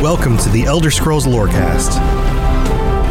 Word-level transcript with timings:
Welcome 0.00 0.38
to 0.38 0.48
the 0.48 0.64
Elder 0.64 0.90
Scrolls 0.90 1.26
Lorecast, 1.26 1.92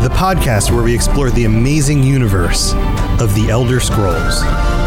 the 0.01 0.09
podcast 0.09 0.71
where 0.71 0.81
we 0.81 0.95
explore 0.95 1.29
the 1.29 1.45
amazing 1.45 2.01
universe 2.01 2.73
of 3.21 3.35
the 3.35 3.47
Elder 3.51 3.79
Scrolls. 3.79 4.78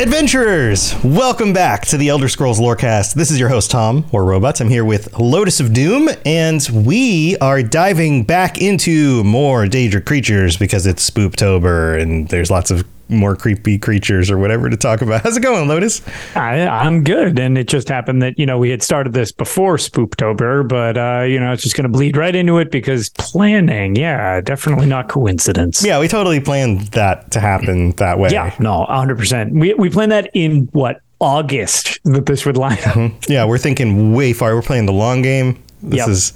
Adventurers, 0.00 0.94
welcome 1.04 1.52
back 1.52 1.84
to 1.84 1.98
the 1.98 2.08
Elder 2.08 2.26
Scrolls 2.26 2.58
Lorecast. 2.58 3.12
This 3.12 3.30
is 3.30 3.38
your 3.38 3.50
host 3.50 3.70
Tom, 3.70 4.06
or 4.12 4.24
Robots. 4.24 4.62
I'm 4.62 4.70
here 4.70 4.82
with 4.82 5.18
Lotus 5.18 5.60
of 5.60 5.74
Doom, 5.74 6.08
and 6.24 6.66
we 6.72 7.36
are 7.36 7.62
diving 7.62 8.24
back 8.24 8.56
into 8.56 9.22
more 9.24 9.66
Daedric 9.66 10.06
creatures 10.06 10.56
because 10.56 10.86
it's 10.86 11.08
Spooptober 11.10 12.00
and 12.00 12.26
there's 12.28 12.50
lots 12.50 12.70
of 12.70 12.86
more 13.10 13.36
creepy 13.36 13.78
creatures 13.78 14.30
or 14.30 14.38
whatever 14.38 14.70
to 14.70 14.76
talk 14.76 15.02
about. 15.02 15.22
How's 15.24 15.36
it 15.36 15.42
going, 15.42 15.68
Lotus? 15.68 16.00
I, 16.36 16.66
I'm 16.66 17.04
good, 17.04 17.38
and 17.38 17.58
it 17.58 17.68
just 17.68 17.88
happened 17.88 18.22
that 18.22 18.38
you 18.38 18.46
know 18.46 18.58
we 18.58 18.70
had 18.70 18.82
started 18.82 19.12
this 19.12 19.32
before 19.32 19.76
Spooptober, 19.76 20.66
but 20.66 20.96
uh, 20.96 21.24
you 21.24 21.38
know 21.40 21.52
it's 21.52 21.62
just 21.62 21.76
going 21.76 21.84
to 21.84 21.88
bleed 21.92 22.16
right 22.16 22.34
into 22.34 22.58
it 22.58 22.70
because 22.70 23.08
planning. 23.10 23.96
Yeah, 23.96 24.40
definitely 24.40 24.86
not 24.86 25.08
coincidence. 25.08 25.84
Yeah, 25.84 25.98
we 26.00 26.08
totally 26.08 26.40
planned 26.40 26.82
that 26.92 27.30
to 27.32 27.40
happen 27.40 27.90
that 27.92 28.18
way. 28.18 28.30
Yeah, 28.30 28.54
no, 28.58 28.80
100. 28.80 29.18
percent 29.18 29.52
We 29.54 29.74
we 29.74 29.90
planned 29.90 30.12
that 30.12 30.30
in 30.34 30.68
what 30.72 31.00
August 31.20 31.98
that 32.04 32.26
this 32.26 32.46
would 32.46 32.56
line 32.56 32.78
up. 32.86 33.12
Yeah, 33.28 33.44
we're 33.44 33.58
thinking 33.58 34.14
way 34.14 34.32
far. 34.32 34.54
We're 34.54 34.62
playing 34.62 34.86
the 34.86 34.92
long 34.92 35.22
game. 35.22 35.62
This 35.82 35.98
Yep. 35.98 36.08
is 36.08 36.32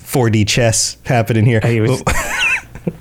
4D 0.00 0.46
chess 0.48 0.96
happening 1.04 1.44
here. 1.44 1.60
Hey, 1.60 1.78
it 1.78 1.80
was- 1.82 2.02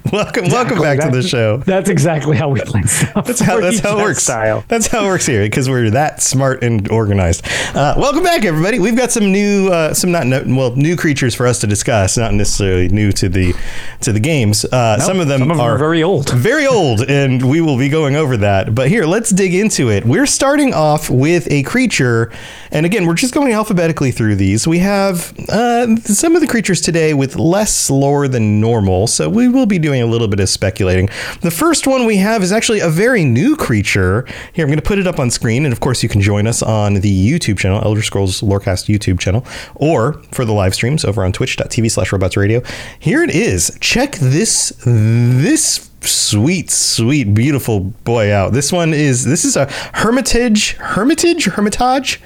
welcome, 0.13 0.45
welcome 0.45 0.79
back 0.79 0.99
to 0.99 1.09
the 1.09 1.21
show. 1.21 1.57
That's 1.57 1.89
exactly 1.89 2.37
how 2.37 2.49
we 2.49 2.61
plan 2.61 2.87
stuff. 2.87 3.25
That's 3.27 3.39
how 3.39 3.59
that's 3.59 3.79
how 3.79 3.99
it 3.99 4.03
works. 4.03 4.23
Style. 4.23 4.63
That's 4.67 4.87
how 4.87 5.03
it 5.05 5.07
works 5.07 5.25
here 5.25 5.41
because 5.43 5.69
we're 5.69 5.89
that 5.91 6.21
smart 6.21 6.63
and 6.63 6.89
organized. 6.89 7.45
Uh, 7.75 7.95
welcome 7.97 8.23
back, 8.23 8.45
everybody. 8.45 8.79
We've 8.79 8.95
got 8.95 9.11
some 9.11 9.31
new, 9.31 9.69
uh, 9.69 9.93
some 9.93 10.11
not 10.11 10.27
no, 10.27 10.43
well, 10.47 10.75
new 10.75 10.95
creatures 10.95 11.35
for 11.35 11.45
us 11.47 11.59
to 11.59 11.67
discuss. 11.67 12.17
Not 12.17 12.33
necessarily 12.33 12.89
new 12.89 13.11
to 13.13 13.27
the 13.27 13.53
to 14.01 14.13
the 14.13 14.19
games. 14.19 14.65
Uh, 14.65 14.99
some 14.99 15.19
of 15.19 15.27
them 15.27 15.39
Some 15.39 15.51
of 15.51 15.57
them 15.57 15.65
are 15.65 15.73
are 15.73 15.77
very 15.77 16.03
old. 16.03 16.29
very 16.31 16.65
old, 16.67 17.01
and 17.01 17.47
we 17.49 17.59
will 17.61 17.77
be 17.77 17.89
going 17.89 18.15
over 18.15 18.37
that. 18.37 18.73
But 18.73 18.89
here, 18.89 19.05
let's 19.05 19.29
dig 19.31 19.53
into 19.53 19.89
it. 19.89 20.05
We're 20.05 20.25
starting 20.27 20.73
off 20.73 21.09
with 21.09 21.51
a 21.51 21.63
creature, 21.63 22.31
and 22.71 22.85
again, 22.85 23.05
we're 23.07 23.13
just 23.15 23.33
going 23.33 23.51
alphabetically 23.51 24.11
through 24.11 24.35
these. 24.35 24.67
We 24.67 24.79
have 24.79 25.33
uh, 25.49 25.95
some 25.97 26.35
of 26.35 26.41
the 26.41 26.47
creatures 26.47 26.81
today 26.81 27.13
with 27.13 27.35
less 27.35 27.89
lore 27.89 28.27
than 28.27 28.61
normal, 28.61 29.07
so 29.07 29.27
we 29.29 29.47
will 29.49 29.65
be 29.65 29.79
doing 29.79 29.96
a 30.01 30.07
little 30.07 30.27
bit 30.27 30.39
of 30.39 30.49
speculating. 30.49 31.09
The 31.41 31.51
first 31.51 31.87
one 31.87 32.05
we 32.05 32.17
have 32.17 32.43
is 32.43 32.51
actually 32.51 32.79
a 32.79 32.89
very 32.89 33.23
new 33.23 33.55
creature. 33.55 34.25
Here, 34.53 34.65
I'm 34.65 34.69
going 34.69 34.79
to 34.79 34.85
put 34.85 34.99
it 34.99 35.07
up 35.07 35.19
on 35.19 35.29
screen, 35.29 35.65
and 35.65 35.73
of 35.73 35.79
course, 35.79 36.03
you 36.03 36.09
can 36.09 36.21
join 36.21 36.47
us 36.47 36.61
on 36.61 36.95
the 36.95 37.31
YouTube 37.31 37.57
channel, 37.57 37.81
Elder 37.83 38.01
Scrolls 38.01 38.41
Lorecast 38.41 38.93
YouTube 38.93 39.19
channel, 39.19 39.45
or 39.75 40.13
for 40.31 40.45
the 40.45 40.53
live 40.53 40.73
streams 40.73 41.05
over 41.05 41.23
on 41.23 41.31
twitch.tv 41.31 41.91
slash 41.91 42.11
robots 42.11 42.37
radio. 42.37 42.61
Here 42.99 43.23
it 43.23 43.31
is. 43.31 43.77
Check 43.81 44.13
this 44.17 44.73
this 44.85 45.89
sweet, 46.01 46.69
sweet, 46.69 47.33
beautiful 47.33 47.79
boy 47.81 48.31
out. 48.31 48.53
This 48.53 48.71
one 48.71 48.93
is 48.93 49.25
this 49.25 49.45
is 49.45 49.55
a 49.55 49.65
Hermitage, 49.93 50.73
Hermitage, 50.73 51.45
Hermitage, 51.45 52.21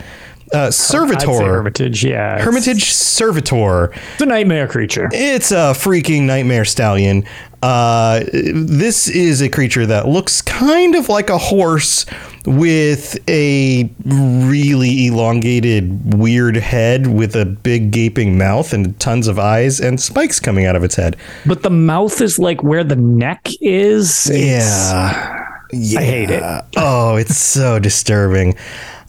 uh, 0.53 0.69
Servitor, 0.71 1.27
Hermitage. 1.27 2.03
Yeah, 2.03 2.39
Hermitage 2.39 2.91
Servitor. 2.91 3.93
It's 4.13 4.21
a 4.21 4.25
nightmare 4.25 4.67
creature. 4.67 5.09
It's 5.11 5.51
a 5.51 5.73
freaking 5.73 6.23
nightmare 6.23 6.65
stallion. 6.65 7.25
Uh, 7.63 8.21
this 8.31 9.07
is 9.07 9.41
a 9.41 9.47
creature 9.49 9.85
that 9.85 10.07
looks 10.07 10.41
kind 10.41 10.95
of 10.95 11.09
like 11.09 11.29
a 11.29 11.37
horse 11.37 12.05
with 12.45 13.17
a 13.29 13.87
really 14.03 15.07
elongated, 15.07 16.15
weird 16.15 16.55
head 16.55 17.05
with 17.07 17.35
a 17.35 17.45
big 17.45 17.91
gaping 17.91 18.35
mouth 18.37 18.73
and 18.73 18.99
tons 18.99 19.27
of 19.27 19.37
eyes 19.37 19.79
and 19.79 20.01
spikes 20.01 20.39
coming 20.39 20.65
out 20.65 20.75
of 20.75 20.83
its 20.83 20.95
head. 20.95 21.15
But 21.45 21.61
the 21.61 21.69
mouth 21.69 22.19
is 22.19 22.39
like 22.39 22.63
where 22.63 22.83
the 22.83 22.95
neck 22.95 23.47
is. 23.61 24.27
It's- 24.27 24.91
Yeah. 24.91 25.47
yeah. 25.71 25.99
I 25.99 26.03
hate 26.03 26.29
it. 26.31 26.43
Oh, 26.77 27.15
it's 27.15 27.37
so 27.37 27.77
disturbing. 27.89 28.55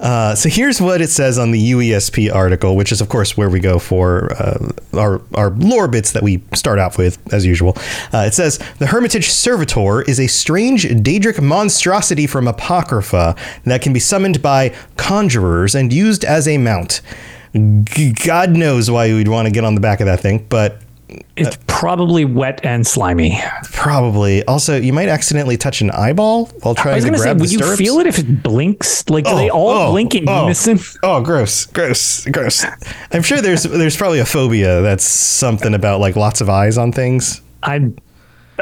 Uh, 0.03 0.35
so 0.35 0.49
here's 0.49 0.81
what 0.81 1.01
it 1.01 1.11
says 1.11 1.39
on 1.39 1.53
the 1.53 1.71
UESP 1.71 2.35
article, 2.35 2.75
which 2.75 2.91
is 2.91 3.01
of 3.01 3.09
course 3.09 3.37
where 3.37 3.49
we 3.49 3.61
go 3.61 3.79
for 3.79 4.33
uh, 4.33 4.73
our 4.95 5.23
our 5.35 5.51
lore 5.51 5.87
bits 5.87 6.11
that 6.13 6.25
we 6.25 6.43
start 6.55 6.81
out 6.81 6.99
with 6.99 7.19
as 7.33 7.47
usual. 7.47 7.75
Uh, 8.13 8.25
it 8.27 8.35
says 8.35 8.59
the 8.79 8.87
Hermitage 8.89 9.31
Servitor 9.31 10.03
is 10.03 10.19
a 10.19 10.27
strange 10.27 10.85
Daedric 10.85 11.41
monstrosity 11.41 12.27
from 12.27 12.49
Apocrypha 12.49 13.37
that 13.65 13.81
can 13.81 13.93
be 13.93 14.01
summoned 14.01 14.43
by 14.43 14.71
conjurers 14.97 15.75
and 15.77 15.93
used 15.93 16.25
as 16.25 16.49
a 16.49 16.59
mount. 16.59 17.01
G- 17.55 18.13
God 18.13 18.51
knows 18.51 18.91
why 18.91 19.13
we'd 19.13 19.29
want 19.29 19.47
to 19.47 19.53
get 19.53 19.63
on 19.63 19.77
the 19.77 19.81
back 19.81 20.01
of 20.01 20.07
that 20.07 20.19
thing, 20.21 20.45
but 20.49 20.79
It's 21.37 21.57
probably 21.67 22.25
wet 22.25 22.61
and 22.65 22.87
slimy. 22.87 23.41
probably 23.65 24.45
also 24.45 24.77
you 24.77 24.93
might 24.93 25.09
accidentally 25.09 25.57
touch 25.57 25.81
an 25.81 25.91
eyeball 25.91 26.47
while 26.63 26.75
I 26.79 26.83
trying 26.83 26.95
was 26.97 27.05
to 27.05 27.11
gonna 27.11 27.19
say, 27.19 27.25
grab 27.25 27.39
the 27.39 27.43
would 27.43 27.53
you 27.53 27.77
feel 27.77 27.99
it 28.01 28.07
if 28.07 28.19
it 28.19 28.43
blinks? 28.43 29.09
Like, 29.09 29.25
do 29.25 29.31
Oh, 29.33 29.37
they 29.37 29.51
all 29.51 29.71
oh, 29.71 29.91
blink 29.93 30.15
in 30.15 30.29
oh. 30.29 30.43
unison? 30.43 30.79
Oh, 31.03 31.21
gross, 31.23 31.67
gross, 31.67 32.25
gross. 32.27 32.65
I'm 33.13 33.23
sure 33.23 33.41
there's 33.41 33.65
there's 33.65 33.97
probably 33.97 34.21
a 34.21 34.25
phobia 34.27 34.83
that's 34.83 35.05
something 35.05 35.75
about 35.75 36.01
like 36.01 36.17
lots 36.17 36.41
of 36.41 36.49
eyes 36.49 36.79
on 36.79 36.93
things. 36.93 37.41
I'm 37.63 37.97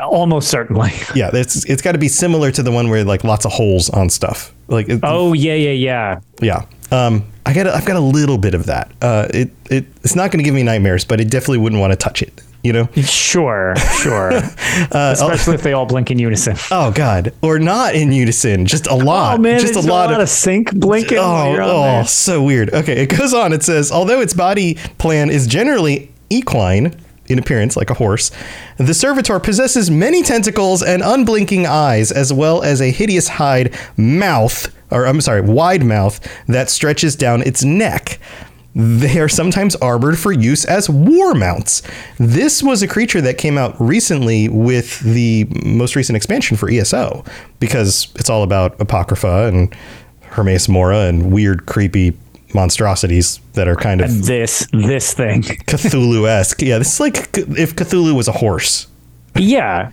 almost 0.01 0.49
certainly. 0.49 0.93
Yeah, 1.15 1.31
it's 1.33 1.65
it's 1.65 1.83
got 1.83 1.93
to 1.93 1.99
be 1.99 2.09
similar 2.09 2.51
to 2.53 2.63
the 2.63 2.71
one 2.71 2.89
where 2.91 3.05
like 3.05 3.25
lots 3.25 3.45
of 3.45 3.53
holes 3.53 3.91
on 3.91 4.09
stuff. 4.11 4.55
Like 4.69 4.89
it, 4.89 5.01
Oh 5.03 5.33
yeah, 5.33 5.55
yeah, 5.55 5.71
yeah. 5.73 6.21
yeah. 6.41 6.67
Um, 6.93 7.25
I 7.47 7.55
got 7.55 7.67
a, 7.67 7.75
I've 7.75 7.87
got 7.87 7.97
a 7.97 8.01
little 8.01 8.39
bit 8.39 8.55
of 8.55 8.67
that. 8.67 8.93
Uh, 9.01 9.27
it 9.33 9.51
it 9.71 9.87
it's 10.03 10.15
not 10.15 10.31
going 10.31 10.39
to 10.39 10.45
give 10.45 10.55
me 10.55 10.63
nightmares, 10.63 11.05
but 11.05 11.21
I 11.21 11.25
definitely 11.25 11.59
wouldn't 11.59 11.81
want 11.81 11.93
to 11.93 11.97
touch 11.97 12.23
it. 12.23 12.43
You 12.63 12.75
know? 12.75 12.89
Sure, 12.97 13.75
sure. 14.03 14.29
Especially 14.91 15.55
if 15.55 15.63
they 15.63 15.73
all 15.73 15.87
blink 15.87 16.11
in 16.11 16.19
unison. 16.19 16.57
Oh 16.71 16.91
God, 16.93 17.33
or 17.41 17.59
not 17.59 17.95
in 17.95 18.13
unison, 18.13 18.67
just 18.67 18.87
a 18.87 18.95
lot, 18.95 19.39
Oh 19.39 19.41
man, 19.41 19.61
just 19.61 19.77
it's 19.77 19.87
a 19.87 19.89
lot, 19.91 20.13
of. 20.21 20.29
sync 20.29 20.75
blinking. 20.75 21.17
Oh, 21.17 21.57
oh, 21.59 22.03
so 22.05 22.43
weird. 22.43 22.75
Okay, 22.75 23.03
it 23.03 23.07
goes 23.17 23.33
on. 23.33 23.55
It 23.55 23.63
says, 23.63 23.91
although 23.91 24.21
its 24.21 24.35
body 24.35 24.75
plan 24.99 25.31
is 25.31 25.47
generally 25.47 26.13
equine 26.29 26.95
in 27.29 27.39
appearance, 27.39 27.79
like 27.79 27.89
a 27.89 27.95
horse, 27.95 28.31
the 28.77 28.93
servitor 28.93 29.41
possesses 29.41 29.91
many 29.91 30.23
tentacles 30.23 30.83
and 30.83 31.01
unblinking 31.03 31.65
eyes, 31.67 32.13
as 32.13 32.31
well 32.31 32.63
as 32.63 32.83
a 32.83 32.91
hideous 32.91 33.29
hide 33.29 33.75
mouth, 33.97 34.69
or 34.91 35.07
I'm 35.07 35.21
sorry, 35.21 35.41
wide 35.41 35.85
mouth 35.85 36.21
that 36.47 36.71
stretches 36.71 37.17
down 37.17 37.43
its 37.43 37.65
neck. 37.65 38.19
They 38.75 39.19
are 39.19 39.29
sometimes 39.29 39.75
armored 39.77 40.17
for 40.19 40.31
use 40.31 40.65
as 40.65 40.89
war 40.89 41.35
mounts. 41.35 41.83
This 42.19 42.63
was 42.63 42.83
a 42.83 42.89
creature 42.89 43.21
that 43.21 43.37
came 43.37 43.59
out 43.59 43.75
recently 43.81 44.49
with 44.49 45.01
the 45.01 45.49
most 45.65 45.97
recent 45.97 46.17
expansion 46.17 46.57
for 46.57 46.71
ESO 46.71 47.25
because 47.59 48.13
it's 48.15 48.31
all 48.31 48.45
about 48.45 48.81
Apocrypha 48.81 49.49
and 49.49 49.75
Hermaeus 50.23 50.69
Mora 50.69 51.01
and 51.07 51.33
weird, 51.33 51.67
creepy 51.67 52.17
monstrosities 52.55 53.41
that 53.55 53.67
are 53.69 53.77
kind 53.77 54.01
of 54.01 54.27
This 54.27 54.67
this 54.73 55.15
thing. 55.15 55.43
Cthulhu 55.67 56.29
esque. 56.29 56.63
Yeah, 56.63 56.79
this 56.79 56.95
is 56.95 57.01
like 57.01 57.17
if 57.37 57.75
Cthulhu 57.75 58.15
was 58.15 58.29
a 58.29 58.33
horse. 58.33 58.87
Yeah, 59.37 59.91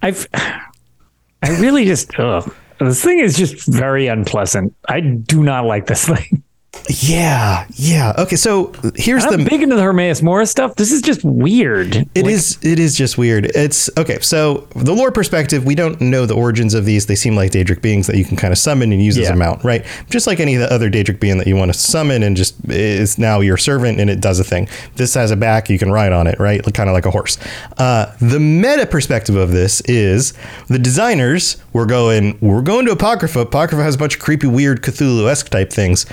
I've. 0.00 0.28
I 0.34 1.58
really 1.60 1.84
just. 1.84 2.16
Ugh. 2.18 2.54
This 2.84 3.02
thing 3.02 3.18
is 3.20 3.36
just 3.36 3.66
very 3.66 4.06
unpleasant. 4.06 4.74
I 4.88 5.00
do 5.00 5.42
not 5.42 5.64
like 5.64 5.86
this 5.86 6.06
thing. 6.08 6.42
Yeah, 6.88 7.66
yeah. 7.74 8.12
Okay, 8.18 8.36
so 8.36 8.72
here's 8.96 9.24
I'm 9.24 9.38
the 9.44 9.48
big 9.48 9.62
into 9.62 9.76
the 9.76 9.82
Hermaeus 9.82 10.20
Mora 10.22 10.46
stuff. 10.46 10.74
This 10.76 10.90
is 10.90 11.00
just 11.00 11.22
weird. 11.22 11.94
It 12.14 12.26
is. 12.26 12.58
It 12.62 12.78
is 12.78 12.96
just 12.96 13.16
weird. 13.16 13.46
It's 13.54 13.88
okay. 13.96 14.18
So 14.20 14.66
the 14.74 14.92
lore 14.92 15.12
perspective, 15.12 15.64
we 15.64 15.74
don't 15.74 16.00
know 16.00 16.26
the 16.26 16.34
origins 16.34 16.74
of 16.74 16.84
these. 16.84 17.06
They 17.06 17.14
seem 17.14 17.36
like 17.36 17.52
Daedric 17.52 17.82
beings 17.82 18.06
that 18.08 18.16
you 18.16 18.24
can 18.24 18.36
kind 18.36 18.52
of 18.52 18.58
summon 18.58 18.90
and 18.92 19.02
use 19.02 19.16
as 19.18 19.28
a 19.30 19.36
mount, 19.36 19.62
right? 19.64 19.84
Just 20.10 20.26
like 20.26 20.40
any 20.40 20.54
of 20.54 20.60
the 20.60 20.72
other 20.72 20.90
Daedric 20.90 21.20
being 21.20 21.38
that 21.38 21.46
you 21.46 21.56
want 21.56 21.72
to 21.72 21.78
summon 21.78 22.22
and 22.22 22.36
just 22.36 22.56
is 22.68 23.18
now 23.18 23.40
your 23.40 23.56
servant 23.56 24.00
and 24.00 24.10
it 24.10 24.20
does 24.20 24.40
a 24.40 24.44
thing. 24.44 24.68
This 24.96 25.14
has 25.14 25.30
a 25.30 25.36
back, 25.36 25.70
you 25.70 25.78
can 25.78 25.90
ride 25.92 26.12
on 26.12 26.26
it, 26.26 26.38
right? 26.38 26.62
Kind 26.74 26.88
of 26.88 26.94
like 26.94 27.06
a 27.06 27.10
horse. 27.10 27.38
Uh, 27.78 28.14
the 28.20 28.40
meta 28.40 28.86
perspective 28.86 29.36
of 29.36 29.52
this 29.52 29.82
is 29.82 30.34
the 30.68 30.78
designers 30.78 31.58
were 31.72 31.86
going. 31.86 32.38
We're 32.40 32.62
going 32.62 32.86
to 32.86 32.92
Apocrypha. 32.92 33.40
Apocrypha 33.40 33.82
has 33.82 33.94
a 33.94 33.98
bunch 33.98 34.16
of 34.16 34.20
creepy, 34.20 34.46
weird 34.46 34.82
Cthulhu 34.82 35.30
esque 35.30 35.48
type 35.48 35.72
things. 35.72 36.06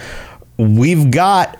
We've 0.59 1.09
got 1.09 1.57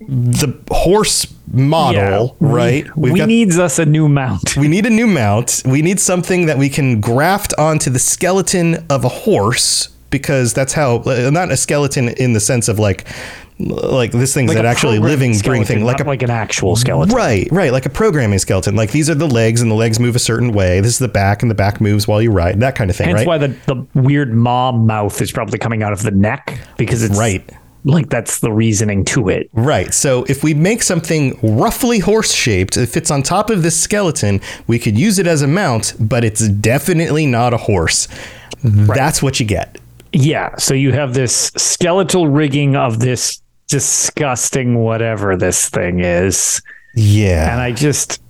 the 0.00 0.54
horse 0.70 1.26
model, 1.52 2.36
we- 2.38 2.48
right? 2.48 2.96
We've 2.96 3.12
we 3.14 3.18
got 3.18 3.26
needs 3.28 3.58
us 3.58 3.78
a 3.78 3.84
new 3.84 4.08
mount. 4.08 4.56
we 4.56 4.68
need 4.68 4.86
a 4.86 4.90
new 4.90 5.06
mount. 5.08 5.62
We 5.66 5.82
need 5.82 5.98
something 6.00 6.46
that 6.46 6.56
we 6.56 6.68
can 6.68 7.00
graft 7.00 7.52
onto 7.58 7.90
the 7.90 7.98
skeleton 7.98 8.86
of 8.88 9.04
a 9.04 9.08
horse 9.08 9.88
because 10.10 10.54
that's 10.54 10.72
how 10.72 11.02
not 11.04 11.50
a 11.50 11.56
skeleton 11.56 12.08
in 12.10 12.32
the 12.32 12.40
sense 12.40 12.68
of 12.68 12.78
like 12.78 13.06
like 13.58 14.12
this 14.12 14.32
thing's 14.32 14.48
Like 14.50 14.56
that 14.58 14.66
actually 14.66 15.00
living 15.00 15.34
skeleton, 15.34 15.64
thing 15.66 15.84
like 15.84 15.98
a 16.00 16.04
like 16.04 16.22
an 16.22 16.30
actual 16.30 16.76
skeleton. 16.76 17.12
Right, 17.14 17.48
right, 17.50 17.72
like 17.72 17.86
a 17.86 17.90
programming 17.90 18.38
skeleton. 18.38 18.76
Like 18.76 18.92
these 18.92 19.10
are 19.10 19.16
the 19.16 19.26
legs, 19.26 19.60
and 19.60 19.68
the 19.68 19.74
legs 19.74 19.98
move 19.98 20.14
a 20.14 20.20
certain 20.20 20.52
way. 20.52 20.80
This 20.80 20.92
is 20.92 20.98
the 21.00 21.08
back, 21.08 21.42
and 21.42 21.50
the 21.50 21.56
back 21.56 21.80
moves 21.80 22.06
while 22.06 22.22
you 22.22 22.30
ride. 22.30 22.60
That 22.60 22.76
kind 22.76 22.88
of 22.88 22.94
thing, 22.94 23.08
Hence 23.08 23.18
right? 23.18 23.26
why 23.26 23.38
the, 23.38 23.48
the 23.66 23.84
weird 24.00 24.32
maw 24.32 24.70
mouth 24.70 25.20
is 25.20 25.32
probably 25.32 25.58
coming 25.58 25.82
out 25.82 25.92
of 25.92 26.02
the 26.04 26.12
neck 26.12 26.60
because 26.76 27.02
it's 27.02 27.18
Right. 27.18 27.50
Like 27.84 28.08
that's 28.10 28.40
the 28.40 28.52
reasoning 28.52 29.04
to 29.06 29.28
it. 29.28 29.48
Right. 29.52 29.94
So 29.94 30.24
if 30.28 30.42
we 30.42 30.52
make 30.52 30.82
something 30.82 31.38
roughly 31.42 32.00
horse 32.00 32.32
shaped, 32.32 32.76
it 32.76 32.86
fits 32.86 33.10
on 33.10 33.22
top 33.22 33.50
of 33.50 33.62
this 33.62 33.78
skeleton, 33.80 34.40
we 34.66 34.78
could 34.78 34.98
use 34.98 35.18
it 35.18 35.26
as 35.26 35.42
a 35.42 35.46
mount, 35.46 35.94
but 35.98 36.24
it's 36.24 36.48
definitely 36.48 37.24
not 37.26 37.54
a 37.54 37.56
horse. 37.56 38.08
That's 38.62 39.22
what 39.22 39.38
you 39.40 39.46
get. 39.46 39.78
Yeah. 40.12 40.56
So 40.56 40.74
you 40.74 40.92
have 40.92 41.14
this 41.14 41.52
skeletal 41.56 42.28
rigging 42.28 42.74
of 42.76 42.98
this 42.98 43.40
disgusting 43.68 44.76
whatever 44.78 45.36
this 45.36 45.68
thing 45.68 46.00
is, 46.00 46.60
Yeah. 46.94 47.52
and 47.52 47.60
I 47.60 47.72
just 47.72 48.20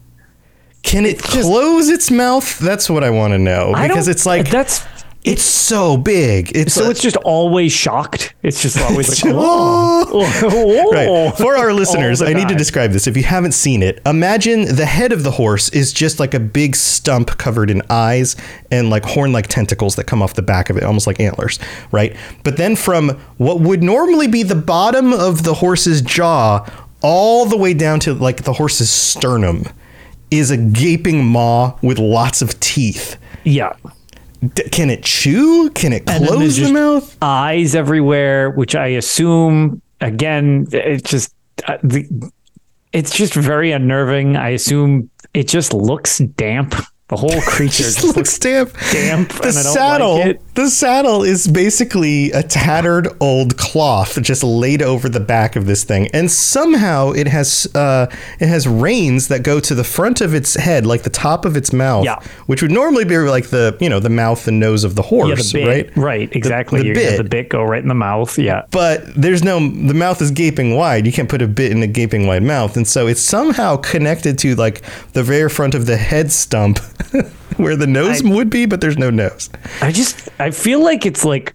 Can 0.83 1.07
it 1.07 1.19
just- 1.23 1.43
close 1.49 1.89
its 1.89 2.11
mouth? 2.11 2.59
That's 2.59 2.91
what 2.91 3.03
I 3.05 3.11
want 3.11 3.33
to 3.33 3.39
know 3.39 3.73
because 3.81 4.09
it's 4.09 4.27
like 4.27 4.51
that's 4.51 4.83
it's 5.25 5.43
so 5.43 5.97
big. 5.97 6.57
It's 6.57 6.75
so 6.75 6.87
a- 6.87 6.91
it's 6.91 7.03
just 7.03 7.17
always 7.19 7.73
shocked. 7.73 8.35
It's 8.43 8.63
just 8.63 8.81
always 8.81 9.09
like 9.09 9.19
just- 9.19 9.35
oh, 9.37 10.91
Right. 10.93 11.37
For 11.37 11.57
our 11.57 11.73
listeners, 11.75 12.23
I 12.23 12.33
need 12.33 12.49
to 12.49 12.55
describe 12.55 12.93
this. 12.93 13.07
If 13.07 13.17
you 13.17 13.25
haven't 13.25 13.53
seen 13.53 13.83
it, 13.83 14.01
imagine 14.07 14.75
the 14.77 14.87
head 14.87 15.13
of 15.13 15.25
the 15.25 15.31
horse 15.33 15.69
is 15.71 15.93
just 15.93 16.19
like 16.21 16.35
a 16.35 16.41
big 16.41 16.77
stump 16.77 17.37
covered 17.39 17.69
in 17.71 17.83
eyes 17.91 18.37
and 18.71 18.91
like 18.91 19.05
horn 19.05 19.33
like 19.33 19.49
tentacles 19.49 19.97
that 19.97 20.05
come 20.05 20.23
off 20.23 20.35
the 20.35 20.43
back 20.43 20.71
of 20.71 20.77
it, 20.77 20.83
almost 20.85 21.07
like 21.07 21.21
antlers, 21.21 21.59
right? 21.93 22.17
But 22.45 22.57
then 22.57 22.77
from 22.77 23.11
what 23.37 23.61
would 23.61 23.83
normally 23.83 24.29
be 24.29 24.43
the 24.45 24.55
bottom 24.55 25.13
of 25.13 25.43
the 25.43 25.55
horse's 25.55 26.01
jaw 26.01 26.65
all 27.03 27.45
the 27.45 27.57
way 27.57 27.75
down 27.75 28.01
to 28.01 28.15
like 28.15 28.45
the 28.45 28.53
horse's 28.55 28.89
sternum 28.91 29.65
is 30.31 30.51
a 30.51 30.57
gaping 30.57 31.25
maw 31.25 31.77
with 31.83 31.99
lots 31.99 32.41
of 32.43 32.59
teeth. 32.61 33.17
Yeah. 33.45 33.73
D- 34.55 34.69
can 34.71 34.91
it 34.91 35.03
chew? 35.03 35.71
Can 35.71 35.93
it 35.93 36.07
close 36.07 36.57
the 36.57 36.73
mouth? 36.73 37.17
Eyes 37.21 37.75
everywhere, 37.75 38.51
which 38.51 38.75
I 38.75 38.89
assume 38.89 39.83
again, 40.01 40.67
it's 40.73 41.11
just 41.11 41.35
uh, 41.67 41.79
the, 41.83 42.31
it's 42.93 43.15
just 43.15 43.35
very 43.35 43.73
unnerving. 43.73 44.37
I 44.37 44.51
assume 44.51 45.11
it 45.35 45.49
just 45.49 45.73
looks 45.73 46.19
damp. 46.19 46.75
The 47.09 47.17
whole 47.17 47.41
creature 47.47 47.85
Just 47.85 48.01
just, 48.03 48.17
looks 48.17 48.39
damp. 48.39 48.71
damp, 48.93 49.29
The 49.33 49.49
and 49.49 49.59
I 49.59 49.63
don't 49.63 49.73
saddle, 49.73 50.19
like 50.19 50.55
the 50.55 50.69
saddle 50.69 51.23
is 51.23 51.49
basically 51.49 52.31
a 52.33 52.43
tattered 52.43 53.09
old 53.19 53.57
cloth 53.57 54.21
just 54.21 54.45
laid 54.45 54.83
over 54.83 55.09
the 55.09 55.21
back 55.21 55.57
of 55.57 55.65
this 55.65 55.85
thing, 55.85 56.09
and 56.13 56.31
somehow 56.31 57.13
it 57.13 57.27
has 57.27 57.67
uh, 57.75 58.09
it 58.41 58.49
has 58.49 58.69
reins 58.69 59.29
that 59.29 59.43
go 59.43 59.59
to 59.59 59.75
the 59.75 59.85
front 59.85 60.21
of 60.21 60.35
its 60.35 60.55
head, 60.57 60.85
like 60.85 61.03
the 61.03 61.09
top 61.11 61.47
of 61.47 61.57
its 61.57 61.73
mouth, 61.73 62.05
Yeah. 62.05 62.19
which 62.45 62.61
would 62.61 62.73
normally 62.73 63.07
be 63.07 63.17
like 63.17 63.49
the 63.49 63.75
you 63.81 63.89
know 63.89 64.01
the 64.01 64.11
mouth 64.11 64.47
and 64.47 64.61
nose 64.61 64.85
of 64.85 64.95
the 64.95 65.03
Yeah, 65.03 65.09
horse, 65.09 65.53
the 65.53 65.63
bit, 65.65 65.67
right? 65.67 65.97
right? 65.97 66.37
exactly. 66.37 66.83
the 66.83 66.89
have 66.89 66.95
bit. 66.95 67.17
the 67.17 67.25
bit 67.25 67.49
go 67.49 67.63
right 67.63 67.81
in 67.83 67.89
the 67.89 67.95
mouth. 67.95 68.39
Yeah. 68.39 68.67
But 68.71 69.07
there's 69.15 69.43
no 69.43 69.61
the 69.61 69.95
mouth 69.95 70.21
is 70.21 70.31
gaping 70.31 70.75
wide. 70.77 71.07
You 71.07 71.13
can't 71.13 71.29
put 71.29 71.41
a 71.41 71.49
bit 71.49 71.73
in 71.73 71.83
a 71.83 71.87
gaping 71.87 72.27
wide 72.27 72.43
mouth, 72.43 72.77
and 72.77 72.87
so 72.87 73.07
it's 73.07 73.23
somehow 73.23 73.77
connected 73.79 74.37
to 74.41 74.55
like 74.57 74.83
the 75.15 75.23
very 75.23 75.49
front 75.49 75.75
of 75.75 75.87
the 75.87 75.97
head 75.97 76.31
stump. 76.33 76.79
Where 77.57 77.77
the 77.77 77.87
nose 77.87 78.25
I- 78.25 78.29
would 78.35 78.51
be, 78.51 78.67
but 78.67 78.81
there's 78.81 78.99
no 78.99 79.11
nose. 79.11 79.51
I 79.83 79.93
just 79.93 80.29
I 80.39 80.51
feel 80.51 80.83
like 80.83 81.07
it's 81.07 81.25
like 81.25 81.55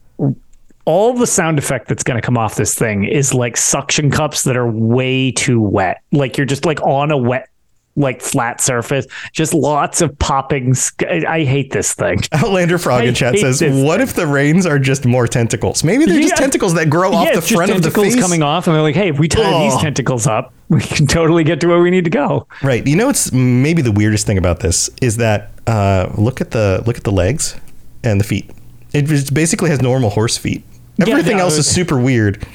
all 0.85 1.13
the 1.13 1.27
sound 1.27 1.57
effect 1.57 1.87
that's 1.87 2.03
going 2.03 2.19
to 2.19 2.25
come 2.25 2.37
off 2.37 2.55
this 2.55 2.75
thing 2.75 3.05
is 3.05 3.33
like 3.33 3.55
suction 3.55 4.11
cups 4.11 4.43
that 4.43 4.57
are 4.57 4.69
way 4.69 5.31
too 5.31 5.61
wet. 5.61 6.01
Like 6.11 6.37
you're 6.37 6.45
just 6.45 6.65
like 6.65 6.81
on 6.81 7.09
a 7.11 7.17
wet 7.17 7.47
like 7.95 8.21
flat 8.21 8.59
surface, 8.59 9.05
just 9.33 9.53
lots 9.53 10.01
of 10.01 10.17
popping. 10.19 10.73
sc- 10.73 11.03
I, 11.03 11.43
hate 11.43 11.71
this 11.71 11.93
thing. 11.93 12.19
Outlander 12.31 12.77
Frog 12.77 13.03
in 13.05 13.13
chat 13.13 13.37
says, 13.37 13.61
"What 13.61 14.01
if 14.01 14.13
the 14.13 14.25
reins 14.27 14.65
are 14.65 14.79
just 14.79 15.05
more 15.05 15.27
tentacles? 15.27 15.83
Maybe 15.83 16.05
they're 16.05 16.21
just 16.21 16.37
tentacles 16.37 16.73
that 16.73 16.89
grow 16.89 17.13
off 17.13 17.31
the 17.31 17.37
it's 17.37 17.51
front 17.51 17.71
of 17.71 17.77
the 17.77 17.89
tentacles 17.89 18.13
face." 18.15 18.21
coming 18.23 18.41
off, 18.43 18.67
and 18.67 18.75
they're 18.75 18.81
like, 18.81 18.95
"Hey, 18.95 19.09
if 19.09 19.19
we 19.19 19.27
tie 19.27 19.41
Oh. 19.43 19.63
these 19.69 19.79
tentacles 19.81 20.25
up, 20.27 20.53
we 20.69 20.81
can 20.81 21.05
totally 21.07 21.43
get 21.43 21.59
to 21.61 21.67
where 21.67 21.79
we 21.81 21.91
need 21.91 22.05
to 22.05 22.09
go." 22.11 22.47
Right. 22.63 22.85
You 22.87 22.95
know 22.95 23.07
what's 23.07 23.31
maybe 23.31 23.81
the 23.81 23.91
weirdest 23.91 24.25
thing 24.25 24.37
about 24.37 24.59
this 24.61 24.89
is 25.01 25.17
that 25.17 25.51
uh, 25.67 26.09
look 26.17 26.41
at 26.41 26.51
the 26.51 26.83
look 26.85 26.97
at 26.97 27.03
the 27.03 27.11
legs 27.11 27.55
and 28.03 28.19
the 28.19 28.25
feet. 28.25 28.49
It 28.93 29.03
just 29.05 29.33
basically 29.33 29.69
has 29.69 29.81
normal 29.81 30.09
horse 30.09 30.37
feet. 30.37 30.63
Yeah, 30.97 31.09
Everything 31.09 31.37
no, 31.37 31.43
else 31.43 31.57
is 31.57 31.67
super 31.67 31.99
weird. 31.99 32.45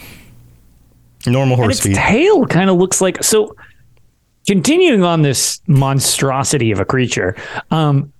Normal 1.26 1.54
and 1.54 1.62
horse 1.64 1.76
its 1.78 1.86
feet. 1.86 1.96
tail 1.96 2.46
kind 2.46 2.70
of 2.70 2.76
looks 2.76 3.00
like 3.00 3.22
so 3.24 3.54
continuing 4.48 5.04
on 5.04 5.22
this 5.22 5.60
monstrosity 5.66 6.72
of 6.72 6.80
a 6.80 6.84
creature 6.84 7.36
um 7.70 8.12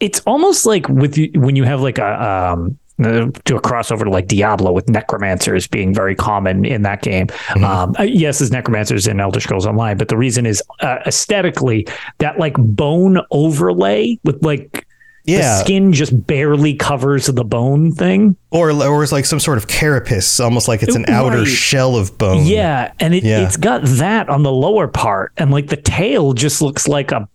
it's 0.00 0.20
almost 0.20 0.66
like 0.66 0.88
with 0.88 1.16
when 1.34 1.56
you 1.56 1.64
have 1.64 1.80
like 1.80 1.98
a 1.98 2.22
um 2.22 2.78
uh, 3.02 3.30
to 3.46 3.56
a 3.56 3.62
crossover 3.62 4.04
to 4.04 4.10
like 4.10 4.26
Diablo 4.26 4.72
with 4.72 4.86
necromancers 4.90 5.66
being 5.66 5.94
very 5.94 6.14
common 6.14 6.66
in 6.66 6.82
that 6.82 7.00
game. 7.00 7.28
Mm-hmm. 7.28 7.64
Um, 7.64 7.96
uh, 7.98 8.02
yes, 8.02 8.40
there's 8.40 8.50
necromancers 8.50 9.06
in 9.06 9.20
Elder 9.20 9.40
Scrolls 9.40 9.66
Online, 9.66 9.96
but 9.96 10.08
the 10.08 10.18
reason 10.18 10.44
is 10.44 10.62
uh, 10.80 10.98
aesthetically 11.06 11.86
that 12.18 12.38
like 12.38 12.54
bone 12.58 13.18
overlay 13.30 14.18
with 14.24 14.44
like 14.44 14.86
Yeah. 15.30 15.58
the 15.58 15.60
skin 15.64 15.92
just 15.92 16.26
barely 16.26 16.74
covers 16.74 17.26
the 17.26 17.44
bone 17.44 17.92
thing. 17.92 18.36
or 18.50 18.70
or 18.70 19.02
it's 19.02 19.12
like 19.12 19.24
some 19.26 19.40
sort 19.40 19.58
of 19.58 19.68
carapace, 19.68 20.40
almost 20.40 20.68
like 20.68 20.82
it's 20.82 20.96
an 20.96 21.02
Right. 21.08 21.14
outer 21.14 21.46
shell 21.46 21.96
of 21.96 22.16
bone. 22.18 22.44
Yeah, 22.46 22.92
and 23.00 23.14
it, 23.14 23.22
Yeah. 23.24 23.40
it's 23.46 23.56
got 23.56 23.82
that 23.84 24.28
on 24.28 24.42
the 24.42 24.52
lower 24.52 24.88
part, 24.88 25.32
and 25.36 25.50
like 25.50 25.68
the 25.68 25.76
tail 25.76 26.32
just 26.32 26.60
looks 26.62 26.88
like 26.88 27.12
a 27.12 27.28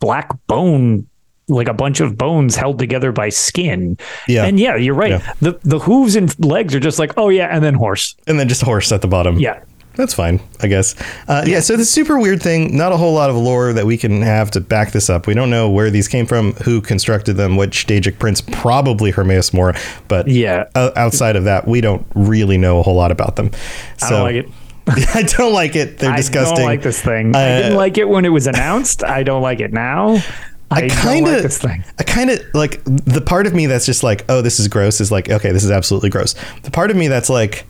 black 0.00 0.30
bone, 0.46 1.06
like 1.48 1.68
a 1.68 1.74
bunch 1.74 2.00
of 2.00 2.16
bones 2.18 2.54
held 2.56 2.78
together 2.78 3.10
by 3.12 3.28
skin. 3.30 3.96
Yeah. 4.26 4.44
and 4.44 4.58
yeah, 4.60 4.76
you're 4.76 4.94
right. 4.94 5.10
Yeah. 5.12 5.32
The 5.40 5.58
the 5.62 5.78
hooves 5.78 6.14
and 6.16 6.32
legs 6.44 6.74
are 6.74 6.80
just 6.80 6.98
like, 6.98 7.12
oh 7.16 7.28
yeah, 7.30 7.48
and 7.50 7.62
then 7.64 7.74
horse. 7.74 8.14
And 8.26 8.38
then 8.38 8.48
just 8.48 8.62
horse 8.62 8.92
at 8.92 9.00
the 9.02 9.08
bottom. 9.08 9.38
Yeah, 9.38 9.60
That's 9.98 10.14
fine, 10.14 10.40
I 10.60 10.68
guess. 10.68 10.94
Uh, 11.26 11.42
yeah. 11.44 11.58
So 11.58 11.76
the 11.76 11.84
super 11.84 12.20
weird 12.20 12.40
thing, 12.40 12.76
not 12.76 12.92
a 12.92 12.96
whole 12.96 13.12
lot 13.12 13.30
of 13.30 13.36
lore 13.36 13.72
that 13.72 13.84
we 13.84 13.98
can 13.98 14.22
have 14.22 14.48
to 14.52 14.60
back 14.60 14.92
this 14.92 15.10
up. 15.10 15.26
We 15.26 15.34
don't 15.34 15.50
know 15.50 15.68
where 15.68 15.90
these 15.90 16.06
came 16.06 16.24
from, 16.24 16.52
who 16.52 16.80
constructed 16.80 17.32
them, 17.32 17.56
which 17.56 17.84
Daedric 17.88 18.20
prince, 18.20 18.40
probably 18.40 19.10
Hermaeus 19.10 19.52
Mora. 19.52 19.76
But 20.06 20.28
Yeah. 20.28 20.66
outside 20.76 21.34
of 21.34 21.42
that, 21.44 21.66
we 21.66 21.80
don't 21.80 22.06
really 22.14 22.56
know 22.56 22.78
a 22.78 22.82
whole 22.84 22.94
lot 22.94 23.10
about 23.10 23.34
them. 23.34 23.50
So, 23.96 24.06
I 24.06 24.10
don't 24.10 24.22
like 24.22 24.34
it. 24.36 24.48
I 25.16 25.22
don't 25.22 25.52
like 25.52 25.74
it. 25.74 25.98
They're 25.98 26.14
disgusting. 26.16 26.58
I 26.58 26.60
don't 26.60 26.66
like 26.66 26.82
this 26.82 27.00
thing. 27.02 27.34
I 27.34 27.40
Uh, 27.40 27.56
didn't 27.62 27.76
like 27.76 27.98
it 27.98 28.08
when 28.08 28.24
it 28.24 28.28
was 28.30 28.46
announced. 28.46 29.02
I 29.02 29.24
don't 29.24 29.42
like 29.42 29.58
it 29.58 29.72
now. 29.72 30.22
I, 30.70 30.82
I 30.84 30.88
kind 30.90 31.26
like 31.26 31.42
this 31.42 31.58
thing. 31.58 31.82
I 31.98 32.04
kind 32.04 32.30
of 32.30 32.40
like 32.54 32.82
the 32.84 33.20
part 33.20 33.48
of 33.48 33.52
me 33.54 33.66
that's 33.66 33.84
just 33.84 34.02
like, 34.04 34.24
oh, 34.28 34.42
this 34.42 34.60
is 34.60 34.68
gross. 34.68 35.00
Is 35.00 35.10
like, 35.10 35.28
okay, 35.28 35.50
this 35.50 35.64
is 35.64 35.72
absolutely 35.72 36.10
gross. 36.10 36.34
The 36.62 36.70
part 36.70 36.92
of 36.92 36.96
me 36.96 37.08
that's 37.08 37.28
like, 37.28 37.64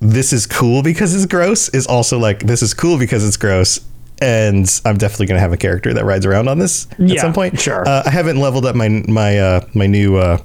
this 0.00 0.32
is 0.32 0.46
cool 0.46 0.82
because 0.82 1.14
it's 1.14 1.26
gross 1.26 1.68
is 1.70 1.86
also 1.86 2.18
like, 2.18 2.40
this 2.40 2.62
is 2.62 2.74
cool 2.74 2.98
because 2.98 3.26
it's 3.26 3.36
gross. 3.36 3.80
And 4.22 4.68
I'm 4.84 4.98
definitely 4.98 5.26
gonna 5.26 5.40
have 5.40 5.52
a 5.54 5.56
character 5.56 5.94
that 5.94 6.04
rides 6.04 6.26
around 6.26 6.48
on 6.48 6.58
this 6.58 6.86
at 6.98 7.18
some 7.20 7.32
point. 7.32 7.58
sure. 7.58 7.88
Uh, 7.88 8.02
I 8.04 8.10
haven't 8.10 8.38
leveled 8.38 8.66
up 8.66 8.76
my 8.76 8.88
my 9.08 9.38
uh, 9.38 9.60
my 9.74 9.86
new. 9.86 10.16
Uh, 10.16 10.36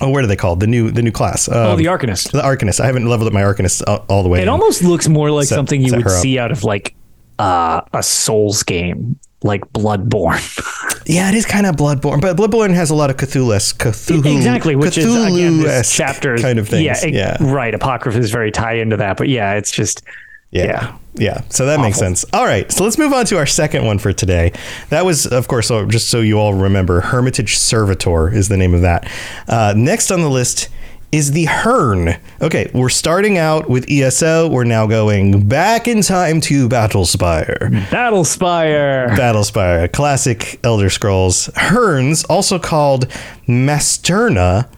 oh, 0.00 0.08
what 0.08 0.24
are 0.24 0.26
they 0.26 0.36
called? 0.36 0.60
The 0.60 0.66
new 0.66 0.90
the 0.90 1.02
new 1.02 1.12
class. 1.12 1.48
Um, 1.48 1.54
Oh, 1.54 1.76
the 1.76 1.84
Arcanist. 1.84 2.30
the 2.32 2.40
Arcanist. 2.40 2.80
I 2.80 2.86
haven't 2.86 3.06
leveled 3.06 3.26
up 3.26 3.34
my 3.34 3.42
Arcanist 3.42 3.82
all, 3.86 4.06
all 4.08 4.22
the 4.22 4.30
way. 4.30 4.38
It 4.40 4.44
in. 4.44 4.48
almost 4.48 4.82
looks 4.82 5.06
more 5.06 5.30
like 5.30 5.48
Set- 5.48 5.56
something 5.56 5.82
you 5.82 5.94
would 5.96 6.08
see 6.10 6.38
out 6.38 6.50
of 6.50 6.64
like 6.64 6.94
uh, 7.38 7.82
a 7.92 8.02
Souls 8.02 8.62
game, 8.62 9.18
like 9.42 9.70
Bloodborne. 9.74 10.40
Yeah, 11.08 11.28
it 11.30 11.34
is 11.34 11.46
kind 11.46 11.66
of 11.66 11.74
Bloodborne, 11.76 12.20
but 12.20 12.36
Bloodborne 12.36 12.74
has 12.74 12.90
a 12.90 12.94
lot 12.94 13.08
of 13.10 13.16
Cthulhu, 13.16 13.56
Cthulhu 13.78 14.36
exactly, 14.36 14.76
which 14.76 14.98
is 14.98 15.06
again 15.06 15.58
this 15.60 15.94
chapter 15.94 16.36
kind 16.36 16.58
of 16.58 16.68
things. 16.68 16.84
Yeah, 16.84 17.06
it- 17.06 17.14
yeah. 17.14 17.36
right. 17.40 17.74
Apocrypha 17.74 18.18
is 18.18 18.30
very 18.30 18.50
tied 18.52 18.78
into 18.78 18.98
that, 18.98 19.16
but 19.16 19.28
yeah, 19.28 19.54
it's 19.54 19.70
just 19.70 20.02
Yeah. 20.50 20.64
Yeah. 20.64 20.96
Yeah. 21.14 21.40
So 21.48 21.66
that 21.66 21.80
makes 21.80 21.98
sense. 21.98 22.24
All 22.32 22.44
right. 22.44 22.70
So 22.70 22.84
let's 22.84 22.96
move 22.96 23.12
on 23.12 23.24
to 23.26 23.36
our 23.38 23.46
second 23.46 23.84
one 23.84 23.98
for 23.98 24.12
today. 24.12 24.52
That 24.90 25.04
was, 25.04 25.26
of 25.26 25.48
course, 25.48 25.66
so 25.66 25.84
just 25.84 26.08
so 26.10 26.20
you 26.20 26.38
all 26.38 26.54
remember, 26.54 27.00
Hermitage 27.00 27.56
Servitor 27.58 28.32
is 28.32 28.48
the 28.48 28.56
name 28.56 28.72
of 28.72 28.82
that. 28.82 29.10
Uh, 29.48 29.74
next 29.76 30.10
on 30.12 30.20
the 30.20 30.30
list 30.30 30.68
is 31.10 31.32
the 31.32 31.44
Herne. 31.46 32.16
Okay. 32.40 32.70
We're 32.74 32.88
starting 32.88 33.38
out 33.38 33.68
with 33.68 33.90
ESO. 33.90 34.48
We're 34.48 34.64
now 34.64 34.86
going 34.86 35.48
back 35.48 35.88
in 35.88 36.02
time 36.02 36.40
to 36.42 36.68
Battlespire. 36.68 37.70
Battlespire. 37.88 39.08
Battlespire, 39.16 39.90
classic 39.92 40.60
Elder 40.62 40.90
Scrolls. 40.90 41.48
Hernes, 41.56 42.24
also 42.24 42.58
called 42.58 43.08
Masterna, 43.46 44.68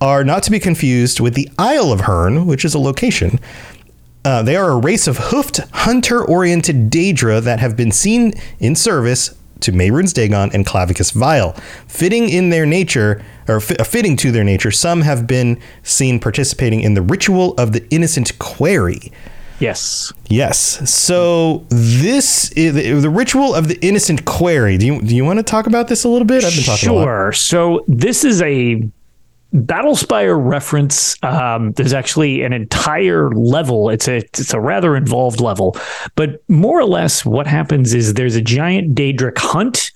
are 0.00 0.24
not 0.24 0.42
to 0.44 0.50
be 0.50 0.58
confused 0.58 1.20
with 1.20 1.34
the 1.34 1.48
Isle 1.58 1.92
of 1.92 2.02
Herne, 2.02 2.46
which 2.46 2.64
is 2.64 2.74
a 2.74 2.78
location. 2.78 3.38
Uh, 4.24 4.42
they 4.42 4.54
are 4.54 4.70
a 4.70 4.76
race 4.78 5.08
of 5.08 5.18
hoofed, 5.18 5.58
hunter-oriented 5.72 6.90
Daedra 6.90 7.40
that 7.42 7.58
have 7.58 7.76
been 7.76 7.90
seen 7.90 8.32
in 8.60 8.76
service 8.76 9.34
to 9.60 9.72
Mehrunes 9.72 10.12
Dagon 10.12 10.50
and 10.52 10.66
Clavicus 10.66 11.12
Vile. 11.12 11.52
Fitting 11.86 12.28
in 12.28 12.50
their 12.50 12.66
nature, 12.66 13.24
or 13.48 13.60
fi- 13.60 13.76
uh, 13.76 13.84
fitting 13.84 14.16
to 14.18 14.30
their 14.30 14.44
nature, 14.44 14.70
some 14.70 15.02
have 15.02 15.26
been 15.26 15.60
seen 15.82 16.18
participating 16.18 16.80
in 16.80 16.94
the 16.94 17.02
ritual 17.02 17.54
of 17.54 17.72
the 17.72 17.86
innocent 17.90 18.38
query. 18.38 19.12
Yes. 19.58 20.12
Yes. 20.28 20.90
So 20.90 21.64
this 21.68 22.50
is 22.52 23.02
the, 23.02 23.08
ritual 23.08 23.54
of 23.54 23.68
the 23.68 23.78
innocent 23.80 24.24
query. 24.24 24.76
Do 24.76 24.86
you 24.86 25.00
do 25.00 25.14
you 25.14 25.24
want 25.24 25.38
to 25.38 25.44
talk 25.44 25.68
about 25.68 25.86
this 25.86 26.02
a 26.02 26.08
little 26.08 26.26
bit? 26.26 26.44
I've 26.44 26.52
been 26.52 26.64
talking. 26.64 26.88
Sure. 26.88 27.32
So 27.32 27.84
this 27.86 28.24
is 28.24 28.42
a 28.42 28.82
Battlespire 29.54 30.42
reference. 30.42 31.22
Um, 31.22 31.72
there's 31.72 31.92
actually 31.92 32.42
an 32.42 32.54
entire 32.54 33.30
level. 33.32 33.90
It's 33.90 34.08
a 34.08 34.16
it's 34.16 34.54
a 34.54 34.60
rather 34.60 34.96
involved 34.96 35.40
level, 35.40 35.76
but 36.16 36.42
more 36.48 36.80
or 36.80 36.86
less, 36.86 37.24
what 37.24 37.46
happens 37.46 37.92
is 37.92 38.14
there's 38.14 38.34
a 38.34 38.40
giant 38.40 38.94
Daedric 38.94 39.36
hunt, 39.36 39.92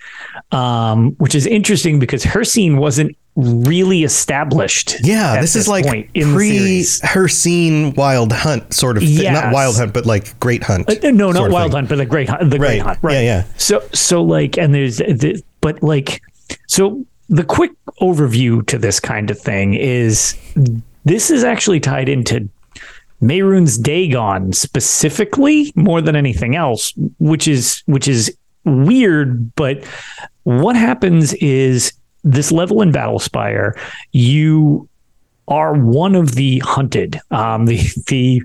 um, 0.57 1.11
which 1.19 1.35
is 1.35 1.47
interesting 1.47 1.99
because 1.99 2.25
Hircine 2.25 2.79
wasn't 2.79 3.17
really 3.35 4.05
established. 4.05 4.97
Yeah, 5.03 5.35
at 5.35 5.43
this, 5.43 5.55
is 5.55 5.69
like 5.69 5.85
point 5.85 6.09
in 6.15 6.31
the 6.31 6.35
pre 6.35 6.81
Hircine 6.81 7.95
wild 7.95 8.33
hunt 8.33 8.73
sort 8.73 8.97
of 8.97 9.03
thing. 9.03 9.33
Not 9.33 9.53
wild 9.53 9.77
hunt, 9.77 9.93
but 9.93 10.07
like 10.07 10.39
great 10.41 10.63
hunt. 10.63 10.89
Uh, 10.89 11.11
no, 11.11 11.31
not 11.31 11.51
Wild. 11.51 11.73
Hunt, 11.73 11.89
but 11.89 11.97
the 11.97 12.07
Great 12.07 12.29
Hunt. 12.29 12.51
The 12.51 12.59
Right. 12.59 12.69
Great 12.69 12.83
Hunt. 12.83 12.99
Right. 13.03 13.15
Yeah, 13.15 13.21
yeah. 13.21 13.45
So, 13.59 13.87
so 13.93 14.23
like, 14.23 14.57
and 14.57 14.75
there's, 14.75 14.99
the, 14.99 15.43
but 15.61 15.83
like, 15.83 16.23
so 16.69 17.05
the 17.29 17.45
quick 17.45 17.73
overview 18.01 18.67
to 18.67 18.79
this 18.79 18.99
kind 19.01 19.31
of 19.31 19.39
thing 19.39 19.75
is 19.75 20.37
this 21.05 21.31
is 21.31 21.45
actually 21.45 21.81
tied 21.81 22.09
into 22.09 22.49
Mehrunes 23.23 23.83
Dagon 23.83 24.53
specifically 24.53 25.73
more 25.75 26.01
than 26.01 26.17
anything 26.17 26.57
else, 26.57 26.95
which 27.19 27.47
is 27.49 27.83
which 27.87 28.09
is 28.09 28.35
weird. 28.67 29.55
But 29.55 29.85
what 30.43 30.77
happens 30.77 31.33
is 31.35 31.93
this 32.25 32.53
level 32.53 32.83
in 32.83 32.93
Battlespire, 32.93 33.79
you 34.13 34.89
are 35.49 35.75
one 35.75 36.15
of 36.15 36.35
the 36.35 36.59
hunted. 36.59 37.21
Um, 37.31 37.67
the 37.67 37.81
the 38.09 38.43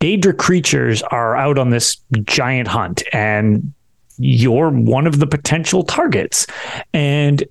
Daedra 0.00 0.36
creatures 0.36 1.02
are 1.02 1.36
out 1.36 1.58
on 1.58 1.70
this 1.70 1.96
giant 2.24 2.68
hunt, 2.68 3.02
and 3.12 3.72
you're 4.18 4.70
one 4.70 5.06
of 5.06 5.18
the 5.20 5.26
potential 5.26 5.84
targets. 5.84 6.46
And 6.92 7.44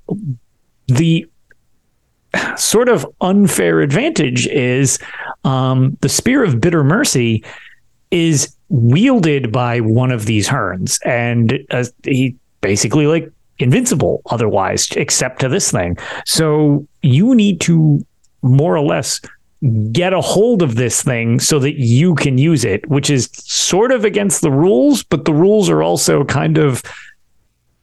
the 0.87 1.25
sort 2.57 2.89
of 2.89 3.05
unfair 3.21 3.81
advantage 3.81 4.47
is 4.47 4.99
um, 5.43 5.97
the 6.01 6.09
Spear 6.09 6.43
of 6.43 6.59
Bitter 6.59 6.83
Mercy 6.83 7.43
is 8.11 8.55
wielded 8.69 9.51
by 9.51 9.79
one 9.79 10.11
of 10.11 10.25
these 10.25 10.47
hernes, 10.47 10.99
and 11.05 11.59
uh, 11.71 11.83
he 12.03 12.35
basically 12.61 13.07
like 13.07 13.31
invincible 13.59 14.21
otherwise, 14.27 14.87
except 14.91 15.39
to 15.41 15.49
this 15.49 15.71
thing. 15.71 15.97
So 16.25 16.85
you 17.01 17.33
need 17.35 17.59
to 17.61 18.05
more 18.41 18.75
or 18.77 18.81
less 18.85 19.19
get 19.91 20.13
a 20.13 20.21
hold 20.21 20.61
of 20.61 20.75
this 20.75 21.01
thing 21.01 21.39
so 21.39 21.57
that 21.59 21.79
you 21.79 22.13
can 22.15 22.37
use 22.37 22.63
it, 22.63 22.87
which 22.89 23.09
is 23.09 23.29
sort 23.33 23.91
of 23.91 24.05
against 24.05 24.41
the 24.41 24.51
rules, 24.51 25.01
but 25.03 25.25
the 25.25 25.33
rules 25.33 25.69
are 25.69 25.81
also 25.81 26.23
kind 26.23 26.57
of 26.57 26.83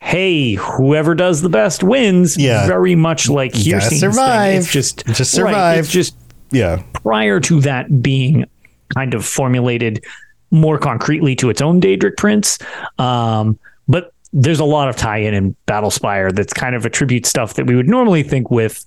hey, 0.00 0.52
whoever 0.54 1.14
does 1.14 1.40
the 1.40 1.48
best 1.48 1.82
wins. 1.82 2.36
Yeah. 2.36 2.66
Very 2.66 2.94
much 2.94 3.28
like 3.30 3.54
You 3.56 3.62
here 3.62 3.78
gotta 3.80 3.96
survive. 3.96 4.50
Thing. 4.50 4.58
It's 4.58 4.70
just 4.72 5.06
Just 5.06 5.18
right, 5.38 5.50
survive. 5.50 5.78
it's 5.78 5.90
just 5.90 6.14
Yeah. 6.52 6.82
prior 6.92 7.40
to 7.40 7.60
that 7.62 8.02
being 8.02 8.44
kind 8.92 9.14
of 9.14 9.24
formulated 9.24 10.04
more 10.50 10.78
concretely 10.78 11.34
to 11.36 11.50
its 11.50 11.60
own 11.60 11.80
Daedric 11.80 12.16
prince. 12.16 12.58
Um, 12.98 13.58
but 13.88 14.12
there's 14.32 14.60
a 14.60 14.64
lot 14.64 14.88
of 14.88 14.96
tie-in 14.96 15.34
in 15.34 15.56
Battlespire 15.66 16.34
that's 16.34 16.52
kind 16.52 16.74
of 16.74 16.84
attribute 16.84 17.26
stuff 17.26 17.54
that 17.54 17.66
we 17.66 17.76
would 17.76 17.88
normally 17.88 18.22
think 18.22 18.50
with 18.50 18.84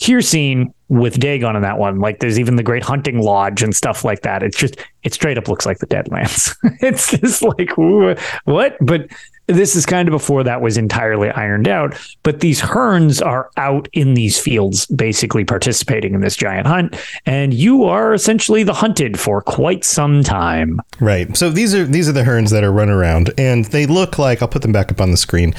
Hircine 0.00 0.72
with 0.88 1.20
Dagon 1.20 1.56
in 1.56 1.62
that 1.62 1.78
one. 1.78 2.00
Like 2.00 2.20
there's 2.20 2.38
even 2.38 2.56
the 2.56 2.62
Great 2.62 2.82
Hunting 2.82 3.20
Lodge 3.20 3.62
and 3.62 3.76
stuff 3.76 4.04
like 4.04 4.22
that. 4.22 4.42
It's 4.42 4.56
just 4.56 4.76
it 5.02 5.14
straight 5.14 5.38
up 5.38 5.46
looks 5.46 5.66
like 5.66 5.78
the 5.78 5.86
Deadlands. 5.86 6.56
it's 6.80 7.10
just 7.10 7.42
like 7.42 7.76
what? 8.44 8.76
But 8.80 9.08
this 9.52 9.76
is 9.76 9.86
kind 9.86 10.08
of 10.08 10.12
before 10.12 10.42
that 10.44 10.60
was 10.60 10.76
entirely 10.76 11.30
ironed 11.30 11.68
out. 11.68 11.96
But 12.22 12.40
these 12.40 12.60
hernes 12.60 13.20
are 13.20 13.50
out 13.56 13.88
in 13.92 14.14
these 14.14 14.38
fields, 14.38 14.86
basically 14.86 15.44
participating 15.44 16.14
in 16.14 16.20
this 16.20 16.36
giant 16.36 16.66
hunt, 16.66 16.96
and 17.26 17.52
you 17.52 17.84
are 17.84 18.14
essentially 18.14 18.62
the 18.62 18.74
hunted 18.74 19.18
for 19.18 19.42
quite 19.42 19.84
some 19.84 20.22
time. 20.22 20.80
Right. 21.00 21.36
So 21.36 21.50
these 21.50 21.74
are 21.74 21.84
these 21.84 22.08
are 22.08 22.12
the 22.12 22.24
hernes 22.24 22.50
that 22.50 22.64
are 22.64 22.72
run 22.72 22.90
around, 22.90 23.32
and 23.38 23.64
they 23.66 23.86
look 23.86 24.18
like 24.18 24.42
I'll 24.42 24.48
put 24.48 24.62
them 24.62 24.72
back 24.72 24.90
up 24.90 25.00
on 25.00 25.10
the 25.10 25.16
screen. 25.16 25.54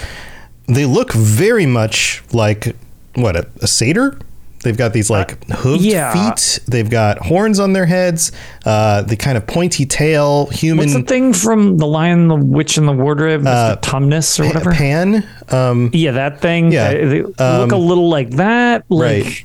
They 0.67 0.86
look 0.86 1.12
very 1.13 1.65
much 1.65 2.24
like 2.31 2.75
what 3.15 3.36
a, 3.36 3.50
a 3.62 3.67
satyr. 3.67 4.17
They've 4.63 4.77
got 4.77 4.94
these 4.94 5.10
like 5.10 5.39
hooved 5.48 5.77
yeah. 5.82 6.13
feet. 6.34 6.60
They've 6.68 6.89
got 6.89 7.18
horns 7.18 7.60
on 7.60 7.74
their 7.74 7.86
heads. 7.88 8.32
Uh, 8.65 9.01
the 9.01 9.15
kind 9.15 9.38
of 9.38 9.48
pointy 9.48 9.86
tail, 9.86 10.46
human 10.48 10.86
What's 10.86 10.94
the 10.94 11.01
thing 11.01 11.34
from 11.34 11.77
the 11.77 11.88
Lion, 11.88 12.27
the 12.27 12.36
Witch, 12.36 12.77
and 12.77 12.88
the 12.88 12.91
Wardrobe? 12.94 13.46
Uh, 13.48 13.77
Tumnus 13.82 14.39
or 14.39 14.46
whatever. 14.46 14.72
pan. 14.72 15.27
Um, 15.50 15.89
yeah, 15.94 16.12
that 16.12 16.41
thing. 16.41 16.72
Yeah, 16.72 16.89
Uh, 16.89 16.91
they 17.10 17.22
look 17.24 17.39
um, 17.41 17.72
a 17.72 17.77
little 17.77 18.10
like 18.10 18.30
that. 18.32 18.86
Like, 18.89 19.24
right. 19.24 19.44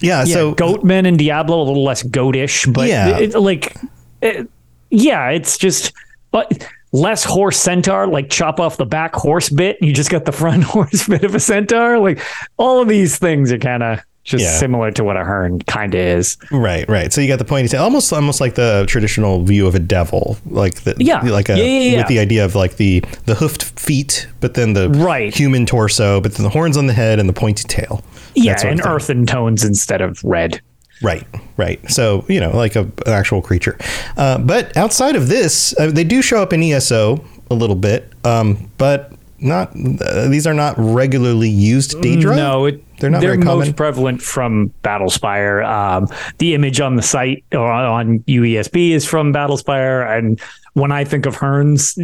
yeah. 0.00 0.24
Yeah, 0.24 0.34
So 0.34 0.54
Goatman 0.54 1.06
and 1.08 1.18
Diablo 1.18 1.62
a 1.62 1.64
little 1.64 1.84
less 1.84 2.02
goatish, 2.02 2.70
but 2.72 2.88
Yeah. 2.88 3.18
it, 3.18 3.34
like, 3.34 3.74
it- 4.20 4.48
yeah, 4.90 5.30
it's 5.30 5.56
just 5.56 5.92
but 6.32 6.66
less 6.92 7.22
horse 7.24 7.58
centaur. 7.58 8.06
Like 8.08 8.28
chop 8.28 8.58
off 8.60 8.76
the 8.76 8.84
back 8.84 9.14
horse 9.14 9.48
bit, 9.48 9.76
and 9.80 9.88
you 9.88 9.94
just 9.94 10.10
got 10.10 10.24
the 10.24 10.32
front 10.32 10.64
horse 10.74 11.06
bit 11.08 11.22
of 11.24 11.34
a 11.34 11.40
centaur. 11.40 11.98
Like 11.98 12.20
all 12.56 12.82
of 12.82 12.88
these 12.88 13.16
things 13.18 13.52
are 13.52 13.58
kind 13.58 13.82
of 13.82 14.00
just 14.24 14.44
Yeah. 14.44 14.50
similar 14.58 14.90
to 14.92 15.02
what 15.04 15.16
a 15.16 15.24
herne 15.24 15.60
kind 15.60 15.94
of 15.94 16.00
is. 16.00 16.36
Right, 16.50 16.88
right. 16.88 17.12
So 17.12 17.20
you 17.20 17.28
got 17.28 17.38
the 17.38 17.44
pointy 17.44 17.68
tail, 17.68 17.82
almost, 17.82 18.12
almost 18.12 18.40
like 18.40 18.54
the 18.54 18.84
traditional 18.86 19.42
view 19.42 19.66
of 19.66 19.74
a 19.74 19.78
devil, 19.78 20.36
like 20.46 20.82
the, 20.82 20.94
Yeah. 20.98 21.20
like 21.22 21.48
a, 21.48 21.56
Yeah, 21.56 21.64
yeah, 21.64 21.98
with 21.98 22.08
the 22.08 22.18
idea 22.18 22.44
of 22.44 22.54
like 22.54 22.76
the 22.76 23.02
the 23.26 23.34
hoofed 23.34 23.78
feet, 23.80 24.26
but 24.40 24.54
then 24.54 24.74
the 24.74 24.90
Right. 24.90 25.34
human 25.34 25.64
torso, 25.66 26.20
but 26.20 26.34
then 26.34 26.44
the 26.44 26.50
horns 26.50 26.76
on 26.76 26.86
the 26.86 26.92
head 26.92 27.18
and 27.18 27.28
the 27.28 27.32
pointy 27.32 27.64
tail. 27.66 28.04
Yeah, 28.34 28.56
and 28.64 28.80
earthen 28.86 29.26
tones 29.26 29.64
instead 29.64 30.00
of 30.00 30.20
red. 30.22 30.60
Right, 31.02 31.24
right. 31.56 31.80
So 31.90 32.24
you 32.28 32.40
know, 32.40 32.54
like 32.54 32.76
a, 32.76 32.80
an 32.80 32.92
actual 33.08 33.40
creature. 33.40 33.78
Uh, 34.18 34.36
but 34.38 34.76
outside 34.76 35.16
of 35.16 35.28
this, 35.28 35.74
uh, 35.80 35.86
they 35.90 36.04
do 36.04 36.20
show 36.20 36.42
up 36.42 36.52
in 36.52 36.62
ESO 36.62 37.24
a 37.50 37.54
little 37.54 37.74
bit, 37.74 38.12
um, 38.24 38.70
but 38.76 39.12
not. 39.40 39.72
Uh, 39.74 40.28
these 40.28 40.46
are 40.46 40.54
not 40.54 40.74
regularly 40.78 41.48
used 41.48 41.92
Daedra. 41.96 42.36
No, 42.36 42.66
it, 42.66 42.82
They're 42.98 43.10
not 43.10 43.20
they're 43.20 43.32
very 43.32 43.42
common. 43.42 43.66
most 43.66 43.76
prevalent 43.76 44.22
from 44.22 44.72
Battlespire. 44.82 45.66
Um, 45.66 46.08
the 46.38 46.54
image 46.54 46.80
on 46.80 46.96
the 46.96 47.02
site 47.02 47.44
or 47.52 47.70
on 47.70 48.20
UESP 48.20 48.90
is 48.90 49.06
from 49.06 49.32
Battlespire, 49.32 50.16
and 50.16 50.40
when 50.74 50.92
I 50.92 51.04
think 51.04 51.26
of 51.26 51.36
Hernes, 51.36 51.94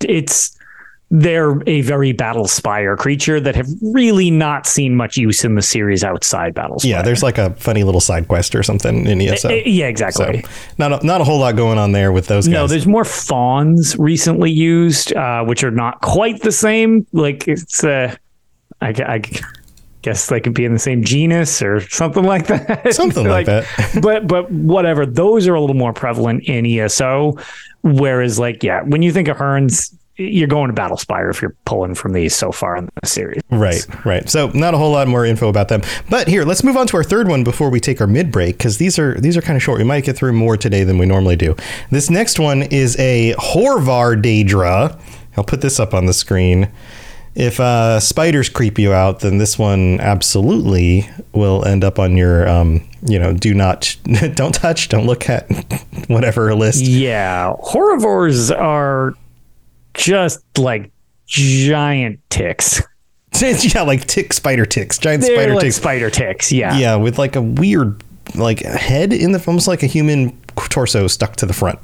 it's 0.00 0.56
they're 1.14 1.62
a 1.66 1.82
very 1.82 2.14
Battlespire 2.14 2.96
creature 2.96 3.38
that 3.38 3.54
have 3.54 3.68
really 3.82 4.30
not 4.30 4.66
seen 4.66 4.96
much 4.96 5.18
use 5.18 5.44
in 5.44 5.56
the 5.56 5.62
series 5.62 6.02
outside 6.02 6.54
Battlespire. 6.54 6.84
Yeah, 6.86 7.02
there's 7.02 7.22
like 7.22 7.36
a 7.36 7.50
funny 7.56 7.84
little 7.84 8.00
side 8.00 8.28
quest 8.28 8.54
or 8.54 8.62
something 8.62 9.06
in 9.06 9.20
ESO. 9.20 9.50
Uh, 9.50 9.52
yeah, 9.66 9.84
so 9.84 9.88
exactly. 9.90 10.44
not 10.78 11.02
a, 11.02 11.06
not 11.06 11.20
a 11.20 11.24
whole 11.24 11.38
lot 11.38 11.54
going 11.54 11.76
on 11.76 11.92
there 11.92 12.12
with 12.12 12.28
those 12.28 12.48
guys. 12.48 12.54
No, 12.54 12.66
there's 12.66 12.86
more 12.86 13.04
fawns 13.04 13.94
recently 13.98 14.50
used, 14.50 15.14
uh, 15.14 15.44
which 15.44 15.62
are 15.62 15.70
not 15.70 16.00
quite 16.00 16.40
the 16.40 16.50
same. 16.50 17.06
Like 17.12 17.46
it's, 17.46 17.84
uh, 17.84 18.16
I, 18.80 18.88
I 18.88 19.22
guess 20.00 20.28
they 20.28 20.40
could 20.40 20.54
be 20.54 20.64
in 20.64 20.72
the 20.72 20.78
same 20.78 21.04
genus 21.04 21.60
or 21.60 21.86
something 21.88 22.24
like 22.24 22.46
that. 22.46 22.94
Something 22.94 23.28
like 23.28 23.46
that. 23.46 23.66
but 24.02 24.26
but 24.26 24.50
whatever. 24.50 25.04
Those 25.04 25.46
are 25.46 25.54
a 25.54 25.60
little 25.60 25.76
more 25.76 25.92
prevalent 25.92 26.44
in 26.44 26.64
ESO. 26.64 27.36
Whereas, 27.82 28.38
like, 28.38 28.62
yeah, 28.62 28.82
when 28.82 29.02
you 29.02 29.12
think 29.12 29.28
of 29.28 29.36
Hernes, 29.36 29.94
you're 30.16 30.48
going 30.48 30.74
to 30.74 30.80
Battlespire 30.80 31.30
if 31.30 31.40
you're 31.40 31.56
pulling 31.64 31.94
from 31.94 32.12
these 32.12 32.34
so 32.34 32.52
far 32.52 32.76
in 32.76 32.88
the 33.00 33.06
series. 33.06 33.42
Right, 33.50 33.86
right. 34.04 34.28
So 34.28 34.48
not 34.48 34.74
a 34.74 34.78
whole 34.78 34.92
lot 34.92 35.08
more 35.08 35.24
info 35.24 35.48
about 35.48 35.68
them. 35.68 35.82
But 36.10 36.28
here, 36.28 36.44
let's 36.44 36.62
move 36.62 36.76
on 36.76 36.86
to 36.88 36.96
our 36.96 37.04
third 37.04 37.28
one 37.28 37.44
before 37.44 37.70
we 37.70 37.80
take 37.80 38.00
our 38.00 38.06
mid 38.06 38.30
break 38.30 38.58
because 38.58 38.78
these 38.78 38.98
are 38.98 39.18
these 39.20 39.36
are 39.36 39.42
kind 39.42 39.56
of 39.56 39.62
short. 39.62 39.78
We 39.78 39.84
might 39.84 40.04
get 40.04 40.16
through 40.16 40.34
more 40.34 40.56
today 40.56 40.84
than 40.84 40.98
we 40.98 41.06
normally 41.06 41.36
do. 41.36 41.56
This 41.90 42.10
next 42.10 42.38
one 42.38 42.62
is 42.62 42.98
a 42.98 43.34
Hoarvor 43.38 44.20
Daedra. 44.20 45.00
I'll 45.36 45.44
put 45.44 45.62
this 45.62 45.80
up 45.80 45.94
on 45.94 46.06
the 46.06 46.12
screen. 46.12 46.70
If 47.34 47.60
uh, 47.60 47.98
spiders 48.00 48.50
creep 48.50 48.78
you 48.78 48.92
out, 48.92 49.20
then 49.20 49.38
this 49.38 49.58
one 49.58 49.98
absolutely 50.00 51.08
will 51.32 51.64
end 51.64 51.82
up 51.82 51.98
on 51.98 52.14
your, 52.14 52.46
um, 52.46 52.86
you 53.06 53.18
know, 53.18 53.32
do 53.32 53.54
not, 53.54 53.96
don't 54.34 54.54
touch, 54.54 54.90
don't 54.90 55.06
look 55.06 55.30
at, 55.30 55.50
whatever 56.08 56.54
list. 56.54 56.82
Yeah, 56.84 57.54
horrivores 57.60 58.50
are 58.50 59.14
just 59.94 60.44
like 60.58 60.90
giant 61.26 62.20
ticks. 62.30 62.82
yeah, 63.40 63.82
like 63.82 64.06
tick 64.06 64.32
spider 64.32 64.66
ticks, 64.66 64.98
giant 64.98 65.22
They're 65.22 65.36
spider 65.36 65.54
like 65.54 65.64
ticks. 65.64 65.76
spider 65.76 66.10
ticks. 66.10 66.52
Yeah. 66.52 66.76
Yeah, 66.76 66.96
with 66.96 67.18
like 67.18 67.36
a 67.36 67.42
weird 67.42 68.02
like 68.34 68.60
head 68.60 69.12
in 69.12 69.32
the 69.32 69.42
almost 69.46 69.68
like 69.68 69.82
a 69.82 69.86
human 69.86 70.38
torso 70.56 71.06
stuck 71.06 71.36
to 71.36 71.46
the 71.46 71.52
front. 71.52 71.78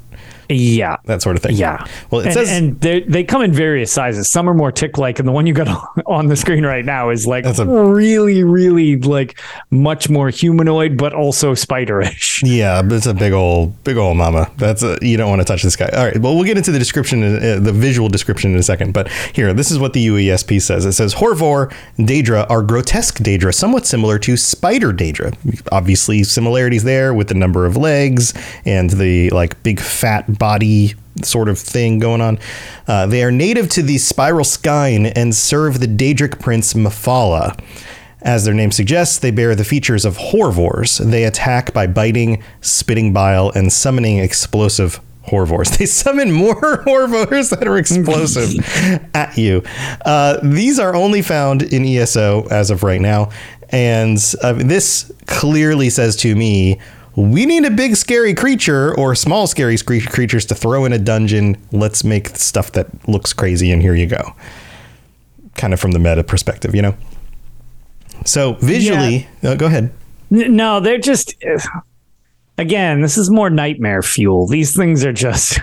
Yeah. 0.49 0.97
That 1.05 1.21
sort 1.21 1.35
of 1.35 1.43
thing. 1.43 1.55
Yeah. 1.55 1.85
Well, 2.09 2.21
it 2.21 2.25
and, 2.25 2.33
says 2.33 2.49
and 2.49 2.81
they 2.81 3.01
they 3.01 3.23
come 3.23 3.43
in 3.43 3.53
various 3.53 3.91
sizes. 3.91 4.29
Some 4.29 4.49
are 4.49 4.53
more 4.55 4.71
tick 4.71 4.97
like, 4.97 5.19
and 5.19 5.27
the 5.27 5.31
one 5.31 5.45
you 5.45 5.53
got 5.53 5.67
on 6.07 6.25
the 6.25 6.35
screen 6.35 6.65
right 6.65 6.83
now 6.83 7.11
is 7.11 7.27
like 7.27 7.45
a- 7.45 7.65
really, 7.65 8.43
really 8.43 8.97
like 8.97 9.39
much 9.69 10.09
more 10.09 10.29
humanoid, 10.29 10.97
but 10.97 11.13
also 11.13 11.53
spiderish. 11.53 12.41
yeah, 12.45 12.81
but 12.81 12.93
it's 12.93 13.05
a 13.05 13.13
big 13.13 13.31
old 13.31 13.83
big 13.83 13.97
old 13.97 14.17
mama. 14.17 14.51
That's 14.57 14.81
a, 14.81 14.97
you 15.03 15.17
don't 15.17 15.29
want 15.29 15.41
to 15.41 15.45
touch 15.45 15.61
this 15.61 15.75
guy. 15.75 15.89
All 15.89 16.05
right, 16.05 16.17
well 16.17 16.35
we'll 16.35 16.45
get 16.45 16.57
into 16.57 16.71
the 16.71 16.79
description, 16.79 17.21
uh, 17.23 17.59
the 17.59 17.73
visual 17.73 18.09
description 18.09 18.51
in 18.51 18.57
a 18.57 18.63
second. 18.63 18.93
But 18.93 19.09
here, 19.11 19.53
this 19.53 19.69
is 19.69 19.77
what 19.77 19.93
the 19.93 20.07
UESP 20.07 20.61
says. 20.63 20.83
It 20.85 20.93
says 20.93 21.13
Hoarvor 21.13 21.71
Daedra 21.99 22.49
are 22.49 22.63
grotesque 22.63 23.19
Daedra, 23.19 23.53
somewhat 23.53 23.85
similar 23.85 24.17
to 24.19 24.35
Spider 24.35 24.91
Daedra. 24.91 25.37
Obviously, 25.71 26.23
similarities 26.23 26.83
there 26.83 27.13
with 27.13 27.27
the 27.27 27.35
number 27.35 27.67
of 27.67 27.77
legs 27.77 28.33
and 28.65 28.89
the 28.89 29.29
like 29.29 29.61
big 29.61 29.79
fat 29.79 30.38
body 30.39 30.95
sort 31.23 31.49
of 31.49 31.59
thing 31.59 31.99
going 31.99 32.21
on. 32.21 32.39
Uh, 32.87 33.05
they 33.05 33.23
are 33.23 33.31
native 33.31 33.69
to 33.69 33.83
the 33.83 33.97
Spiral 33.97 34.45
Skein 34.45 35.05
and 35.05 35.35
serve 35.35 35.79
the 35.79 35.87
Daedric 35.87 36.39
prince 36.39 36.73
Mephala. 36.73 37.59
As 38.21 38.43
their 38.43 38.53
name 38.53 38.71
suggests, 38.71 39.19
they 39.19 39.31
bear 39.31 39.55
the 39.55 39.63
features 39.63 40.03
of 40.03 40.17
Hoarvors. 40.17 40.97
They 40.99 41.23
attack 41.23 41.73
by 41.73 41.87
biting, 41.87 42.43
spitting 42.59 43.13
bile, 43.13 43.49
and 43.51 43.71
summoning 43.71 44.17
explosive 44.17 44.99
Hoarvors. 45.27 45.69
They 45.77 45.85
summon 45.85 46.31
more 46.31 46.55
Hoarvors 46.85 47.57
that 47.57 47.67
are 47.67 47.77
explosive 47.77 48.59
at 49.15 49.37
you. 49.37 49.63
Uh, 50.05 50.39
these 50.43 50.79
are 50.79 50.95
only 50.95 51.21
found 51.21 51.61
in 51.61 51.85
ESO 51.85 52.47
as 52.49 52.71
of 52.71 52.83
right 52.83 52.99
now. 52.99 53.29
And 53.69 54.17
uh, 54.41 54.53
this 54.53 55.11
clearly 55.27 55.89
says 55.89 56.15
to 56.17 56.35
me, 56.35 56.79
we 57.19 57.45
need 57.45 57.65
a 57.65 57.71
big 57.71 57.95
scary 57.95 58.33
creature 58.33 58.97
or 58.97 59.13
small 59.13 59.45
scary 59.45 59.77
creatures 59.77 60.45
to 60.45 60.55
throw 60.55 60.85
in 60.85 60.93
a 60.93 60.97
dungeon. 60.97 61.57
Let's 61.71 62.03
make 62.03 62.29
stuff 62.29 62.71
that 62.73 62.87
looks 63.07 63.33
crazy, 63.33 63.71
and 63.71 63.81
here 63.81 63.93
you 63.93 64.07
go. 64.07 64.33
Kind 65.55 65.73
of 65.73 65.79
from 65.79 65.91
the 65.91 65.99
meta 65.99 66.23
perspective, 66.23 66.73
you 66.73 66.81
know? 66.81 66.95
So 68.25 68.53
visually, 68.53 69.27
uh, 69.43 69.55
go 69.55 69.65
ahead. 69.65 69.91
No, 70.29 70.79
they're 70.79 70.97
just 70.97 71.35
again, 72.57 73.01
this 73.01 73.17
is 73.17 73.29
more 73.29 73.49
nightmare 73.49 74.01
fuel. 74.01 74.47
These 74.47 74.75
things 74.75 75.03
are 75.03 75.13
just 75.13 75.59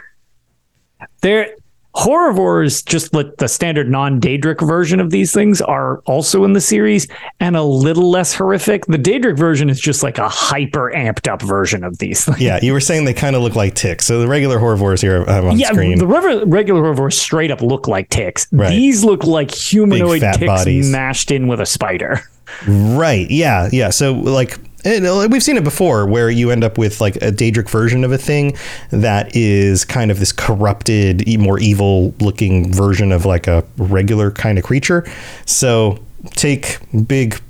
they're 1.23 1.55
horrivores 1.97 2.83
just 2.83 3.15
like 3.15 3.37
the 3.39 3.49
standard 3.49 3.89
non-daedric 3.91 4.61
version 4.67 5.01
of 5.01 5.11
these 5.11 5.33
things 5.33 5.63
are 5.63 6.01
also 6.01 6.45
in 6.45 6.53
the 6.53 6.61
series 6.61 7.09
and 7.41 7.57
a 7.57 7.63
little 7.63 8.11
less 8.11 8.35
horrific. 8.35 8.85
The 8.85 8.99
daedric 8.99 9.39
version 9.39 9.71
is 9.71 9.81
just 9.81 10.03
like 10.03 10.19
a 10.19 10.29
hyper 10.29 10.93
amped 10.95 11.27
up 11.27 11.41
version 11.41 11.83
of 11.85 11.97
these 11.97 12.27
things. 12.27 12.39
Yeah, 12.41 12.59
you 12.63 12.75
were 12.75 12.81
saying 12.81 13.07
they 13.07 13.15
kind 13.15 13.35
of 13.35 13.41
look 13.41 13.55
like 13.57 13.75
ticks. 13.75 14.05
So 14.05 14.21
the 14.21 14.29
regular 14.29 14.59
hoarvors 14.59 15.01
here 15.01 15.25
have 15.25 15.47
on 15.47 15.59
Yeah, 15.59 15.73
screen. 15.73 15.99
the 15.99 16.07
regular, 16.07 16.45
regular 16.45 16.83
horrivores 16.83 17.19
straight 17.19 17.51
up 17.51 17.63
look 17.63 17.89
like 17.89 18.11
ticks. 18.11 18.47
Right. 18.53 18.69
These 18.71 19.03
look 19.03 19.25
like 19.25 19.51
humanoid 19.51 20.21
ticks 20.21 20.39
bodies. 20.47 20.91
mashed 20.91 21.31
in 21.31 21.49
with 21.49 21.61
a 21.61 21.67
spider. 21.67 22.21
Right. 22.69 23.29
Yeah. 23.31 23.69
Yeah. 23.73 23.89
So 23.91 24.13
like. 24.13 24.59
And, 24.87 25.07
uh, 25.07 25.29
We've 25.31 25.43
seen 25.43 25.57
it 25.57 25.65
before 25.65 26.07
where 26.07 26.31
you 26.31 26.51
end 26.51 26.65
up 26.65 26.79
with 26.79 27.01
like 27.01 27.17
a 27.17 27.33
Daedric 27.33 27.69
version 27.69 28.05
of 28.05 28.13
a 28.13 28.19
thing 28.19 28.57
that 28.91 29.35
is 29.35 29.85
kind 29.85 30.11
of 30.11 30.19
this 30.19 30.33
corrupted, 30.33 31.27
more 31.39 31.59
evil 31.59 32.15
looking 32.21 32.73
version 32.73 33.13
of 33.13 33.27
like 33.27 33.47
a 33.47 33.65
regular 33.77 34.31
kind 34.31 34.59
of 34.59 34.65
creature. 34.65 35.05
So 35.45 35.99
take 36.31 36.79
big 37.07 37.41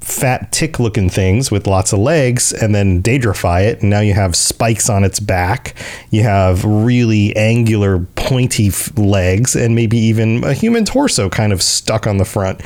fat 0.00 0.50
tick 0.50 0.80
looking 0.80 1.10
things 1.10 1.50
with 1.50 1.66
lots 1.66 1.92
of 1.92 1.98
legs 1.98 2.52
and 2.52 2.74
then 2.74 3.02
daedrify 3.02 3.62
it 3.64 3.80
and 3.80 3.90
now 3.90 4.00
you 4.00 4.14
have 4.14 4.34
spikes 4.34 4.88
on 4.88 5.04
its 5.04 5.20
back 5.20 5.74
you 6.10 6.22
have 6.22 6.64
really 6.64 7.36
angular 7.36 7.98
pointy 8.16 8.68
f- 8.68 8.96
legs 8.98 9.54
and 9.54 9.74
maybe 9.74 9.98
even 9.98 10.42
a 10.42 10.54
human 10.54 10.86
torso 10.86 11.28
kind 11.28 11.52
of 11.52 11.62
stuck 11.62 12.06
on 12.06 12.16
the 12.16 12.24
front 12.24 12.62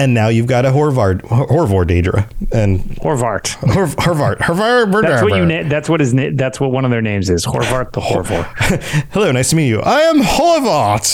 and 0.00 0.14
now 0.14 0.28
you've 0.28 0.46
got 0.46 0.64
a 0.64 0.70
Horvard, 0.70 1.20
Hoarvor 1.22 1.84
Daedra, 1.84 2.26
and 2.52 2.80
Horvart. 2.96 3.48
Hor, 3.74 3.86
Horvard, 3.86 4.38
Horvard. 4.38 5.02
That's 5.02 5.22
what 5.22 5.36
you. 5.36 5.44
Na- 5.44 5.68
that's 5.68 5.90
what 5.90 6.00
his. 6.00 6.14
Na- 6.14 6.30
that's 6.32 6.58
what 6.58 6.72
one 6.72 6.86
of 6.86 6.90
their 6.90 7.02
names 7.02 7.28
is. 7.28 7.44
Horvart 7.44 7.92
the 7.92 8.00
Hoarvor. 8.00 8.44
Hello, 9.12 9.30
nice 9.30 9.50
to 9.50 9.56
meet 9.56 9.68
you. 9.68 9.80
I 9.80 10.00
am 10.00 10.20
Horvat. 10.22 11.04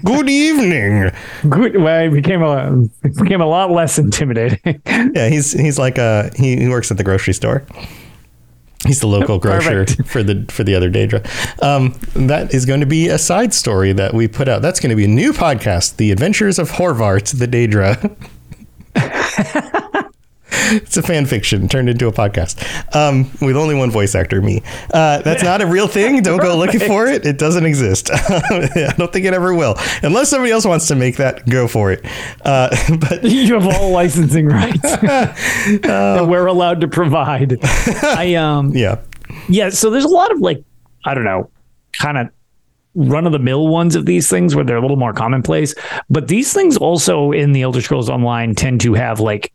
Good 0.04 0.30
evening. 0.30 1.10
Good. 1.48 1.76
Well, 1.80 2.04
he 2.04 2.08
became 2.08 2.42
a 2.42 2.84
became 3.20 3.40
a 3.40 3.46
lot 3.46 3.72
less 3.72 3.98
intimidating. 3.98 4.80
Yeah, 4.86 5.28
he's 5.28 5.52
he's 5.52 5.78
like 5.78 5.98
a 5.98 6.30
he, 6.36 6.56
he 6.56 6.68
works 6.68 6.92
at 6.92 6.98
the 6.98 7.04
grocery 7.04 7.34
store. 7.34 7.66
He's 8.86 9.00
the 9.00 9.08
local 9.08 9.38
grocer 9.38 9.84
Perfect. 9.84 10.08
for 10.08 10.22
the 10.22 10.44
for 10.48 10.62
the 10.62 10.74
other 10.74 10.90
Daedra. 10.90 11.24
Um, 11.62 11.98
that 12.26 12.54
is 12.54 12.64
going 12.64 12.80
to 12.80 12.86
be 12.86 13.08
a 13.08 13.18
side 13.18 13.52
story 13.52 13.92
that 13.92 14.14
we 14.14 14.28
put 14.28 14.48
out. 14.48 14.62
That's 14.62 14.78
going 14.78 14.90
to 14.90 14.96
be 14.96 15.04
a 15.04 15.08
new 15.08 15.32
podcast, 15.32 15.96
The 15.96 16.12
Adventures 16.12 16.58
of 16.58 16.70
Horvart, 16.70 17.38
the 17.38 17.48
Daedra. 17.48 18.16
it's 20.76 20.96
a 20.96 21.02
fan 21.02 21.26
fiction 21.26 21.68
turned 21.68 21.88
into 21.88 22.06
a 22.06 22.12
podcast 22.12 22.58
um, 22.94 23.30
with 23.40 23.56
only 23.56 23.74
one 23.74 23.90
voice 23.90 24.14
actor, 24.14 24.40
me. 24.42 24.62
Uh, 24.92 25.22
that's 25.22 25.42
not 25.42 25.60
a 25.60 25.66
real 25.66 25.88
thing. 25.88 26.22
Don't 26.28 26.40
go 26.40 26.56
looking 26.56 26.80
for 26.80 27.06
it. 27.06 27.26
It 27.26 27.38
doesn't 27.38 27.64
exist. 27.64 28.10
I 28.12 28.94
don't 28.96 29.12
think 29.12 29.24
it 29.26 29.34
ever 29.34 29.54
will. 29.54 29.76
Unless 30.02 30.30
somebody 30.30 30.52
else 30.52 30.64
wants 30.64 30.88
to 30.88 30.94
make 30.94 31.16
that, 31.16 31.48
go 31.48 31.68
for 31.68 31.92
it. 31.92 32.04
Uh, 32.44 32.74
but 33.00 33.24
you 33.24 33.54
have 33.54 33.66
all 33.66 33.90
licensing 33.90 34.46
rights 34.46 34.80
that 34.82 36.26
we're 36.28 36.46
allowed 36.46 36.80
to 36.80 36.88
provide. 36.88 37.58
I 38.02 38.34
um 38.34 38.74
yeah. 38.74 39.00
yeah. 39.48 39.70
So 39.70 39.90
there's 39.90 40.04
a 40.04 40.08
lot 40.08 40.32
of 40.32 40.40
like 40.40 40.62
I 41.04 41.14
don't 41.14 41.24
know, 41.24 41.50
kind 41.92 42.18
of 42.18 42.28
run 42.94 43.26
of 43.26 43.32
the 43.32 43.38
mill 43.38 43.68
ones 43.68 43.94
of 43.94 44.06
these 44.06 44.28
things 44.28 44.54
where 44.54 44.64
they're 44.64 44.76
a 44.76 44.82
little 44.82 44.96
more 44.96 45.12
commonplace. 45.12 45.74
But 46.10 46.28
these 46.28 46.52
things 46.52 46.76
also 46.76 47.32
in 47.32 47.52
the 47.52 47.62
Elder 47.62 47.80
Scrolls 47.80 48.10
Online 48.10 48.54
tend 48.54 48.80
to 48.82 48.94
have 48.94 49.20
like 49.20 49.52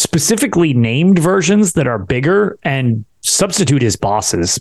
specifically 0.00 0.72
named 0.74 1.18
versions 1.18 1.74
that 1.74 1.86
are 1.86 1.98
bigger 1.98 2.58
and 2.62 3.04
substitute 3.20 3.82
as 3.82 3.96
bosses 3.96 4.58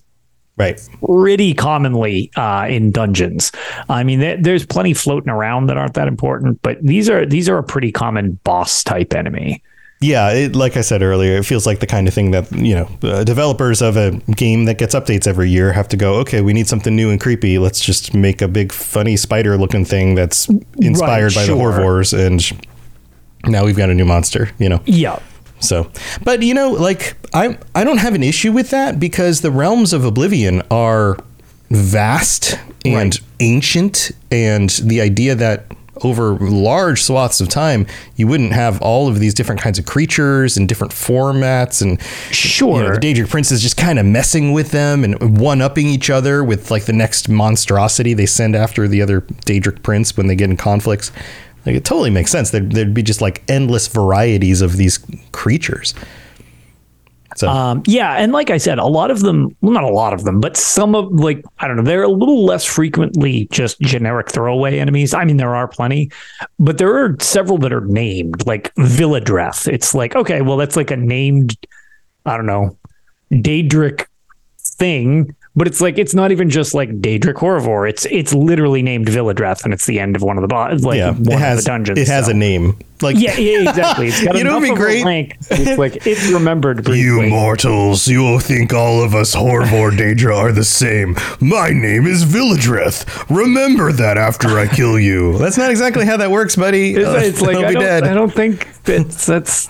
Right. 0.58 0.82
pretty 1.06 1.54
commonly 1.54 2.30
uh, 2.36 2.68
in 2.70 2.92
dungeons. 2.92 3.50
I 3.88 4.04
mean, 4.04 4.20
there, 4.20 4.36
there's 4.36 4.66
plenty 4.66 4.94
floating 4.94 5.30
around 5.30 5.68
that 5.68 5.78
aren't 5.78 5.94
that 5.94 6.10
important, 6.10 6.62
but 6.62 6.78
these 6.86 7.10
are 7.10 7.26
these 7.26 7.48
are 7.48 7.58
a 7.58 7.64
pretty 7.64 7.94
common 7.94 8.34
boss 8.44 8.84
type 8.84 9.14
enemy. 9.14 9.64
Yeah, 10.02 10.32
it, 10.32 10.56
like 10.58 10.76
I 10.76 10.82
said 10.82 11.02
earlier, 11.02 11.38
it 11.38 11.44
feels 11.46 11.66
like 11.66 11.80
the 11.80 11.88
kind 11.88 12.10
of 12.10 12.14
thing 12.14 12.32
that 12.32 12.52
you 12.52 12.76
know 12.76 12.90
uh, 13.04 13.24
developers 13.24 13.82
of 13.82 13.96
a 13.96 14.12
game 14.36 14.66
that 14.66 14.78
gets 14.78 14.94
updates 14.94 15.28
every 15.28 15.50
year 15.50 15.72
have 15.72 15.88
to 15.90 15.98
go. 15.98 16.16
Okay, 16.16 16.42
we 16.42 16.52
need 16.52 16.68
something 16.68 16.94
new 16.94 17.10
and 17.10 17.22
creepy. 17.22 17.58
Let's 17.58 17.80
just 17.80 18.14
make 18.14 18.42
a 18.42 18.48
big 18.50 18.74
funny 18.74 19.16
spider-looking 19.16 19.86
thing 19.86 20.16
that's 20.16 20.50
inspired 20.82 21.34
by 21.36 21.46
sure. 21.46 21.56
the 21.56 21.62
Hoarvors, 21.62 22.12
and 22.18 22.68
now 23.50 23.64
we've 23.64 23.78
got 23.78 23.90
a 23.90 23.94
new 23.94 24.06
monster. 24.06 24.50
You 24.60 24.68
know, 24.68 24.82
Yeah. 24.86 25.20
So, 25.60 25.92
but 26.24 26.42
you 26.44 26.54
know, 26.54 26.72
like 26.72 27.16
I 27.34 27.58
I 27.76 27.84
don't 27.84 27.98
have 28.00 28.14
an 28.16 28.24
issue 28.24 28.52
with 28.52 28.70
that 28.72 29.00
because 29.00 29.42
the 29.42 29.52
realms 29.52 29.94
of 29.94 30.06
Oblivion 30.06 30.62
are 30.72 31.18
vast 31.70 32.58
and 32.86 32.96
Right. 33.16 33.20
ancient, 33.40 34.12
and 34.32 34.70
the 34.84 35.02
idea 35.02 35.36
that 35.36 35.66
over 36.02 36.36
large 36.40 37.04
swaths 37.04 37.42
of 37.42 37.50
time 37.50 37.86
you 38.16 38.26
wouldn't 38.26 38.54
have 38.54 38.82
all 38.82 39.10
of 39.10 39.20
these 39.20 39.34
different 39.34 39.60
kinds 39.60 39.78
of 39.78 39.86
creatures 39.86 40.56
and 40.56 40.66
different 40.70 40.94
formats 40.94 41.82
and 41.82 42.02
Sure. 42.32 42.78
you 42.78 42.88
know, 42.88 42.96
the 42.96 43.02
Daedric 43.02 43.30
Prince 43.30 43.52
is 43.52 43.62
just 43.62 43.76
kind 43.76 44.00
of 44.00 44.06
messing 44.06 44.54
with 44.54 44.72
them 44.72 45.04
and 45.04 45.38
one 45.38 45.62
upping 45.62 45.88
each 45.88 46.10
other 46.10 46.42
with 46.42 46.72
like 46.72 46.86
the 46.86 46.94
next 46.94 47.28
monstrosity 47.28 48.14
they 48.14 48.26
send 48.26 48.56
after 48.56 48.88
the 48.88 49.02
other 49.02 49.20
Daedric 49.46 49.84
Prince 49.84 50.16
when 50.16 50.28
they 50.28 50.36
get 50.36 50.50
in 50.50 50.56
conflicts. 50.56 51.12
Like 51.66 51.76
it 51.76 51.86
totally 51.86 52.10
makes 52.10 52.32
sense. 52.32 52.52
There'd, 52.52 52.72
there'd 52.72 52.94
be 52.94 53.04
just 53.04 53.22
like 53.22 53.44
endless 53.48 53.88
varieties 53.88 54.62
of 54.62 54.78
these 54.78 55.00
creatures. 55.32 55.94
So 57.36 57.48
Um, 57.48 57.84
yeah, 57.86 58.14
and 58.14 58.32
like 58.34 58.50
I 58.50 58.58
said, 58.58 58.80
a 58.80 58.86
lot 58.86 59.12
of 59.12 59.22
them, 59.22 59.56
well, 59.62 59.72
not 59.72 59.84
a 59.84 59.90
lot 59.90 60.14
of 60.14 60.24
them, 60.24 60.42
but 60.42 60.58
some 60.58 60.96
of 60.96 61.12
like 61.12 61.46
I 61.60 61.68
don't 61.68 61.78
know, 61.78 61.84
they're 61.84 62.04
a 62.04 62.10
little 62.10 62.44
less 62.44 62.66
frequently 62.66 63.48
just 63.52 63.80
generic 63.82 64.30
throwaway 64.32 64.80
enemies. 64.80 65.14
I 65.14 65.24
mean, 65.26 65.38
there 65.38 65.56
are 65.56 65.68
plenty, 65.68 66.12
but 66.58 66.80
there 66.80 66.94
are 66.94 67.16
several 67.22 67.58
that 67.60 67.72
are 67.72 67.86
named, 67.86 68.46
like 68.48 68.74
Villadreth. 68.76 69.72
It's 69.72 69.94
like 69.94 70.16
okay, 70.16 70.42
well, 70.42 70.58
that's 70.58 70.76
like 70.76 70.92
a 70.92 70.98
named, 70.98 71.56
I 72.26 72.36
don't 72.36 72.48
know, 72.48 72.76
Daedric 73.32 74.08
thing, 74.60 75.36
but 75.60 75.68
it's 75.68 75.82
like 75.82 75.98
it's 75.98 76.14
not 76.14 76.32
even 76.32 76.50
just 76.50 76.74
like 76.74 76.90
Daedric 77.02 77.34
Horrivore. 77.34 77.88
It's 77.90 78.06
it's 78.06 78.34
literally 78.34 78.82
named 78.82 79.08
Villadreth, 79.08 79.66
and 79.66 79.74
it's 79.74 79.86
the 79.86 80.00
end 80.00 80.16
of 80.16 80.22
one 80.22 80.38
of 80.38 80.42
the 80.42 80.48
bo- 80.48 80.70
like 80.88 80.98
yeah, 80.98 81.12
one 81.12 81.34
it 81.34 81.40
has 81.40 81.60
of 81.60 81.66
the 81.66 81.70
dungeons. 81.70 82.00
it 82.00 82.08
has 82.08 82.26
so. 82.28 82.32
a 82.32 82.34
name. 82.34 82.80
Like 83.02 83.18
Yeah, 83.20 83.36
yeah, 83.38 83.70
exactly. 83.70 84.08
It's 84.08 84.24
got 84.24 84.36
You 84.38 84.46
know 84.46 84.58
enough 84.58 84.70
what'd 84.70 84.76
be 84.78 84.82
of 84.82 85.02
a 85.02 85.04
great? 85.04 85.06
rank. 85.06 85.38
It's 85.52 85.78
like 85.78 86.08
it's 86.08 86.30
remembered. 86.32 86.88
You 86.88 87.24
mortals, 87.24 88.08
you 88.08 88.22
will 88.22 88.40
think 88.40 88.74
all 88.74 89.04
of 89.04 89.14
us 89.14 89.36
Hoarvor 89.36 89.92
Daedra 89.92 90.34
are 90.34 90.54
the 90.54 90.64
same. 90.64 91.18
My 91.42 91.72
name 91.72 92.08
is 92.08 92.24
Villadreth. 92.24 93.30
Remember 93.30 93.92
that 93.92 94.18
after 94.18 94.58
I 94.58 94.68
kill 94.68 94.98
you. 94.98 95.38
That's 95.40 95.58
not 95.58 95.72
exactly 95.72 96.06
how 96.06 96.16
that 96.16 96.32
works, 96.32 96.56
buddy. 96.56 96.96
It's, 96.96 97.06
Uh, 97.06 97.22
it's 97.22 97.42
like 97.50 97.58
I 97.58 97.74
don't, 97.74 97.82
dead. 97.84 98.04
I 98.06 98.14
don't 98.14 98.34
think 98.34 98.66
it's 98.86 99.26
that's. 99.26 99.68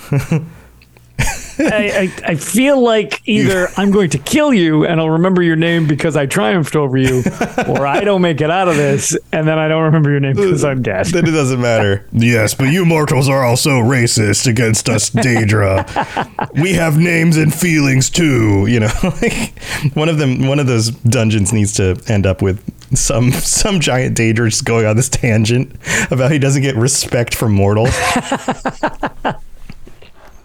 I, 1.59 2.11
I, 2.25 2.31
I 2.31 2.35
feel 2.35 2.81
like 2.81 3.21
either 3.27 3.69
I'm 3.77 3.91
going 3.91 4.09
to 4.11 4.17
kill 4.17 4.53
you 4.53 4.85
and 4.85 4.99
I'll 4.99 5.09
remember 5.09 5.41
your 5.41 5.55
name 5.55 5.87
because 5.87 6.15
I 6.15 6.25
triumphed 6.25 6.75
over 6.75 6.97
you, 6.97 7.23
or 7.67 7.85
I 7.85 8.01
don't 8.01 8.21
make 8.21 8.41
it 8.41 8.49
out 8.49 8.67
of 8.67 8.75
this 8.75 9.17
and 9.31 9.47
then 9.47 9.59
I 9.59 9.67
don't 9.67 9.83
remember 9.83 10.09
your 10.09 10.19
name 10.19 10.35
because 10.35 10.63
I'm 10.63 10.81
dead. 10.81 11.07
then 11.07 11.27
it 11.27 11.31
doesn't 11.31 11.61
matter. 11.61 12.05
Yes, 12.11 12.53
but 12.53 12.65
you 12.65 12.85
mortals 12.85 13.27
are 13.29 13.43
also 13.43 13.71
racist 13.71 14.47
against 14.47 14.89
us, 14.89 15.09
Daedra. 15.09 16.51
we 16.61 16.73
have 16.73 16.97
names 16.97 17.37
and 17.37 17.53
feelings 17.53 18.09
too. 18.09 18.65
You 18.67 18.81
know, 18.81 18.91
like 19.03 19.59
one 19.93 20.09
of 20.09 20.17
them, 20.17 20.47
one 20.47 20.59
of 20.59 20.67
those 20.67 20.89
dungeons 20.91 21.51
needs 21.53 21.73
to 21.73 22.01
end 22.07 22.25
up 22.25 22.41
with 22.41 22.63
some 22.95 23.31
some 23.31 23.79
giant 23.79 24.17
Daedra 24.17 24.49
just 24.49 24.65
going 24.65 24.85
on 24.85 24.95
this 24.95 25.09
tangent 25.09 25.75
about 26.09 26.31
he 26.31 26.39
doesn't 26.39 26.61
get 26.61 26.75
respect 26.75 27.35
from 27.35 27.53
mortals. 27.53 27.95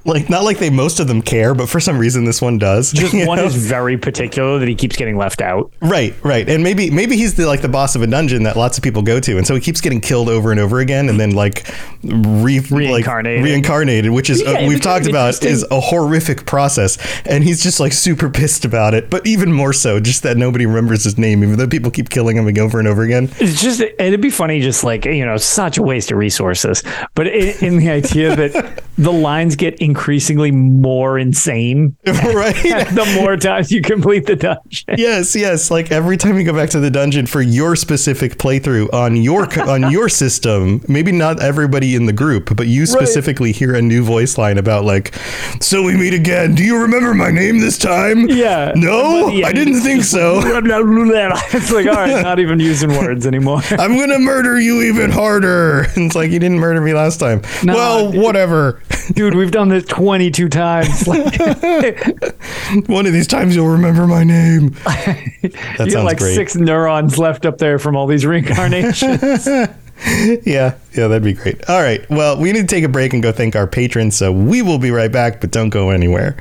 Like 0.04 0.28
not 0.28 0.44
like 0.44 0.58
they 0.58 0.70
most 0.70 1.00
of 1.00 1.08
them 1.08 1.22
care, 1.22 1.54
but 1.54 1.68
for 1.68 1.80
some 1.80 1.98
reason 1.98 2.24
this 2.24 2.42
one 2.42 2.58
does. 2.58 2.92
Just 2.92 3.14
one 3.26 3.38
know? 3.38 3.44
is 3.44 3.56
very 3.56 3.96
particular 3.96 4.58
that 4.58 4.68
he 4.68 4.74
keeps 4.74 4.96
getting 4.96 5.16
left 5.16 5.40
out. 5.40 5.72
Right, 5.80 6.14
right, 6.22 6.48
and 6.48 6.62
maybe 6.62 6.90
maybe 6.90 7.16
he's 7.16 7.34
the 7.34 7.46
like 7.46 7.62
the 7.62 7.68
boss 7.68 7.96
of 7.96 8.02
a 8.02 8.06
dungeon 8.06 8.42
that 8.44 8.56
lots 8.56 8.78
of 8.78 8.84
people 8.84 9.02
go 9.02 9.20
to, 9.20 9.36
and 9.36 9.46
so 9.46 9.54
he 9.54 9.60
keeps 9.60 9.80
getting 9.80 10.00
killed 10.00 10.28
over 10.28 10.50
and 10.50 10.60
over 10.60 10.80
again, 10.80 11.08
and 11.08 11.18
then 11.18 11.30
like 11.32 11.68
re- 12.02 12.60
Reincarnated. 12.60 13.42
like, 13.42 13.50
reincarnated, 13.50 14.10
which 14.10 14.30
is 14.30 14.42
Yeah, 14.42 14.50
uh, 14.50 14.68
we've 14.68 14.80
talked 14.80 15.06
about 15.06 15.42
is 15.42 15.64
a 15.70 15.80
horrific 15.80 16.46
process, 16.46 16.98
and 17.26 17.42
he's 17.42 17.62
just 17.62 17.80
like 17.80 17.92
super 17.92 18.28
pissed 18.28 18.64
about 18.64 18.94
it, 18.94 19.10
but 19.10 19.26
even 19.26 19.52
more 19.52 19.72
so, 19.72 20.00
just 20.00 20.22
that 20.22 20.36
nobody 20.36 20.66
remembers 20.66 21.04
his 21.04 21.18
name, 21.18 21.42
even 21.42 21.58
though 21.58 21.66
people 21.68 21.90
keep 21.90 22.10
killing 22.10 22.36
him 22.36 22.54
over 22.58 22.78
and 22.78 22.86
over 22.88 23.02
again. 23.02 23.30
It's 23.40 23.60
just 23.60 23.80
it'd 23.80 24.20
be 24.20 24.30
funny, 24.30 24.60
just 24.60 24.84
like 24.84 25.04
you 25.04 25.24
know, 25.24 25.36
such 25.36 25.78
a 25.78 25.82
waste 25.82 26.10
of 26.12 26.18
resources. 26.18 26.82
But 27.14 27.28
in, 27.28 27.64
in 27.64 27.78
the 27.78 27.90
idea 27.90 28.36
that 28.36 28.82
the 28.98 29.12
lines 29.12 29.56
get 29.56 29.80
increasingly 29.94 30.50
more 30.50 31.16
insane 31.20 31.96
right? 32.07 32.54
the 32.62 33.18
more 33.20 33.37
times 33.37 33.70
you 33.70 33.80
complete 33.80 34.26
the 34.26 34.35
dungeon. 34.35 34.96
Yes, 34.98 35.37
yes. 35.37 35.70
Like 35.70 35.92
every 35.92 36.16
time 36.16 36.37
you 36.37 36.44
go 36.44 36.52
back 36.52 36.70
to 36.70 36.80
the 36.80 36.90
dungeon 36.90 37.26
for 37.26 37.40
your 37.40 37.76
specific 37.76 38.37
playthrough 38.37 38.92
on 38.92 39.14
your 39.14 39.46
on 39.61 39.90
your 39.92 40.09
system, 40.09 40.83
maybe 40.88 41.12
not 41.12 41.40
everybody 41.40 41.94
in 41.94 42.07
the 42.07 42.12
group, 42.12 42.57
but 42.57 42.66
you 42.66 42.87
specifically 42.87 43.52
hear 43.52 43.76
a 43.76 43.83
new 43.83 44.02
voice 44.02 44.37
line 44.37 44.59
about 44.59 44.85
like, 44.85 45.14
"So 45.61 45.83
we 45.83 45.96
meet 45.96 46.12
again. 46.12 46.57
Do 46.57 46.64
you 46.64 46.83
remember 46.83 47.14
my 47.14 47.30
name 47.30 47.61
this 47.61 47.78
time?" 47.78 48.28
Yeah. 48.28 48.72
No, 48.74 49.28
I 49.28 49.52
didn't 49.52 49.80
think 49.80 50.02
so. 50.02 50.40
It's 50.44 51.70
like, 51.70 51.87
all 51.87 51.94
right, 51.94 52.22
not 52.22 52.40
even 52.40 52.59
using 52.59 52.90
words 52.90 53.26
anymore. 53.26 53.61
I'm 53.70 53.96
gonna 53.96 54.18
murder 54.18 54.59
you 54.59 54.83
even 54.83 55.11
harder. 55.11 55.87
It's 55.94 56.16
like 56.16 56.33
you 56.33 56.40
didn't 56.40 56.59
murder 56.59 56.80
me 56.80 56.94
last 56.94 57.20
time. 57.20 57.42
No, 57.62 57.74
well, 57.74 58.12
whatever. 58.12 58.83
Dude, 59.12 59.35
we've 59.35 59.50
done 59.50 59.68
this 59.68 59.84
22 59.88 60.49
times. 60.49 61.07
One 62.87 63.07
of 63.07 63.12
these 63.12 63.27
times 63.27 63.55
you'll 63.55 63.68
remember 63.68 64.07
my 64.07 64.25
name. 64.25 64.70
That 64.85 65.33
you 65.42 65.51
sounds 65.77 65.94
got 65.94 66.05
like 66.05 66.18
great. 66.18 66.35
six 66.35 66.57
neurons 66.57 67.18
left 67.18 67.47
up 67.47 67.59
there 67.59 67.79
from 67.79 67.97
all 67.97 68.07
these 68.07 68.25
reincarnations. 68.27 69.47
Yeah, 69.47 70.75
yeah, 70.92 71.09
that'd 71.09 71.23
be 71.23 71.33
great. 71.35 71.68
All 71.70 71.81
right. 71.81 72.09
Well, 72.11 72.38
we 72.38 72.53
need 72.53 72.62
to 72.62 72.75
take 72.75 72.85
a 72.85 72.88
break 72.88 73.12
and 73.12 73.23
go 73.23 73.33
thank 73.33 73.55
our 73.57 73.66
patrons, 73.66 74.16
so 74.16 74.33
we 74.33 74.61
will 74.61 74.79
be 74.79 74.90
right 74.90 75.11
back, 75.12 75.40
but 75.40 75.51
don't 75.51 75.70
go 75.70 75.90
anywhere. 75.90 76.37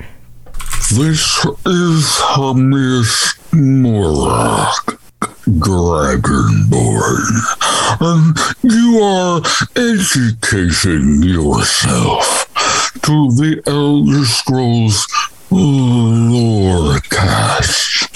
This 0.94 1.46
is 1.66 2.20
Hermaeus 2.36 3.36
Mora, 3.54 4.70
Dragonborn, 5.48 7.24
and 8.02 8.38
you 8.64 9.00
are 9.00 9.42
educating 9.76 11.24
yourself 11.24 12.53
to 13.02 13.32
the 13.32 13.62
Elder 13.66 14.26
Scrolls 14.26 15.08
uh, 15.52 15.56
Lorecast. 16.32 18.10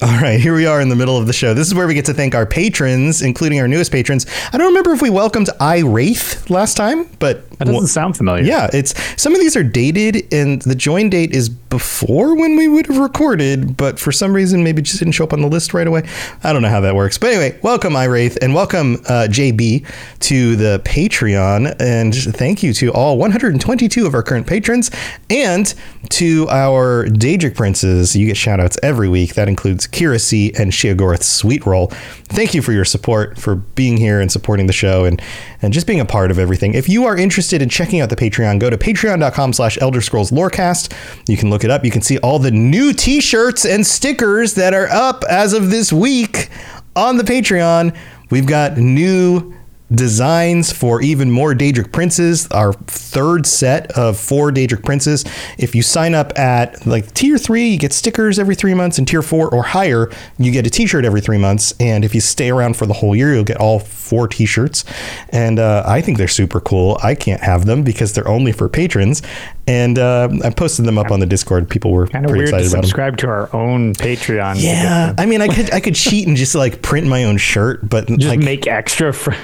All 0.00 0.20
right, 0.20 0.38
here 0.38 0.54
we 0.54 0.64
are 0.64 0.80
in 0.80 0.90
the 0.90 0.94
middle 0.94 1.16
of 1.16 1.26
the 1.26 1.32
show. 1.32 1.54
This 1.54 1.66
is 1.66 1.74
where 1.74 1.88
we 1.88 1.92
get 1.94 2.04
to 2.04 2.14
thank 2.14 2.32
our 2.36 2.46
patrons, 2.46 3.20
including 3.20 3.58
our 3.58 3.66
newest 3.66 3.90
patrons. 3.90 4.26
I 4.52 4.56
don't 4.56 4.68
remember 4.68 4.92
if 4.92 5.02
we 5.02 5.10
welcomed 5.10 5.50
I 5.58 5.80
Wraith 5.80 6.48
last 6.48 6.76
time, 6.76 7.08
but 7.18 7.50
That 7.58 7.64
doesn't 7.64 7.88
sound 7.88 8.16
familiar. 8.16 8.44
yeah, 8.44 8.70
it's 8.72 8.94
some 9.20 9.34
of 9.34 9.40
these 9.40 9.56
are 9.56 9.64
dated, 9.64 10.32
and 10.32 10.62
the 10.62 10.76
join 10.76 11.10
date 11.10 11.32
is 11.32 11.48
before 11.48 12.36
when 12.36 12.56
we 12.56 12.68
would 12.68 12.86
have 12.86 12.98
recorded, 12.98 13.76
but 13.76 13.98
for 13.98 14.12
some 14.12 14.32
reason 14.32 14.62
maybe 14.62 14.82
just 14.82 15.00
didn't 15.00 15.12
show 15.12 15.24
up 15.24 15.32
on 15.32 15.40
the 15.40 15.48
list 15.48 15.74
right 15.74 15.88
away. 15.88 16.04
I 16.44 16.52
don't 16.52 16.62
know 16.62 16.68
how 16.70 16.80
that 16.82 16.94
works, 16.94 17.18
but 17.18 17.30
anyway, 17.30 17.58
welcome 17.64 17.96
I 17.96 18.04
Wraith 18.04 18.38
and 18.40 18.54
welcome 18.54 18.94
uh, 19.08 19.26
JB 19.28 19.84
to 20.20 20.54
the 20.54 20.80
Patreon, 20.84 21.74
and 21.80 22.14
thank 22.14 22.62
you 22.62 22.72
to 22.74 22.92
all 22.92 23.18
122 23.18 24.06
of 24.06 24.14
our 24.14 24.22
current 24.22 24.46
patrons 24.46 24.92
and 25.28 25.74
to 26.10 26.48
our 26.50 27.06
Daedric 27.06 27.56
princes. 27.56 28.14
You 28.14 28.28
get 28.28 28.36
shout 28.36 28.60
outs 28.60 28.78
every 28.80 29.08
week. 29.08 29.34
That 29.34 29.48
includes 29.48 29.87
Kira 29.90 30.20
C 30.20 30.52
and 30.58 30.72
Shiagorth 30.72 31.22
Sweet 31.22 31.66
Roll. 31.66 31.88
Thank 32.24 32.54
you 32.54 32.62
for 32.62 32.72
your 32.72 32.84
support, 32.84 33.38
for 33.38 33.56
being 33.56 33.96
here 33.96 34.20
and 34.20 34.30
supporting 34.30 34.66
the 34.66 34.72
show 34.72 35.04
and 35.04 35.20
and 35.60 35.72
just 35.72 35.86
being 35.86 36.00
a 36.00 36.04
part 36.04 36.30
of 36.30 36.38
everything. 36.38 36.74
If 36.74 36.88
you 36.88 37.04
are 37.06 37.16
interested 37.16 37.62
in 37.62 37.68
checking 37.68 38.00
out 38.00 38.10
the 38.10 38.16
Patreon, 38.16 38.60
go 38.60 38.70
to 38.70 38.78
patreon.com 38.78 39.52
slash 39.52 39.76
Elder 39.80 40.00
Scrolls 40.00 40.30
Lorecast. 40.30 40.92
You 41.28 41.36
can 41.36 41.50
look 41.50 41.64
it 41.64 41.70
up. 41.70 41.84
You 41.84 41.90
can 41.90 42.02
see 42.02 42.18
all 42.18 42.38
the 42.38 42.50
new 42.50 42.92
t-shirts 42.92 43.64
and 43.64 43.86
stickers 43.86 44.54
that 44.54 44.72
are 44.72 44.86
up 44.88 45.24
as 45.28 45.52
of 45.52 45.70
this 45.70 45.92
week 45.92 46.48
on 46.94 47.16
the 47.16 47.24
Patreon. 47.24 47.96
We've 48.30 48.46
got 48.46 48.76
new 48.76 49.57
designs 49.90 50.72
for 50.72 51.00
even 51.00 51.30
more 51.30 51.54
Daedric 51.54 51.92
Princes, 51.92 52.46
our 52.48 52.72
third 52.72 53.46
set 53.46 53.90
of 53.92 54.18
four 54.18 54.50
Daedric 54.50 54.84
Princes. 54.84 55.24
If 55.56 55.74
you 55.74 55.82
sign 55.82 56.14
up 56.14 56.38
at 56.38 56.86
like 56.86 57.12
tier 57.14 57.38
three, 57.38 57.68
you 57.68 57.78
get 57.78 57.92
stickers 57.92 58.38
every 58.38 58.54
three 58.54 58.74
months, 58.74 58.98
and 58.98 59.08
tier 59.08 59.22
four 59.22 59.52
or 59.52 59.62
higher, 59.62 60.10
you 60.38 60.52
get 60.52 60.66
a 60.66 60.70
t 60.70 60.86
shirt 60.86 61.04
every 61.04 61.20
three 61.20 61.38
months. 61.38 61.72
And 61.80 62.04
if 62.04 62.14
you 62.14 62.20
stay 62.20 62.50
around 62.50 62.76
for 62.76 62.86
the 62.86 62.94
whole 62.94 63.16
year, 63.16 63.34
you'll 63.34 63.44
get 63.44 63.56
all 63.58 63.78
four 63.80 64.28
t 64.28 64.44
shirts. 64.46 64.84
And 65.30 65.58
uh, 65.58 65.84
I 65.86 66.00
think 66.00 66.18
they're 66.18 66.28
super 66.28 66.60
cool. 66.60 66.98
I 67.02 67.14
can't 67.14 67.40
have 67.42 67.66
them 67.66 67.82
because 67.82 68.12
they're 68.12 68.28
only 68.28 68.52
for 68.52 68.68
patrons. 68.68 69.22
And 69.66 69.98
uh, 69.98 70.28
I 70.44 70.50
posted 70.50 70.86
them 70.86 70.96
up 70.96 71.10
on 71.10 71.20
the 71.20 71.26
Discord. 71.26 71.68
People 71.68 71.92
were 71.92 72.06
Kind 72.06 72.24
of 72.24 72.30
pretty 72.30 72.44
weird 72.44 72.50
to 72.52 72.56
excited 72.56 72.72
about 72.72 72.80
them. 72.80 72.84
subscribe 72.84 73.16
to 73.18 73.26
our 73.28 73.54
own 73.54 73.94
Patreon. 73.94 74.62
Yeah. 74.62 75.14
I 75.18 75.26
mean, 75.26 75.42
I 75.42 75.48
could 75.48 75.72
I 75.72 75.80
could 75.80 75.94
cheat 75.94 76.26
and 76.26 76.36
just 76.36 76.54
like 76.54 76.80
print 76.80 77.06
my 77.06 77.24
own 77.24 77.36
shirt, 77.36 77.86
but 77.88 78.06
Just 78.08 78.22
like, 78.28 78.38
make 78.38 78.66
extra 78.66 79.12
for 79.12 79.34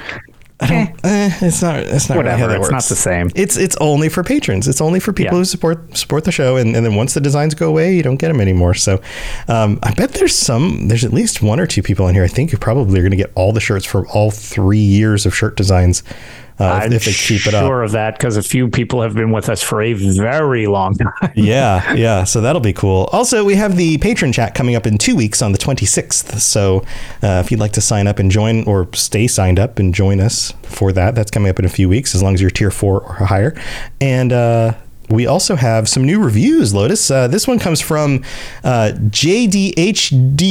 eh, 0.61 0.87
it's 1.43 1.63
not 1.63 1.77
it's 1.81 2.09
not 2.09 2.17
whatever. 2.17 2.47
that 2.49 2.61
It's 2.61 2.71
not 2.71 2.85
the 2.85 2.95
same. 2.97 3.31
It's 3.35 3.57
it's 3.57 3.77
only 3.81 4.09
for 4.09 4.23
patrons. 4.23 4.69
It's 4.69 4.81
only 4.81 5.01
for 5.01 5.13
people 5.13 5.35
Yeah. 5.35 5.41
who 5.41 5.45
support 5.45 5.97
support 5.97 6.25
the 6.25 6.33
show, 6.33 6.57
and, 6.57 6.75
and 6.77 6.87
then 6.87 6.95
once 6.95 7.15
the 7.15 7.21
designs 7.21 7.55
go 7.55 7.69
away, 7.69 7.95
you 7.95 8.03
don't 8.03 8.17
get 8.17 8.29
them 8.29 8.41
anymore. 8.41 8.75
So, 8.75 9.01
um, 9.49 9.79
I 9.83 9.93
bet 9.95 10.13
there's 10.13 10.35
some. 10.35 10.89
There's 10.89 11.05
at 11.05 11.13
least 11.13 11.43
one 11.43 11.59
or 11.61 11.67
two 11.67 11.83
people 11.83 12.07
in 12.09 12.15
here. 12.15 12.25
I 12.25 12.29
think 12.29 12.51
who 12.51 12.57
probably 12.57 12.99
are 13.01 13.03
going 13.03 13.11
to 13.11 13.17
get 13.17 13.33
all 13.35 13.53
the 13.53 13.61
shirts 13.61 13.85
for 13.85 14.07
all 14.09 14.31
three 14.31 14.79
years 14.79 15.27
of 15.27 15.35
shirt 15.35 15.57
designs 15.57 16.03
uh, 16.61 16.65
I'm 16.65 16.93
if 16.93 17.05
they 17.05 17.13
keep 17.13 17.47
it 17.47 17.55
up. 17.55 17.65
sure 17.67 17.83
of 17.83 17.93
that 17.93 18.17
because 18.17 18.37
a 18.37 18.43
few 18.43 18.69
people 18.69 19.03
have 19.03 19.15
been 19.15 19.33
with 19.33 19.49
us 19.49 19.61
for 19.63 19.83
a 19.83 19.93
very 19.93 20.67
long 20.69 20.95
time. 20.99 21.33
yeah, 21.35 21.95
yeah. 21.95 22.23
So 22.25 22.41
that'll 22.41 22.61
be 22.61 22.73
cool. 22.73 23.09
Also, 23.13 23.45
we 23.45 23.57
have 23.57 23.77
the 23.77 23.99
patron 23.99 24.33
chat 24.33 24.55
coming 24.55 24.77
up 24.77 24.87
in 24.87 24.97
two 24.97 25.17
weeks 25.17 25.43
on 25.43 25.51
the 25.53 25.59
26th. 25.59 26.39
So 26.41 26.85
uh, 27.23 27.43
if 27.45 27.51
you'd 27.51 27.59
like 27.61 27.73
to 27.73 27.81
sign 27.81 28.07
up 28.07 28.19
and 28.21 28.31
join 28.31 28.65
or 28.65 28.89
stay 28.95 29.27
signed 29.27 29.59
up 29.59 29.79
and 29.81 29.93
join 29.95 30.21
us 30.21 30.53
for 30.63 30.93
that, 30.93 31.15
that's 31.17 31.31
coming 31.31 31.51
up 31.51 31.59
in 31.59 31.65
a 31.65 31.69
few 31.71 31.89
weeks 31.89 32.15
as 32.15 32.23
long 32.23 32.35
as 32.35 32.41
you're 32.41 32.51
tier 32.51 32.71
four 32.71 33.01
or 33.03 33.27
higher. 33.27 33.61
And, 34.01 34.33
uh, 34.33 34.75
we 35.11 35.27
also 35.27 35.55
have 35.55 35.87
some 35.87 36.05
new 36.05 36.19
reviews, 36.19 36.73
Lotus. 36.73 37.11
Uh, 37.11 37.29
this 37.29 37.47
one 37.47 37.59
comes 37.59 37.79
from 37.83 38.25
uh, 38.65 38.93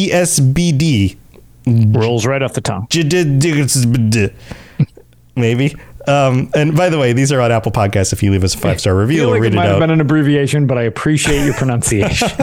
JDHDSBD. 0.04 1.18
Rolls 1.66 2.26
right 2.26 2.42
off 2.42 2.54
the 2.54 2.62
tongue. 2.62 2.88
Maybe. 5.36 5.76
Um, 6.08 6.50
and 6.56 6.76
by 6.76 6.90
the 6.90 6.98
way, 6.98 7.14
these 7.14 7.32
are 7.32 7.42
on 7.42 7.52
Apple 7.52 7.72
Podcasts. 7.72 8.14
If 8.14 8.22
you 8.24 8.32
leave 8.32 8.44
us 8.44 8.56
a 8.56 8.58
five 8.58 8.80
star 8.80 8.96
review, 8.96 9.22
we'll 9.22 9.32
like 9.32 9.42
read 9.42 9.54
it 9.54 9.56
it 9.56 9.58
might 9.58 9.70
have 9.70 9.80
been 9.80 9.90
an 9.90 10.02
abbreviation, 10.02 10.68
but 10.68 10.78
I 10.78 10.84
appreciate 10.84 11.46
your 11.46 11.54
pronunciation. 11.54 12.30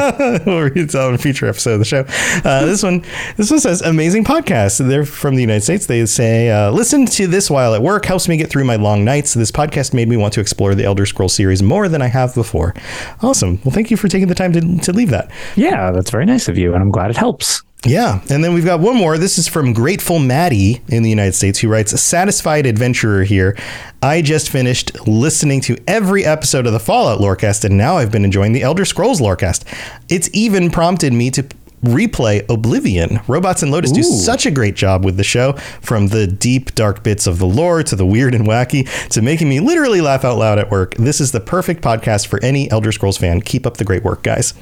we'll 0.46 0.62
read 0.62 0.76
it 0.76 0.94
out 0.94 1.10
in 1.10 1.14
a 1.14 1.18
future 1.18 1.46
episode 1.46 1.74
of 1.74 1.78
the 1.80 1.84
show. 1.84 2.04
Uh, 2.48 2.64
this 2.64 2.82
one, 2.82 3.04
this 3.36 3.50
one 3.50 3.60
says 3.60 3.82
amazing 3.82 4.24
podcast. 4.24 4.86
They're 4.86 5.04
from 5.04 5.34
the 5.34 5.42
United 5.42 5.62
States. 5.62 5.86
They 5.86 6.04
say 6.06 6.50
uh, 6.50 6.70
listen 6.70 7.06
to 7.06 7.26
this 7.26 7.50
while 7.50 7.74
at 7.74 7.82
work 7.82 8.04
helps 8.04 8.28
me 8.28 8.36
get 8.36 8.50
through 8.50 8.64
my 8.64 8.76
long 8.76 9.04
nights. 9.04 9.34
This 9.34 9.50
podcast 9.50 9.94
made 9.94 10.08
me 10.08 10.16
want 10.16 10.34
to 10.34 10.40
explore 10.40 10.74
the 10.74 10.84
Elder 10.84 11.06
Scroll 11.06 11.28
series 11.28 11.62
more 11.62 11.88
than 11.88 12.02
I 12.02 12.06
have 12.06 12.34
before. 12.34 12.74
Awesome. 13.22 13.60
Well, 13.64 13.72
thank 13.72 13.90
you 13.90 13.96
for 13.96 14.08
taking 14.08 14.28
the 14.28 14.34
time 14.34 14.52
to, 14.52 14.78
to 14.78 14.92
leave 14.92 15.10
that. 15.10 15.30
yeah, 15.56 15.90
that's 15.90 16.10
very 16.10 16.24
nice 16.24 16.48
of 16.48 16.56
you, 16.56 16.74
and 16.74 16.82
I'm 16.82 16.90
glad 16.90 17.10
it 17.10 17.16
helps. 17.16 17.62
Yeah, 17.86 18.20
and 18.28 18.44
then 18.44 18.52
we've 18.52 18.64
got 18.64 18.80
one 18.80 18.94
more. 18.94 19.16
This 19.16 19.38
is 19.38 19.48
from 19.48 19.72
Grateful 19.72 20.18
Maddie 20.18 20.82
in 20.88 21.02
the 21.02 21.08
United 21.08 21.34
States, 21.34 21.60
who 21.60 21.68
writes, 21.68 21.94
A 21.94 21.98
"Satisfied 21.98 22.66
adventurer 22.66 23.24
here. 23.24 23.56
I 24.02 24.20
just 24.20 24.50
finished 24.50 25.06
listening 25.08 25.62
to 25.62 25.78
every 25.88 26.24
episode 26.26 26.66
of 26.66 26.74
the 26.74 26.78
Fallout 26.80 27.20
Lorecast, 27.20 27.64
and 27.64 27.78
now 27.78 27.96
I've 27.96 28.12
been 28.12 28.24
enjoying 28.24 28.52
the 28.52 28.62
Elder 28.62 28.84
Scrolls 28.84 29.18
Lorecast. 29.18 29.64
It's 30.10 30.28
even 30.34 30.70
prompted 30.70 31.12
me 31.12 31.30
to." 31.30 31.46
Replay 31.82 32.46
Oblivion. 32.50 33.20
Robots 33.26 33.62
and 33.62 33.72
Lotus 33.72 33.90
do 33.90 34.02
such 34.02 34.44
a 34.44 34.50
great 34.50 34.76
job 34.76 35.02
with 35.02 35.16
the 35.16 35.24
show, 35.24 35.52
from 35.80 36.08
the 36.08 36.26
deep, 36.26 36.74
dark 36.74 37.02
bits 37.02 37.26
of 37.26 37.38
the 37.38 37.46
lore 37.46 37.82
to 37.82 37.96
the 37.96 38.04
weird 38.04 38.34
and 38.34 38.46
wacky 38.46 38.86
to 39.08 39.22
making 39.22 39.48
me 39.48 39.60
literally 39.60 40.02
laugh 40.02 40.22
out 40.22 40.36
loud 40.36 40.58
at 40.58 40.70
work. 40.70 40.94
This 40.96 41.22
is 41.22 41.32
the 41.32 41.40
perfect 41.40 41.82
podcast 41.82 42.26
for 42.26 42.38
any 42.44 42.70
Elder 42.70 42.92
Scrolls 42.92 43.16
fan. 43.16 43.40
Keep 43.40 43.64
up 43.66 43.78
the 43.78 43.84
great 43.84 44.04
work, 44.04 44.22
guys. 44.22 44.52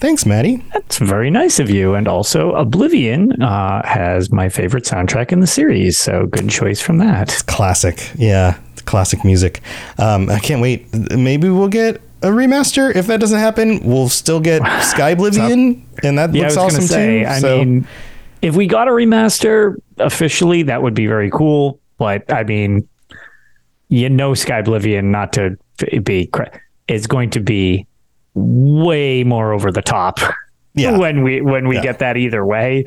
Thanks, 0.00 0.24
Maddie. 0.24 0.62
That's 0.72 0.98
very 0.98 1.28
nice 1.30 1.58
of 1.58 1.70
you. 1.70 1.94
And 1.94 2.06
also, 2.06 2.52
Oblivion 2.54 3.42
uh, 3.42 3.84
has 3.86 4.30
my 4.30 4.48
favorite 4.48 4.84
soundtrack 4.84 5.32
in 5.32 5.40
the 5.40 5.46
series, 5.46 5.98
so 5.98 6.26
good 6.26 6.48
choice 6.48 6.80
from 6.80 6.98
that. 6.98 7.42
classic 7.46 8.10
yeah 8.16 8.58
classic 8.84 9.22
music 9.22 9.60
um 9.98 10.30
i 10.30 10.38
can't 10.38 10.62
wait 10.62 10.86
maybe 11.14 11.50
we'll 11.50 11.68
get 11.68 11.96
a 12.22 12.28
remaster 12.28 12.94
if 12.96 13.06
that 13.06 13.20
doesn't 13.20 13.38
happen 13.38 13.80
we'll 13.82 14.08
still 14.08 14.40
get 14.40 14.62
Skyblivion 14.92 15.82
and 16.02 16.16
that 16.18 16.32
Yeah, 16.32 16.44
I 16.44 16.44
looks 16.46 16.56
was 16.56 16.56
awesome 16.56 16.84
say. 16.86 17.22
too 17.22 17.28
I 17.28 17.38
so 17.40 17.58
mean, 17.58 17.86
if 18.40 18.54
we 18.56 18.66
got 18.66 18.88
a 18.88 18.92
remaster 18.92 19.74
officially, 19.98 20.62
that 20.62 20.80
would 20.82 20.94
be 20.94 21.06
very 21.06 21.28
cool. 21.30 21.80
But 21.98 22.32
I 22.32 22.44
mean, 22.44 22.88
you 23.88 24.08
know, 24.08 24.30
Skyblivion 24.32 25.04
not 25.06 25.32
to 25.34 25.56
be 26.02 26.30
is 26.86 27.06
going 27.08 27.30
to 27.30 27.40
be 27.40 27.86
way 28.38 29.24
more 29.24 29.52
over 29.52 29.70
the 29.72 29.82
top. 29.82 30.18
Yeah. 30.74 30.96
when 30.96 31.22
we 31.24 31.40
when 31.40 31.66
we 31.66 31.76
Yeah. 31.76 31.82
get 31.82 31.98
that 31.98 32.16
either 32.16 32.46
way, 32.46 32.84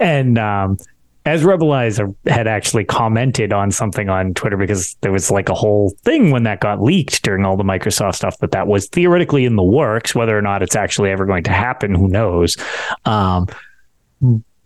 and 0.00 0.38
um, 0.38 0.76
as 1.24 1.44
Rebelzize 1.44 2.14
had 2.26 2.48
actually 2.48 2.84
commented 2.84 3.52
on 3.52 3.70
something 3.70 4.08
on 4.08 4.34
Twitter 4.34 4.56
because 4.56 4.96
there 5.02 5.12
was 5.12 5.30
like 5.30 5.48
a 5.48 5.54
whole 5.54 5.90
thing 6.02 6.30
when 6.32 6.42
that 6.44 6.58
got 6.60 6.82
leaked 6.82 7.22
during 7.22 7.44
all 7.44 7.56
the 7.56 7.62
Microsoft 7.64 8.16
stuff 8.16 8.38
that 8.38 8.50
that 8.52 8.66
was 8.66 8.88
theoretically 8.88 9.44
in 9.44 9.54
the 9.56 9.62
works. 9.62 10.14
Whether 10.16 10.36
or 10.36 10.42
not 10.42 10.62
it's 10.62 10.74
actually 10.74 11.10
ever 11.10 11.26
going 11.26 11.44
to 11.44 11.52
happen, 11.52 11.94
who 11.94 12.08
knows? 12.08 12.56
Um, 13.04 13.46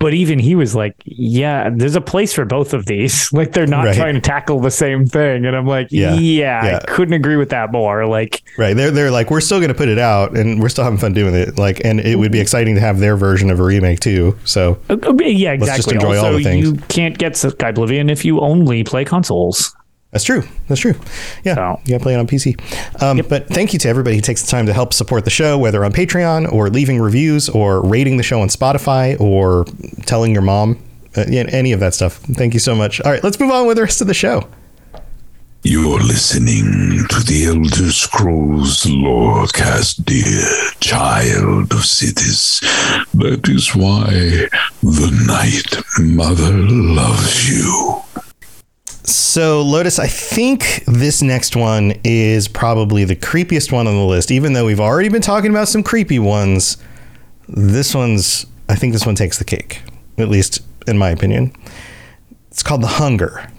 but 0.02 0.12
even 0.12 0.38
he 0.38 0.54
was 0.54 0.74
like, 0.74 0.94
"Yeah, 1.06 1.70
there's 1.74 1.96
a 1.96 2.00
place 2.02 2.34
for 2.34 2.44
both 2.44 2.74
of 2.74 2.84
these. 2.84 3.30
Like 3.42 3.52
they're 3.52 3.66
not 3.66 3.86
Right. 3.86 3.94
trying 3.96 4.14
to 4.14 4.20
tackle 4.20 4.60
the 4.60 4.70
same 4.70 5.06
thing." 5.06 5.46
And 5.46 5.56
I'm 5.56 5.66
like, 5.66 5.86
Yeah. 5.90 6.14
"Yeah, 6.14 6.64
Yeah. 6.66 6.80
I 6.82 6.86
couldn't 6.86 7.14
agree 7.14 7.36
with 7.36 7.48
that 7.50 7.72
more." 7.72 8.04
Like, 8.06 8.42
right 8.58 8.76
they're, 8.76 8.90
they're 8.90 9.10
like 9.10 9.30
we're 9.30 9.40
still 9.40 9.58
going 9.60 9.68
to 9.70 9.74
put 9.74 9.88
it 9.88 9.98
out 9.98 10.36
and 10.36 10.60
we're 10.60 10.68
still 10.68 10.84
having 10.84 10.98
fun 10.98 11.14
doing 11.14 11.34
it 11.34 11.56
like 11.58 11.80
and 11.84 12.00
it 12.00 12.18
would 12.18 12.32
be 12.32 12.40
exciting 12.40 12.74
to 12.74 12.80
have 12.82 12.98
their 12.98 13.16
version 13.16 13.48
of 13.50 13.58
a 13.60 13.62
remake 13.62 14.00
too 14.00 14.36
so 14.44 14.76
Uh, 14.90 14.96
uh, 15.02 15.14
Yeah, 15.20 15.52
exactly. 15.52 15.76
just 15.78 15.92
enjoy 15.92 16.18
all 16.18 16.26
also, 16.26 16.38
the 16.38 16.44
things. 16.44 16.66
you 16.66 16.74
can't 16.88 17.16
get 17.16 17.32
Skyblivion 17.32 18.10
if 18.10 18.24
you 18.24 18.40
only 18.40 18.84
play 18.84 19.04
consoles. 19.04 19.74
That's 20.12 20.24
true. 20.24 20.42
That's 20.68 20.80
true. 20.80 20.94
Yeah, 21.42 21.54
So- 21.54 21.80
you 21.86 21.92
got 21.92 21.98
to 21.98 22.02
play 22.02 22.14
it 22.14 22.18
on 22.18 22.26
PC. 22.26 22.54
Um, 23.02 23.22
But 23.28 23.48
thank 23.48 23.72
you 23.72 23.78
to 23.80 23.88
everybody 23.88 24.16
who 24.16 24.22
takes 24.22 24.42
the 24.42 24.48
time 24.48 24.66
to 24.66 24.72
help 24.74 24.92
support 24.92 25.24
the 25.24 25.30
show, 25.30 25.56
whether 25.58 25.82
on 25.84 25.92
Patreon 25.92 26.52
or 26.52 26.68
leaving 26.68 27.00
reviews 27.00 27.48
or 27.48 27.80
rating 27.82 28.18
the 28.18 28.22
show 28.22 28.40
on 28.42 28.48
Spotify 28.48 29.18
or 29.18 29.64
telling 30.04 30.32
your 30.32 30.42
mom. 30.42 30.78
Uh, 31.16 31.24
yeah, 31.28 31.44
any 31.48 31.72
of 31.72 31.80
that 31.80 31.94
stuff. 31.94 32.16
Thank 32.34 32.52
you 32.54 32.60
so 32.60 32.74
much. 32.74 33.00
All 33.00 33.10
right, 33.10 33.24
let's 33.24 33.40
move 33.40 33.50
on 33.50 33.66
with 33.66 33.76
the 33.76 33.82
rest 33.82 34.00
of 34.02 34.06
the 34.06 34.14
show. 34.14 34.46
You're 35.64 36.00
listening 36.00 37.06
to 37.08 37.20
the 37.20 37.44
Elder 37.46 37.92
Scrolls 37.92 38.82
Lorecast, 38.82 40.04
dear 40.04 40.44
child 40.80 41.72
of 41.72 41.84
cities. 41.86 42.60
That 43.14 43.48
is 43.48 43.74
why 43.74 44.48
the 44.82 45.24
Night 45.26 45.82
Mother 46.00 46.52
loves 46.52 47.48
you. 47.48 48.02
So, 49.04 49.62
Lotus, 49.62 49.98
I 49.98 50.06
think 50.06 50.84
this 50.86 51.22
next 51.22 51.56
one 51.56 51.94
is 52.04 52.46
probably 52.46 53.04
the 53.04 53.16
creepiest 53.16 53.72
one 53.72 53.88
on 53.88 53.94
the 53.94 54.04
list. 54.04 54.30
Even 54.30 54.52
though 54.52 54.64
we've 54.64 54.80
already 54.80 55.08
been 55.08 55.22
talking 55.22 55.50
about 55.50 55.68
some 55.68 55.82
creepy 55.82 56.20
ones, 56.20 56.76
this 57.48 57.94
one's, 57.94 58.46
I 58.68 58.76
think 58.76 58.92
this 58.92 59.04
one 59.04 59.16
takes 59.16 59.38
the 59.38 59.44
cake, 59.44 59.82
at 60.18 60.28
least 60.28 60.62
in 60.86 60.98
my 60.98 61.10
opinion. 61.10 61.52
It's 62.50 62.62
called 62.62 62.82
The 62.82 62.86
Hunger. 62.86 63.50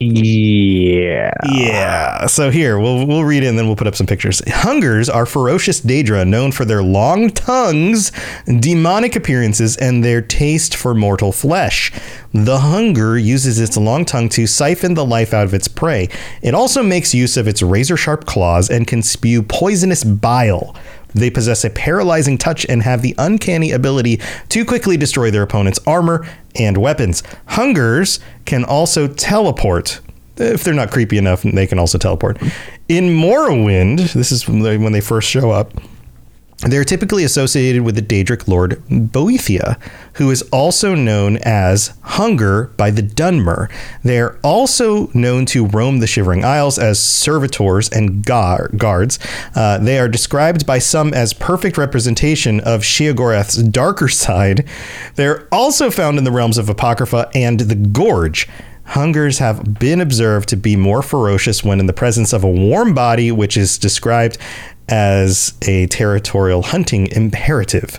Yeah. 0.00 1.32
Yeah. 1.52 2.26
So 2.26 2.50
here 2.50 2.78
we'll 2.78 3.04
we'll 3.04 3.24
read 3.24 3.42
it 3.42 3.46
and 3.48 3.58
then 3.58 3.66
we'll 3.66 3.74
put 3.74 3.88
up 3.88 3.96
some 3.96 4.06
pictures. 4.06 4.40
Hungers 4.46 5.08
are 5.08 5.26
ferocious 5.26 5.80
Daedra 5.80 6.26
known 6.26 6.52
for 6.52 6.64
their 6.64 6.84
long 6.84 7.30
tongues, 7.30 8.12
demonic 8.46 9.16
appearances, 9.16 9.76
and 9.76 10.04
their 10.04 10.22
taste 10.22 10.76
for 10.76 10.94
mortal 10.94 11.32
flesh. 11.32 11.90
The 12.32 12.58
hunger 12.60 13.18
uses 13.18 13.58
its 13.58 13.76
long 13.76 14.04
tongue 14.04 14.28
to 14.30 14.46
siphon 14.46 14.94
the 14.94 15.04
life 15.04 15.34
out 15.34 15.46
of 15.46 15.54
its 15.54 15.66
prey. 15.66 16.08
It 16.42 16.54
also 16.54 16.82
makes 16.82 17.12
use 17.12 17.36
of 17.36 17.48
its 17.48 17.60
razor 17.60 17.96
sharp 17.96 18.24
claws 18.24 18.70
and 18.70 18.86
can 18.86 19.02
spew 19.02 19.42
poisonous 19.42 20.04
bile. 20.04 20.76
They 21.14 21.30
possess 21.30 21.64
a 21.64 21.70
paralyzing 21.70 22.38
touch 22.38 22.66
and 22.66 22.82
have 22.82 23.02
the 23.02 23.14
uncanny 23.18 23.72
ability 23.72 24.20
to 24.50 24.64
quickly 24.64 24.96
destroy 24.96 25.30
their 25.30 25.42
opponent's 25.42 25.80
armor 25.86 26.26
and 26.54 26.76
weapons. 26.76 27.22
Hungers 27.46 28.20
can 28.44 28.64
also 28.64 29.08
teleport. 29.08 30.00
If 30.36 30.62
they're 30.64 30.74
not 30.74 30.90
creepy 30.90 31.18
enough, 31.18 31.42
they 31.42 31.66
can 31.66 31.78
also 31.78 31.98
teleport. 31.98 32.40
In 32.88 33.04
Morrowind, 33.04 34.12
this 34.12 34.30
is 34.30 34.48
when 34.48 34.92
they, 34.92 35.00
first 35.00 35.28
show 35.28 35.50
up. 35.50 35.72
They're 36.66 36.84
typically 36.84 37.22
associated 37.22 37.82
with 37.82 37.94
the 37.94 38.02
Daedric 38.02 38.48
lord 38.48 38.82
Boethiah, 38.90 39.78
who 40.14 40.28
is 40.32 40.42
also 40.50 40.96
known 40.96 41.36
as 41.42 41.92
Hunger 42.02 42.72
by 42.76 42.90
the 42.90 43.02
Dunmer. 43.02 43.70
They 44.02 44.18
are 44.18 44.36
also 44.42 45.08
known 45.14 45.46
to 45.46 45.66
roam 45.66 46.00
the 46.00 46.08
Shivering 46.08 46.44
Isles 46.44 46.76
as 46.76 46.98
servitors 46.98 47.88
and 47.88 48.24
gar- 48.24 48.70
guards. 48.76 49.20
Uh, 49.54 49.78
they 49.78 50.00
are 50.00 50.08
described 50.08 50.66
by 50.66 50.80
some 50.80 51.14
as 51.14 51.32
perfect 51.32 51.78
representation 51.78 52.58
of 52.60 52.82
Sheogorath's 52.82 53.62
darker 53.62 54.08
side. 54.08 54.68
They're 55.14 55.46
also 55.52 55.92
found 55.92 56.18
in 56.18 56.24
the 56.24 56.32
realms 56.32 56.58
of 56.58 56.68
Apocrypha 56.68 57.30
and 57.36 57.60
the 57.60 57.76
Gorge. 57.76 58.48
Hungers 58.82 59.38
have 59.38 59.78
been 59.78 60.00
observed 60.00 60.48
to 60.48 60.56
be 60.56 60.74
more 60.74 61.02
ferocious 61.02 61.62
when 61.62 61.78
in 61.78 61.86
the 61.86 61.92
presence 61.92 62.32
of 62.32 62.42
a 62.42 62.50
warm 62.50 62.94
body, 62.94 63.30
which 63.30 63.56
is 63.56 63.78
described 63.78 64.38
as 64.88 65.54
a 65.62 65.86
territorial 65.86 66.62
hunting 66.62 67.08
imperative. 67.08 67.98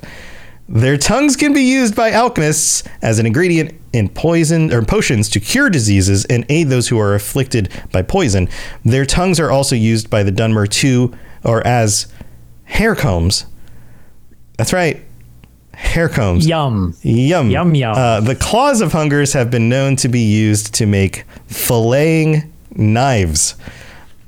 Their 0.68 0.98
tongues 0.98 1.36
can 1.36 1.52
be 1.54 1.64
used 1.64 1.96
by 1.96 2.12
alchemists 2.12 2.84
as 3.02 3.18
an 3.18 3.26
ingredient 3.26 3.74
in 3.92 4.08
poison 4.08 4.72
or 4.72 4.84
potions 4.84 5.28
to 5.30 5.40
cure 5.40 5.70
diseases 5.70 6.26
and 6.26 6.46
aid 6.48 6.68
those 6.68 6.88
who 6.88 7.00
are 7.00 7.16
afflicted 7.16 7.70
by 7.92 8.04
poison. 8.04 8.48
Their 8.86 9.06
tongues 9.06 9.40
are 9.40 9.50
also 9.50 9.76
used 9.76 10.12
by 10.12 10.22
the 10.22 10.32
Dunmer 10.32 10.70
to 10.70 11.16
or 11.44 11.66
as 11.66 12.08
hair 12.66 12.96
combs. 12.96 13.46
That's 14.58 14.72
right. 14.72 15.02
Hair 15.74 16.10
combs. 16.10 16.46
Yum. 16.46 16.94
Yum. 17.02 17.50
Yum, 17.50 17.74
yum. 17.74 17.96
Uh, 17.98 18.20
the 18.22 18.36
claws 18.36 18.82
of 18.82 18.92
hungers 18.92 19.34
have 19.34 19.50
been 19.50 19.70
known 19.70 19.96
to 19.96 20.08
be 20.08 20.20
used 20.20 20.76
to 20.76 20.86
make 20.86 21.24
filleting 21.48 22.48
knives. 22.76 23.56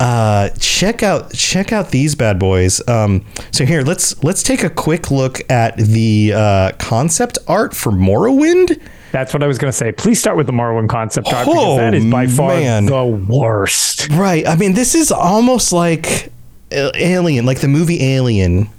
Uh, 0.01 0.49
check 0.59 1.03
out 1.03 1.31
check 1.33 1.71
out 1.71 1.91
these 1.91 2.15
bad 2.15 2.39
boys. 2.39 2.85
Um, 2.87 3.23
so 3.51 3.65
here, 3.65 3.81
let's 3.83 4.21
let's 4.23 4.41
take 4.41 4.63
a 4.63 4.69
quick 4.69 5.11
look 5.11 5.39
at 5.51 5.77
the 5.77 6.33
uh, 6.35 6.71
concept 6.79 7.37
art 7.47 7.75
for 7.75 7.91
Morrowind. 7.91 8.81
That's 9.11 9.33
what 9.33 9.43
I 9.43 9.47
was 9.47 9.57
going 9.57 9.69
to 9.71 9.77
say. 9.77 9.91
Please 9.91 10.19
start 10.19 10.37
with 10.37 10.47
the 10.47 10.53
Morrowind 10.53 10.89
concept 10.89 11.27
art 11.33 11.45
Oh, 11.47 11.51
because 11.53 11.77
that 11.77 11.93
is 11.93 12.05
by 12.05 12.27
far 12.27 12.53
man. 12.55 12.85
the 12.85 13.05
worst. 13.05 14.07
Right. 14.09 14.47
I 14.47 14.55
mean, 14.55 14.73
this 14.73 14.95
is 14.95 15.11
almost 15.11 15.71
like 15.73 16.31
uh, 16.71 16.91
Alien, 16.95 17.45
like 17.45 17.59
the 17.59 17.67
movie 17.67 18.01
Alien 18.03 18.69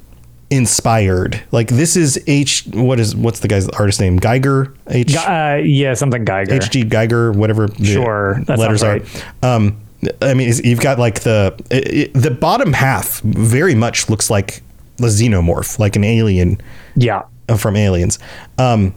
inspired. 0.51 1.43
Like 1.53 1.69
this 1.69 1.97
is 1.97 2.23
H. 2.27 2.65
What 2.73 2.99
is 2.99 3.15
what's 3.15 3.41
the 3.41 3.49
guy's 3.49 3.69
artist 3.69 4.01
name? 4.01 4.17
Geiger. 4.17 4.75
H. 4.89 5.15
Uh, 5.17 5.61
yeah, 5.63 5.95
something 5.95 6.25
Geiger. 6.25 6.55
H.G. 6.55 6.85
Geiger, 6.85 7.33
whatever 7.33 7.69
Sure, 7.83 8.43
letters 8.49 8.81
sounds 8.81 9.25
are. 9.43 9.55
Um, 9.57 9.81
I 10.21 10.35
mean, 10.35 10.53
you've 10.65 10.81
got 10.81 10.99
like 10.99 11.21
the 11.21 11.55
it, 11.71 12.13
the 12.15 12.31
bottom 12.31 12.73
half 12.73 13.21
very 13.21 13.75
much 13.75 14.09
looks 14.11 14.29
like 14.31 14.63
the 14.97 15.07
xenomorph, 15.09 15.79
like 15.79 15.97
an 15.97 16.05
alien 16.05 16.61
Yeah. 16.97 17.23
uh, 17.49 17.57
from 17.57 17.77
Aliens. 17.77 18.19
Um, 18.59 18.95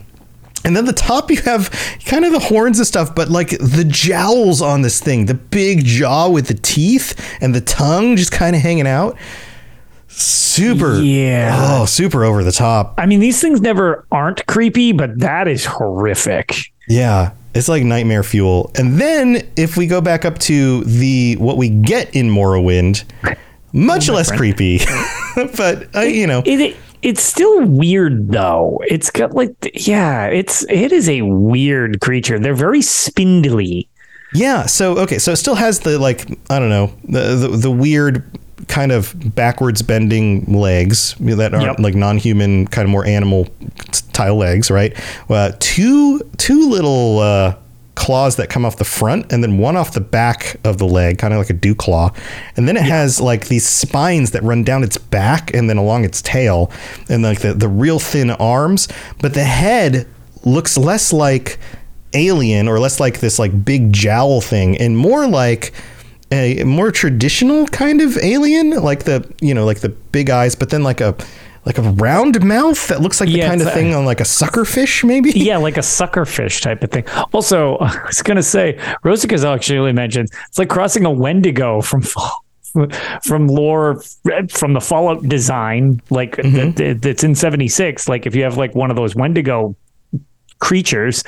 And 0.63 0.76
then 0.76 0.86
the 0.86 0.94
top, 0.94 1.30
you 1.30 1.39
have 1.44 1.70
kind 2.06 2.26
of 2.26 2.32
the 2.32 2.39
horns 2.39 2.80
and 2.80 2.88
stuff, 2.88 3.13
but 3.13 3.30
like 3.30 3.50
the 3.60 3.86
jowls 3.88 4.63
on 4.63 4.82
this 4.82 5.00
thing, 5.00 5.28
the 5.28 5.36
big 5.36 5.86
jaw 5.86 6.28
with 6.28 6.48
the 6.48 6.56
teeth 6.56 7.13
and 7.39 7.54
the 7.54 7.62
tongue 7.62 8.15
just 8.15 8.32
kind 8.32 8.56
of 8.56 8.63
hanging 8.63 8.88
out. 8.88 9.15
Super, 10.08 11.00
Yeah. 11.02 11.56
oh, 11.82 11.86
super 11.86 12.24
over 12.24 12.44
the 12.44 12.52
top. 12.52 12.96
I 12.98 13.06
mean, 13.06 13.20
these 13.20 13.39
things 13.41 13.62
never 13.62 14.06
aren't 14.12 14.46
creepy, 14.48 14.91
but 14.91 15.20
that 15.20 15.48
is 15.48 15.65
horrific. 15.65 16.56
Yeah, 16.88 17.32
it's 17.56 17.70
like 17.70 17.84
nightmare 17.84 18.24
fuel. 18.24 18.70
And 18.76 19.00
then 19.00 19.48
if 19.56 19.78
we 19.78 19.88
go 19.88 20.02
back 20.02 20.26
up 20.26 20.38
to 20.39 20.84
the 20.84 21.38
what 21.38 21.58
we 21.58 21.70
get 21.70 22.15
in 22.15 22.30
Morrowind, 22.30 23.06
much 23.74 24.10
less 24.10 24.32
creepy, 24.32 24.80
but 25.58 25.96
uh, 25.96 26.02
you 26.02 26.28
know, 26.28 26.44
It, 26.46 26.60
it 26.60 26.78
it's 27.02 27.24
still 27.24 27.65
weird 27.65 28.30
though. 28.32 28.82
It's 28.88 29.10
got 29.10 29.34
like 29.34 29.72
yeah, 29.88 30.26
it's 30.26 30.65
it 30.70 30.91
is 30.91 31.08
a 31.08 31.22
weird 31.22 32.02
creature. 32.02 32.39
They're 32.39 32.54
very 32.54 32.82
spindly. 32.82 33.88
Yeah. 34.34 34.65
So 34.65 34.98
okay. 35.00 35.20
So 35.20 35.32
it 35.32 35.38
still 35.38 35.56
has 35.56 35.80
the 35.80 35.98
like 35.98 36.30
I 36.50 36.60
don't 36.60 36.70
know 36.70 36.94
the 37.04 37.36
the, 37.36 37.48
the 37.50 37.72
weird 37.72 38.24
kind 38.68 38.91
of 38.91 39.13
backwards 39.36 39.82
bending 39.82 40.46
legs 40.54 41.15
that 41.20 41.54
aren't 41.54 41.65
Yep. 41.65 41.80
like 41.80 41.96
non-human 41.96 42.68
kind 42.68 42.86
of 42.86 42.89
more 42.89 43.06
animal 43.06 43.48
style 43.91 44.36
legs 44.38 44.72
right? 44.72 44.94
Uh, 45.30 45.52
two 45.60 46.20
two 46.38 46.70
little 46.70 47.20
uh, 47.20 47.56
claws 47.96 48.36
that 48.38 48.50
come 48.50 48.65
off 48.65 48.78
the 48.78 48.84
front 48.86 49.32
and 49.32 49.44
then 49.44 49.58
one 49.58 49.76
off 49.78 49.94
the 49.94 50.02
back 50.02 50.58
of 50.63 50.78
the 50.78 50.86
leg 50.86 51.18
kind 51.18 51.34
of 51.34 51.38
like 51.38 51.50
a 51.50 51.54
dew 51.54 51.74
claw. 51.76 52.12
And 52.58 52.68
then 52.68 52.76
it 52.78 52.84
has 52.84 53.20
like 53.22 53.48
these 53.48 53.65
spines 53.68 54.32
that 54.32 54.44
run 54.44 54.63
down 54.63 54.84
its 54.84 54.98
back 54.98 55.54
and 55.54 55.70
then 55.70 55.78
along 55.78 56.04
its 56.06 56.22
tail 56.22 56.72
and 57.10 57.24
like 57.24 57.39
the, 57.41 57.54
the 57.54 57.70
real 57.70 58.00
thin 58.00 58.32
arms 58.32 58.88
but 59.22 59.34
the 59.34 59.44
head 59.46 60.08
looks 60.44 60.78
less 60.78 61.12
like 61.13 61.58
alien 62.13 62.68
or 62.68 62.80
less 62.80 63.00
like 63.00 63.20
this 63.20 63.38
like 63.39 63.65
big 63.65 63.91
jowl 63.91 64.39
thing 64.41 64.78
and 64.78 64.98
more 64.98 65.28
like 65.28 65.74
a 66.31 66.63
more 66.63 66.91
traditional 66.91 67.67
kind 67.67 68.01
of 68.01 68.17
alien 68.17 68.71
like 68.71 69.03
the 69.03 69.31
you 69.41 69.53
know 69.53 69.65
like 69.65 69.81
the 69.81 69.89
big 69.89 70.29
eyes 70.29 70.55
but 70.55 70.69
then 70.71 70.83
like 70.83 70.99
a 70.99 71.15
like 71.65 71.77
a 71.79 71.81
round 71.81 72.43
mouth 72.43 72.88
that 72.88 73.01
looks 73.01 73.19
like 73.19 73.29
the 73.29 73.41
kind 73.41 73.61
of 73.61 73.71
thing 73.73 73.93
on 73.95 74.05
like 74.05 74.19
a 74.19 74.25
sucker 74.25 74.65
fish 74.65 75.03
maybe 75.03 75.31
Yeah, 75.35 75.57
like 75.57 75.77
a 75.77 75.83
sucker 75.83 76.25
fish 76.25 76.61
type 76.61 76.83
of 76.83 76.91
thing. 76.91 77.05
Also, 77.33 77.77
I 77.81 78.03
was 78.05 78.21
gonna 78.21 78.43
say, 78.43 78.79
Rosika's 79.03 79.43
actually 79.43 79.91
mentioned 79.91 80.29
it's 80.47 80.59
like 80.59 80.69
crossing 80.69 81.05
a 81.05 81.11
Wendigo 81.11 81.81
from 81.81 82.03
from 83.23 83.47
lore 83.47 84.01
from 84.49 84.73
the 84.73 84.81
Fallout 84.81 85.23
design, 85.27 86.01
like 86.09 86.35
that, 86.38 86.99
that's 87.01 87.23
in 87.23 87.35
'76. 87.35 88.07
Like 88.07 88.25
if 88.25 88.35
you 88.35 88.43
have 88.43 88.57
like 88.57 88.75
one 88.75 88.89
of 88.89 88.95
those 88.95 89.15
Wendigo 89.15 89.75
creatures 90.59 91.23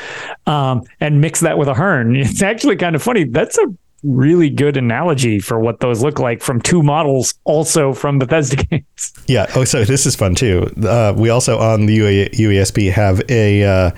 um, 0.46 0.84
and 1.00 1.20
mix 1.20 1.40
that 1.42 1.58
with 1.58 1.68
a 1.68 1.74
herne, 1.74 2.16
it's 2.16 2.42
actually 2.42 2.76
kind 2.76 2.96
of 2.96 3.02
funny. 3.04 3.24
That's 3.24 3.58
a 3.58 3.66
really 4.04 4.50
good 4.50 4.78
analogy 4.78 5.40
for 5.40 5.60
what 5.60 5.80
those 5.80 6.02
look 6.04 6.20
like 6.20 6.42
from 6.42 6.62
two 6.62 6.84
models, 6.84 7.34
also 7.44 7.94
from 7.94 8.20
Bethesda 8.20 8.56
games. 8.70 9.14
yeah 9.28 9.46
oh 9.56 9.64
so 9.64 9.84
this 9.84 10.06
is 10.06 10.16
fun 10.16 10.36
too 10.36 10.72
uh, 10.84 11.14
we 11.16 11.30
also 11.30 11.58
on 11.58 11.86
the 11.86 11.98
UESP 12.30 12.92
have 12.92 13.22
a 13.30 13.64
uh, 13.64 13.92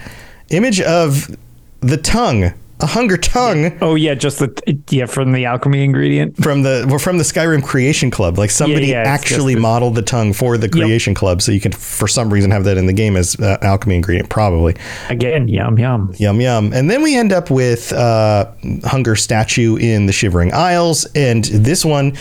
image 0.49 0.81
of 0.81 1.35
the 1.81 1.97
tongue 1.97 2.53
a 2.81 2.85
hunger 2.85 3.17
tongue 3.17 3.77
Oh 3.81 3.95
yeah, 3.95 4.13
just 4.13 4.39
the 4.39 4.79
yeah 4.89 5.05
from 5.05 5.31
the 5.33 5.45
alchemy 5.45 5.83
ingredient. 5.83 6.37
from 6.41 6.63
the 6.63 6.87
we're 6.89 6.99
from 6.99 7.17
the 7.17 7.23
Skyrim 7.23 7.63
Creation 7.63 8.09
Club. 8.11 8.37
Like 8.37 8.51
somebody 8.51 8.87
yeah, 8.87 9.01
it's 9.01 9.09
actually 9.09 9.55
the- 9.55 9.59
modeled 9.61 9.95
the 9.95 10.01
tongue 10.01 10.33
for 10.33 10.57
the 10.57 10.69
Creation 10.69 11.13
Club, 11.13 11.41
so 11.41 11.51
you 11.51 11.59
can 11.59 11.71
for 11.71 12.07
some 12.07 12.31
reason 12.31 12.51
have 12.51 12.63
that 12.63 12.77
in 12.77 12.85
the 12.85 12.93
game 12.93 13.15
as 13.17 13.35
uh, 13.39 13.57
alchemy 13.61 13.95
ingredient, 13.95 14.29
probably. 14.29 14.75
Again, 15.09 15.47
yum 15.47 15.77
yum. 15.77 16.13
Yum 16.17 16.39
yum. 16.41 16.71
And 16.73 16.89
then 16.89 17.01
we 17.03 17.15
end 17.17 17.33
up 17.33 17.49
with 17.51 17.91
uh, 17.93 18.51
Hunger 18.85 19.15
statue 19.15 19.75
in 19.75 20.05
the 20.05 20.13
Shivering 20.13 20.53
Isles, 20.53 21.05
and 21.15 21.43
this 21.45 21.83
one 21.83 22.15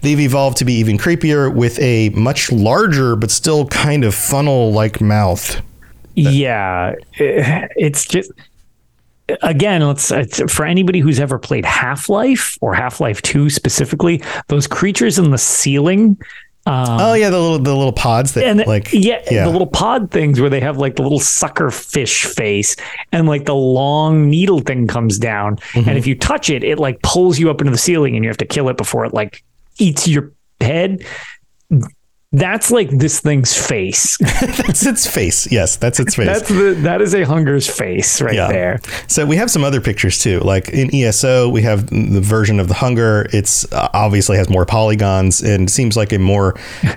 they've 0.00 0.20
evolved 0.20 0.56
to 0.58 0.64
be 0.64 0.74
even 0.74 0.96
creepier 0.96 1.54
with 1.54 1.78
a 1.80 2.08
much 2.10 2.50
larger 2.52 3.14
but 3.16 3.30
still 3.30 3.66
kind 3.66 4.04
of 4.04 4.14
funnel 4.14 4.72
like 4.72 5.00
mouth. 5.00 5.60
Yeah, 6.14 6.94
it's 7.18 8.04
just 8.04 8.32
again, 9.42 9.86
let's 9.86 10.10
it's, 10.10 10.40
for 10.52 10.64
anybody 10.64 11.00
who's 11.00 11.20
ever 11.20 11.38
played 11.38 11.64
Half 11.64 12.08
Life 12.08 12.56
or 12.60 12.74
Half 12.74 13.00
Life 13.00 13.20
Two 13.22 13.50
specifically, 13.50 14.22
those 14.48 14.66
creatures 14.66 15.18
in 15.18 15.30
the 15.30 15.38
ceiling. 15.38 16.16
Um, 16.66 16.98
Oh 17.00 17.14
yeah, 17.14 17.30
the 17.30 17.40
little 17.40 17.58
the 17.58 17.74
little 17.74 17.92
pods 17.92 18.34
that 18.34 18.44
and 18.44 18.66
like 18.66 18.92
yeah, 18.92 19.22
yeah. 19.30 19.44
the 19.44 19.50
little 19.50 19.66
pod 19.66 20.10
things 20.10 20.38
where 20.38 20.50
they 20.50 20.60
have 20.60 20.76
like 20.76 20.96
the 20.96 21.02
little 21.02 21.20
sucker 21.20 21.70
fish 21.70 22.24
face 22.26 22.76
and 23.10 23.26
like 23.26 23.46
the 23.46 23.54
long 23.54 24.28
needle 24.28 24.60
thing 24.60 24.86
comes 24.86 25.18
down 25.18 25.56
Mm-hmm. 25.56 25.88
and 25.88 25.96
if 25.96 26.06
you 26.06 26.14
touch 26.14 26.50
it 26.50 26.62
it 26.64 26.78
like 26.78 27.00
pulls 27.02 27.38
you 27.38 27.48
up 27.50 27.60
into 27.62 27.70
the 27.70 27.78
ceiling 27.78 28.16
and 28.16 28.24
you 28.24 28.28
have 28.28 28.36
to 28.38 28.44
kill 28.44 28.68
it 28.68 28.76
before 28.76 29.06
it 29.06 29.14
like 29.14 29.42
eats 29.78 30.06
your 30.06 30.32
head 30.60 31.02
that's 32.32 32.70
like 32.70 32.90
this 32.90 33.20
thing's 33.20 33.56
face 33.56 34.18
that's 34.40 34.84
its 34.84 35.06
face. 35.06 35.50
Yes, 35.50 35.76
that's 35.76 35.98
its 35.98 36.14
face. 36.14 36.26
that's 36.26 36.48
the 36.48 36.74
that 36.82 37.00
is 37.00 37.14
a 37.14 37.22
hunger's 37.24 37.66
face 37.66 38.20
right 38.20 38.34
Yeah. 38.34 38.48
there 38.48 38.80
So 39.06 39.24
we 39.24 39.36
have 39.36 39.50
some 39.50 39.64
other 39.64 39.80
pictures 39.80 40.18
too. 40.22 40.40
Like 40.40 40.68
in 40.68 40.94
ESO, 40.94 41.48
we 41.48 41.62
have 41.62 41.86
the 41.86 42.20
version 42.20 42.60
of 42.60 42.68
the 42.68 42.74
hunger. 42.74 43.26
It's 43.32 43.70
uh, 43.72 43.88
obviously 43.94 44.36
has 44.36 44.50
more 44.50 44.66
polygons 44.66 45.40
and 45.42 45.70
seems 45.70 45.96
like 45.96 46.12
a 46.12 46.18
more 46.18 46.54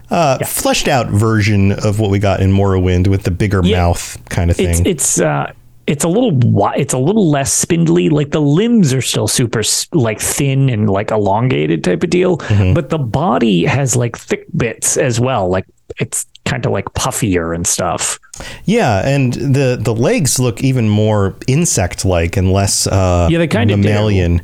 uh, 0.09 0.39
fleshed 0.45 0.89
out 0.89 1.07
version 1.09 1.71
of 1.71 1.99
what 2.01 2.09
we 2.11 2.19
got 2.19 2.41
in 2.41 2.51
Morrowind 2.51 3.07
with 3.07 3.23
the 3.23 3.31
bigger 3.31 3.61
Yeah. 3.63 3.77
mouth 3.77 4.17
kind 4.29 4.51
of 4.51 4.59
it's 4.59 4.79
thing. 4.79 4.85
it's 4.85 5.21
uh 5.21 5.53
it's 5.87 6.03
a 6.03 6.07
little 6.07 6.37
it's 6.75 6.93
a 6.93 6.97
little 6.97 7.29
less 7.29 7.51
spindly 7.53 8.09
like 8.09 8.31
the 8.31 8.41
limbs 8.41 8.93
are 8.93 9.01
still 9.01 9.27
super 9.27 9.61
like 9.93 10.19
thin 10.19 10.69
and 10.69 10.89
like 10.89 11.11
elongated 11.11 11.83
type 11.83 12.03
of 12.03 12.09
deal 12.09 12.37
Mm-hmm. 12.37 12.73
but 12.73 12.89
the 12.89 12.99
body 12.99 13.65
has 13.65 13.95
like 13.95 14.17
thick 14.17 14.45
bits 14.55 14.95
as 14.97 15.19
well 15.19 15.49
like 15.49 15.65
it's 15.99 16.25
kind 16.45 16.65
of 16.65 16.71
like 16.71 16.85
puffier 16.93 17.53
and 17.55 17.65
stuff 17.67 18.19
yeah, 18.65 19.07
and 19.07 19.33
the 19.33 19.77
the 19.79 19.93
legs 19.93 20.39
look 20.39 20.63
even 20.63 20.89
more 20.89 21.35
insect 21.47 22.05
like 22.05 22.37
and 22.37 22.51
less 22.51 22.87
uh, 22.87 23.27
Yeah, 23.29 23.37
they 23.37 23.47
kinda 23.47 23.75
do. 23.75 23.81
mammalian. 23.81 24.41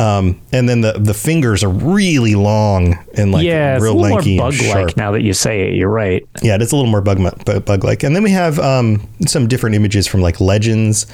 Um, 0.00 0.40
and 0.52 0.68
then 0.68 0.80
the 0.80 0.92
the 0.92 1.14
fingers 1.14 1.64
are 1.64 1.68
really 1.68 2.36
long 2.36 3.04
and 3.14 3.32
like 3.32 3.44
yeah 3.44 3.74
it's 3.74 3.82
real 3.82 3.94
more 3.94 4.10
lanky 4.10 4.38
and 4.38 4.38
bug 4.38 4.54
sharp. 4.54 4.86
like 4.86 4.96
now 4.96 5.10
that 5.10 5.22
you 5.22 5.32
say 5.32 5.62
it 5.62 5.74
you're 5.74 5.88
right 5.88 6.24
Yeah, 6.40 6.56
it's 6.60 6.70
a 6.70 6.76
little 6.76 6.90
more 6.90 7.00
bug 7.00 7.18
bug 7.44 7.84
like. 7.84 8.04
And 8.04 8.14
then 8.14 8.22
we 8.22 8.30
have 8.30 8.60
um, 8.60 9.08
some 9.26 9.48
different 9.48 9.74
images 9.74 10.06
from 10.06 10.20
like 10.20 10.40
legends. 10.40 11.06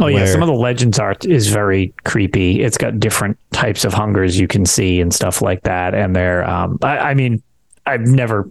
oh 0.00 0.06
yeah 0.06 0.24
some 0.24 0.40
of 0.42 0.48
the 0.48 0.54
legends 0.54 0.98
art 0.98 1.26
is 1.26 1.48
very 1.48 1.92
creepy 2.04 2.62
it's 2.62 2.78
got 2.78 2.98
different 2.98 3.36
types 3.52 3.84
of 3.84 3.92
hungers 3.92 4.40
you 4.40 4.48
can 4.48 4.64
see 4.64 5.00
and 5.02 5.12
stuff 5.12 5.42
like 5.42 5.62
that 5.64 5.94
and 5.94 6.16
they're 6.16 6.48
um 6.48 6.78
i, 6.82 7.10
I 7.10 7.14
mean 7.14 7.42
i've 7.84 8.06
never 8.06 8.50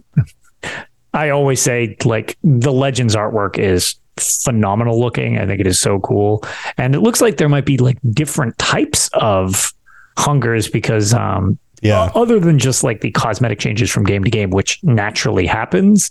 I 1.12 1.30
always 1.30 1.60
say 1.60 1.96
like 2.04 2.38
the 2.42 2.72
Legends 2.72 3.16
artwork 3.16 3.58
is 3.58 3.96
phenomenal 4.18 5.00
looking. 5.00 5.38
I 5.38 5.46
think 5.46 5.60
it 5.60 5.66
is 5.66 5.80
so 5.80 5.98
cool. 6.00 6.44
And 6.76 6.94
it 6.94 7.00
looks 7.00 7.20
like 7.20 7.36
there 7.36 7.48
might 7.48 7.64
be 7.66 7.78
like 7.78 7.98
different 8.10 8.56
types 8.58 9.08
of 9.14 9.72
hungers 10.18 10.68
because 10.68 11.14
um 11.14 11.58
Yeah. 11.82 12.10
other 12.14 12.38
than 12.40 12.58
just 12.58 12.84
like 12.84 13.00
the 13.00 13.10
cosmetic 13.10 13.58
changes 13.58 13.90
from 13.90 14.04
game 14.04 14.24
to 14.24 14.30
game 14.30 14.50
which 14.50 14.78
naturally 14.82 15.46
happens 15.46 16.10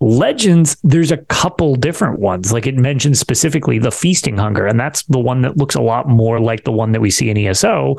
Legends, 0.00 0.76
there's 0.82 1.12
a 1.12 1.18
couple 1.18 1.76
different 1.76 2.18
ones. 2.18 2.52
Like 2.52 2.66
it 2.66 2.74
mentions 2.76 3.20
specifically 3.20 3.78
the 3.78 3.92
feasting 3.92 4.36
hunger, 4.36 4.66
and 4.66 4.78
that's 4.78 5.04
the 5.04 5.20
one 5.20 5.42
that 5.42 5.56
looks 5.56 5.76
a 5.76 5.80
lot 5.80 6.08
more 6.08 6.40
like 6.40 6.64
the 6.64 6.72
one 6.72 6.92
that 6.92 7.00
we 7.00 7.10
see 7.10 7.30
in 7.30 7.38
ESO 7.38 7.96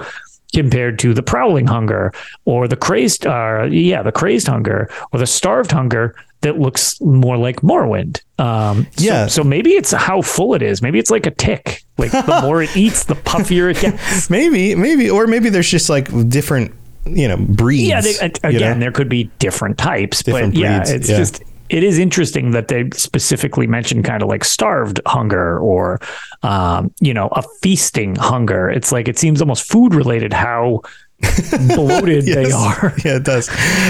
compared 0.53 0.99
to 0.99 1.13
the 1.13 1.23
prowling 1.23 1.65
hunger 1.65 2.13
or 2.43 2.67
the 2.67 2.75
crazed 2.75 3.25
uh 3.25 3.63
yeah 3.71 4.03
the 4.03 4.11
crazed 4.11 4.45
hunger 4.47 4.89
or 5.11 5.19
the 5.19 5.25
starved 5.25 5.71
hunger 5.71 6.15
that 6.45 6.59
looks 6.59 7.01
more 7.01 7.37
like 7.37 7.61
Morrowind. 7.61 8.21
Um, 8.39 8.85
so- 8.95 9.03
Yeah. 9.03 9.25
So, 9.27 9.43
maybe 9.43 9.71
it's 9.71 9.91
how 9.91 10.21
full 10.21 10.53
it 10.53 10.61
is. 10.61 10.81
Maybe 10.81 10.99
it's 10.99 11.09
like 11.11 11.25
a 11.25 11.31
tick. 11.31 11.83
Like 11.97 12.11
the 12.11 12.39
more 12.43 12.61
it 12.61 12.75
eats, 12.77 13.03
the 13.05 13.15
puffier 13.15 13.71
it 13.71 13.79
gets. 13.81 14.29
Maybe, 14.29 14.75
maybe, 14.75 15.09
or 15.09 15.27
maybe 15.27 15.49
there's 15.49 15.69
just 15.69 15.89
like 15.89 16.07
different, 16.29 16.71
you 17.05 17.27
know, 17.27 17.37
breeds. 17.37 17.89
Yeah. 17.89 18.01
They, 18.01 18.19
uh, 18.19 18.29
you 18.49 18.57
again, 18.57 18.79
know? 18.79 18.83
there 18.83 18.91
could 18.91 19.09
be 19.09 19.23
different 19.39 19.77
types, 19.77 20.21
Different 20.23 20.53
but 20.53 20.61
yeah, 20.61 20.83
it's 20.85 21.09
yeah. 21.09 21.17
just 21.17 21.41
it 21.69 21.83
is 21.83 21.97
interesting 21.97 22.51
that 22.51 22.67
they 22.67 22.87
specifically 22.93 23.65
mentioned 23.65 24.05
kind 24.05 24.21
of 24.21 24.29
like 24.29 24.43
starved 24.43 24.99
hunger 25.07 25.57
or 25.59 25.99
um, 26.43 26.93
you 26.99 27.13
know 27.13 27.27
a 27.31 27.41
feasting 27.61 28.15
hunger. 28.17 28.69
It's 28.69 28.91
like 28.91 29.07
it 29.07 29.17
seems 29.17 29.41
almost 29.41 29.67
food 29.71 29.95
related 29.95 30.31
how 30.31 30.81
bloated 31.75 32.25
they 32.25 32.51
are. 32.51 32.93
Yeah, 33.05 33.15
it 33.17 33.23
does. 33.23 33.49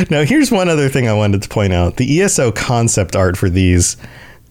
Now, 0.09 0.23
here's 0.23 0.51
one 0.51 0.69
other 0.69 0.89
thing 0.89 1.07
I 1.07 1.13
wanted 1.13 1.41
to 1.43 1.49
point 1.49 1.73
out: 1.73 1.97
the 1.97 2.21
ESO 2.21 2.51
concept 2.51 3.15
art 3.15 3.37
for 3.37 3.49
these 3.49 3.97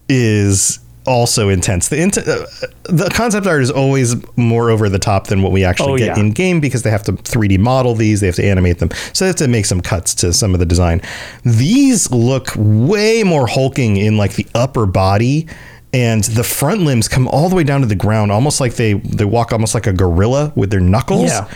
is 0.09 0.81
also 1.07 1.51
intense. 1.51 1.89
The 1.89 2.01
int- 2.01 2.19
uh, 2.19 2.47
the 2.85 3.11
concept 3.15 3.47
art 3.47 3.63
is 3.63 3.71
always 3.71 4.17
more 4.37 4.71
over 4.71 4.89
the 4.89 4.99
top 4.99 5.27
than 5.27 5.43
what 5.43 5.53
we 5.53 5.63
actually 5.65 5.93
Oh, 5.93 5.99
get 5.99 6.17
yeah. 6.17 6.21
in 6.23 6.31
game 6.33 6.61
because 6.61 6.83
they 6.83 6.91
have 6.91 7.03
to 7.05 7.13
3D 7.13 7.59
model 7.59 7.95
these, 7.95 8.21
they 8.21 8.27
have 8.27 8.37
to 8.37 8.45
animate 8.45 8.79
them, 8.79 8.91
so 9.13 9.25
they 9.25 9.29
have 9.29 9.37
to 9.37 9.49
make 9.49 9.67
some 9.67 9.81
cuts 9.81 10.15
to 10.17 10.33
some 10.33 10.55
of 10.55 10.61
the 10.61 10.67
design. 10.67 11.01
These 11.45 12.11
look 12.11 12.53
way 12.57 13.23
more 13.23 13.47
hulking 13.47 13.99
in 13.99 14.17
like 14.17 14.33
the 14.35 14.47
upper 14.55 14.87
body 14.87 15.47
and 15.93 16.25
the 16.25 16.43
front 16.43 16.81
limbs 16.81 17.07
come 17.07 17.29
all 17.29 17.49
the 17.49 17.55
way 17.55 17.65
down 17.65 17.81
to 17.83 17.87
the 17.87 17.95
ground, 17.95 18.33
almost 18.33 18.59
like 18.61 18.75
they 18.75 18.95
they 18.95 19.25
walk 19.27 19.53
almost 19.53 19.75
like 19.75 19.87
a 19.87 19.93
gorilla 19.93 20.53
with 20.57 20.71
their 20.71 20.81
knuckles. 20.81 21.31
Yeah. 21.31 21.49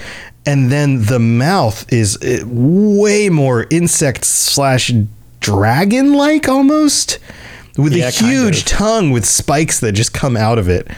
And 0.49 0.73
then 0.73 1.05
the 1.05 1.19
mouth 1.19 1.91
is 1.93 2.17
uh, 2.23 2.43
way 2.47 3.29
more 3.29 3.67
insect 3.71 4.25
slash 4.25 4.93
dragon 5.41 6.15
like 6.15 6.49
almost, 6.49 7.19
with 7.77 7.93
Yeah, 7.93 8.09
a 8.09 8.13
kind 8.13 8.33
huge 8.33 8.59
of. 8.61 8.65
tongue 8.65 9.11
with 9.11 9.25
spikes 9.27 9.81
that 9.81 9.93
just 9.93 10.13
come 10.15 10.37
out 10.37 10.59
of 10.59 10.69
it. 10.69 10.89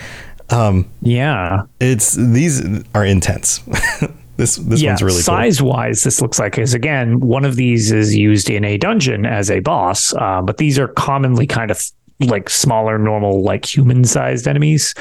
Um, 0.51 0.89
Yeah. 1.03 1.63
it's 1.81 2.15
these 2.15 2.63
are 2.95 3.05
intense. 3.05 3.59
this 4.37 4.57
this 4.57 4.81
yeah, 4.81 4.91
one's 4.91 5.03
really 5.03 5.17
cool. 5.17 5.23
size 5.23 5.61
wise, 5.61 6.03
this 6.03 6.23
looks 6.23 6.39
like 6.39 6.57
is 6.59 6.73
again 6.75 7.21
one 7.21 7.45
of 7.45 7.57
these 7.57 7.93
is 7.93 8.15
used 8.17 8.49
in 8.51 8.65
a 8.65 8.79
dungeon 8.79 9.27
as 9.27 9.51
a 9.51 9.61
boss, 9.61 10.15
uh, 10.15 10.41
but 10.43 10.57
these 10.57 10.79
are 10.79 10.89
commonly 10.89 11.47
kind 11.47 11.71
of 11.71 11.81
like 12.21 12.51
smaller, 12.51 12.99
normal, 12.99 13.43
like 13.43 13.65
human 13.65 14.05
sized 14.05 14.47
enemies 14.47 14.95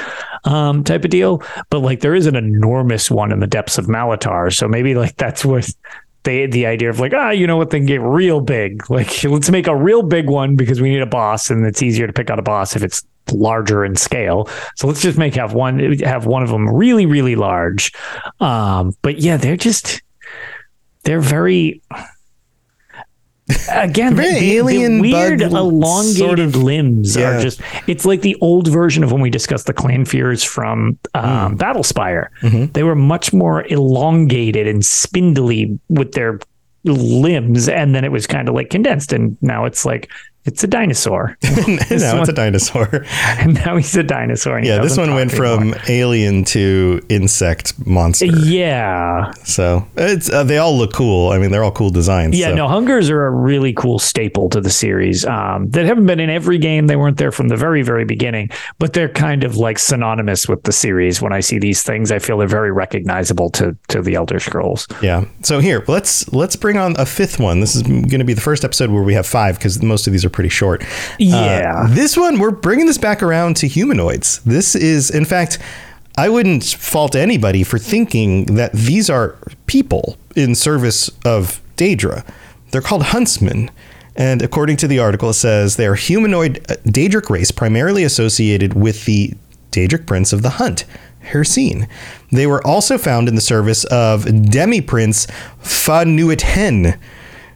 um, 0.44 0.84
type 0.84 1.04
of 1.04 1.10
deal. 1.10 1.42
But 1.70 1.80
like 1.80 2.00
there 2.00 2.14
is 2.14 2.26
an 2.26 2.36
enormous 2.36 3.10
one 3.10 3.32
in 3.32 3.40
the 3.40 3.46
depths 3.46 3.78
of 3.78 3.86
Malatar, 3.86 4.54
so 4.54 4.68
maybe 4.68 4.94
like 4.94 5.16
that's 5.16 5.44
worth 5.44 5.74
they 6.22 6.46
the 6.46 6.66
idea 6.66 6.90
of 6.90 7.00
like 7.00 7.14
ah 7.14 7.30
you 7.30 7.46
know 7.46 7.56
what? 7.56 7.70
They 7.70 7.78
can 7.78 7.86
get 7.86 8.00
real 8.00 8.40
big. 8.40 8.90
Like 8.90 9.24
let's 9.24 9.50
make 9.50 9.66
a 9.66 9.76
real 9.76 10.02
big 10.02 10.28
one 10.28 10.56
because 10.56 10.80
we 10.80 10.90
need 10.90 11.02
a 11.02 11.06
boss 11.06 11.50
and 11.50 11.66
it's 11.66 11.82
easier 11.82 12.06
to 12.06 12.12
pick 12.12 12.30
out 12.30 12.38
a 12.38 12.42
boss 12.42 12.76
if 12.76 12.82
it's 12.82 13.02
larger 13.32 13.84
in 13.84 13.96
scale. 13.96 14.48
So 14.76 14.86
let's 14.86 15.02
just 15.02 15.18
make 15.18 15.34
have 15.34 15.54
one 15.54 15.98
have 16.00 16.26
one 16.26 16.42
of 16.42 16.48
them 16.48 16.68
really 16.68 17.06
really 17.06 17.36
large. 17.36 17.92
Um 18.40 18.94
but 19.02 19.18
yeah 19.18 19.36
they're 19.36 19.56
just 19.56 20.02
they're 21.04 21.20
very 21.20 21.82
again 23.70 24.14
the, 24.16 24.22
the 24.22 24.56
alien 24.56 25.00
weird 25.00 25.40
elongated 25.40 26.16
sort 26.16 26.38
of- 26.38 26.56
limbs 26.56 27.16
yeah. 27.16 27.36
are 27.36 27.40
just 27.40 27.60
it's 27.86 28.04
like 28.04 28.22
the 28.22 28.36
old 28.40 28.68
version 28.68 29.02
of 29.04 29.12
when 29.12 29.20
we 29.20 29.30
discussed 29.30 29.66
the 29.66 29.74
clannfears 29.74 30.46
from 30.46 30.98
um, 31.14 31.56
Battlespire. 31.58 32.28
They 32.72 32.82
were 32.82 32.94
much 32.94 33.32
more 33.32 33.66
elongated 33.66 34.66
and 34.66 34.84
spindly 34.84 35.78
with 35.88 36.12
their 36.12 36.38
limbs 36.84 37.68
and 37.68 37.94
then 37.94 38.04
it 38.04 38.12
was 38.12 38.26
kind 38.26 38.48
of 38.48 38.54
like 38.54 38.70
condensed 38.70 39.12
and 39.12 39.36
now 39.42 39.64
it's 39.66 39.84
like 39.84 40.10
it's 40.44 40.64
a 40.64 40.66
dinosaur 40.66 41.36
now 41.90 42.20
it's 42.20 42.28
a 42.28 42.32
dinosaur. 42.32 43.04
and 43.38 43.54
now 43.54 43.76
he's 43.76 43.94
a 43.96 44.02
dinosaur 44.02 44.58
Yeah, 44.60 44.78
this 44.78 44.96
one 44.96 45.14
went 45.14 45.30
from 45.32 45.60
anymore. 45.60 45.80
alien 45.88 46.44
to 46.46 47.00
insect 47.08 47.86
monster. 47.86 48.26
yeah 48.26 49.32
So 49.44 49.86
it's 49.96 50.30
uh, 50.30 50.44
they 50.44 50.58
all 50.58 50.76
look 50.76 50.92
cool. 50.92 51.30
I 51.30 51.38
mean, 51.38 51.50
they're 51.50 51.64
all 51.64 51.72
cool 51.72 51.90
designs. 51.90 52.38
Yeah, 52.38 52.48
so. 52.48 52.54
no, 52.54 52.68
hungers 52.68 53.10
are 53.10 53.26
a 53.26 53.30
really 53.30 53.72
cool 53.72 53.98
staple 53.98 54.48
to 54.50 54.60
the 54.60 54.70
series 54.70 55.24
um, 55.26 55.68
that 55.70 55.84
haven't 55.86 56.06
been 56.06 56.20
in 56.20 56.30
every 56.30 56.58
game. 56.58 56.86
They 56.86 56.96
weren't 56.96 57.18
there 57.18 57.32
from 57.32 57.48
the 57.48 57.56
very, 57.56 57.82
very 57.82 58.04
beginning, 58.04 58.50
but 58.78 58.92
they're 58.92 59.08
kind 59.08 59.44
of 59.44 59.56
like 59.56 59.78
synonymous 59.78 60.48
with 60.48 60.62
the 60.62 60.72
series. 60.72 61.20
When 61.20 61.32
I 61.32 61.40
see 61.40 61.58
these 61.58 61.82
things, 61.82 62.10
I 62.10 62.18
feel 62.18 62.38
they're 62.38 62.48
very 62.48 62.72
recognizable 62.72 63.50
to 63.50 63.76
to 63.88 64.02
the 64.02 64.14
Elder 64.14 64.40
Scrolls. 64.40 64.86
Yeah. 65.02 65.24
So 65.42 65.60
here, 65.60 65.84
let's 65.88 66.32
let's 66.32 66.56
bring 66.56 66.76
on 66.76 66.94
a 66.98 67.06
fifth 67.06 67.38
one. 67.38 67.60
This 67.60 67.74
is 67.74 67.82
going 67.82 68.18
to 68.18 68.24
be 68.24 68.34
the 68.34 68.40
first 68.40 68.64
episode 68.64 68.90
where 68.90 69.02
we 69.02 69.14
have 69.14 69.26
five 69.26 69.56
because 69.58 69.82
most 69.82 70.06
of 70.06 70.12
these 70.12 70.24
are 70.24 70.29
pretty 70.30 70.48
short. 70.48 70.84
Yeah. 71.18 71.84
Uh, 71.84 71.94
this 71.94 72.16
one 72.16 72.38
we're 72.38 72.50
bringing 72.50 72.86
this 72.86 72.98
back 72.98 73.22
around 73.22 73.56
to 73.58 73.68
humanoids. 73.68 74.40
This 74.44 74.74
is, 74.74 75.10
in 75.10 75.24
fact, 75.24 75.58
I 76.16 76.28
wouldn't 76.28 76.64
fault 76.64 77.14
anybody 77.14 77.62
for 77.62 77.78
thinking 77.78 78.46
that 78.56 78.72
these 78.72 79.08
are 79.08 79.36
people 79.66 80.16
in 80.36 80.54
service 80.54 81.10
of 81.24 81.60
Daedra. 81.76 82.26
They're 82.70 82.80
called 82.80 83.04
huntsmen. 83.04 83.70
And 84.16 84.42
according 84.42 84.76
to 84.78 84.88
the 84.88 84.98
article, 84.98 85.30
it 85.30 85.34
says 85.34 85.76
they 85.76 85.86
are 85.86 85.94
humanoid 85.94 86.58
uh, 86.70 86.74
Daedric 86.84 87.30
race 87.30 87.50
primarily 87.50 88.04
associated 88.04 88.74
with 88.74 89.04
the 89.06 89.34
Daedric 89.70 90.04
Prince 90.04 90.32
of 90.32 90.42
the 90.42 90.50
Hunt, 90.50 90.84
Hircine. 91.30 91.88
They 92.30 92.46
were 92.46 92.66
also 92.66 92.98
found 92.98 93.28
in 93.28 93.34
the 93.34 93.40
service 93.40 93.84
of 93.84 94.50
Demi 94.50 94.80
Prince 94.80 95.26
Fa-Nuit-Hen. 95.60 96.98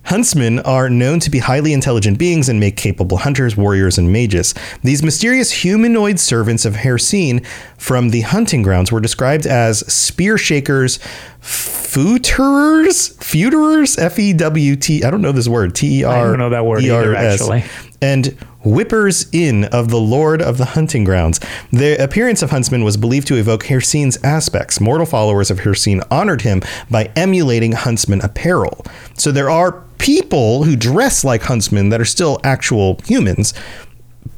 Huntsmen 0.05 0.59
are 0.61 0.91
known 0.91 1.21
to 1.21 1.31
be 1.31 1.39
highly 1.39 1.73
intelligent 1.73 2.19
beings 2.19 2.49
and 2.49 2.61
make 2.61 2.77
capable 2.77 3.19
hunters, 3.19 3.57
warriors, 3.57 3.99
and 3.99 4.13
mages. 4.13 4.55
These 4.83 5.03
mysterious 5.03 5.51
humanoid 5.51 6.21
servants 6.21 6.65
of 6.65 6.75
Hircine 6.75 7.45
from 7.79 8.11
the 8.11 8.21
hunting 8.23 8.63
grounds 8.63 8.93
were 8.93 9.01
described 9.01 9.47
as 9.47 9.81
spear 9.93 10.37
shakers, 10.39 10.99
fewterers, 11.41 13.09
fewterers, 13.23 13.99
F 13.99 14.19
E 14.19 14.33
W 14.33 14.77
T. 14.77 15.05
I 15.05 15.11
don't 15.11 15.23
know 15.23 15.33
this 15.33 15.49
word. 15.49 15.75
T 15.75 16.01
E 16.01 16.05
I 16.05 16.21
R. 16.21 16.29
don't 16.31 16.39
know 16.39 16.51
that 16.51 16.67
word 16.67 16.83
either, 16.83 17.15
actually. 17.15 17.65
And 18.03 18.37
whippers 18.65 19.29
in 19.33 19.65
of 19.67 19.89
the 19.89 20.01
Lord 20.01 20.41
of 20.41 20.59
the 20.59 20.65
Hunting 20.67 21.05
Grounds. 21.05 21.41
The 21.73 22.03
appearance 22.03 22.43
of 22.43 22.51
Huntsman 22.51 22.85
was 22.85 22.97
believed 22.97 23.29
to 23.29 23.37
evoke 23.37 23.65
Hircine's 23.65 24.23
aspects. 24.25 24.81
Mortal 24.81 25.07
followers 25.07 25.51
of 25.51 25.61
Hircine 25.61 26.07
honored 26.11 26.43
him 26.43 26.63
by 26.91 27.11
emulating 27.17 27.73
Huntsman 27.73 28.21
apparel. 28.23 28.85
So 29.15 29.31
there 29.31 29.51
are 29.51 29.83
people 29.99 30.65
who 30.65 30.77
dress 30.77 31.25
like 31.25 31.43
huntsmen 31.43 31.89
that 31.89 32.01
are 32.01 32.05
still 32.05 32.39
actual 32.45 32.99
humans, 33.07 33.55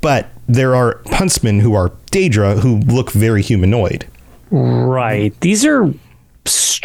but 0.01 0.29
there 0.47 0.77
are 0.77 1.01
huntsmen 1.07 1.61
who 1.61 1.74
are 1.74 1.91
Daedra 2.12 2.61
who 2.61 2.79
look 2.81 3.11
very 3.11 3.43
humanoid. 3.43 4.07
Right. 4.51 5.39
These 5.41 5.64
are 5.64 5.93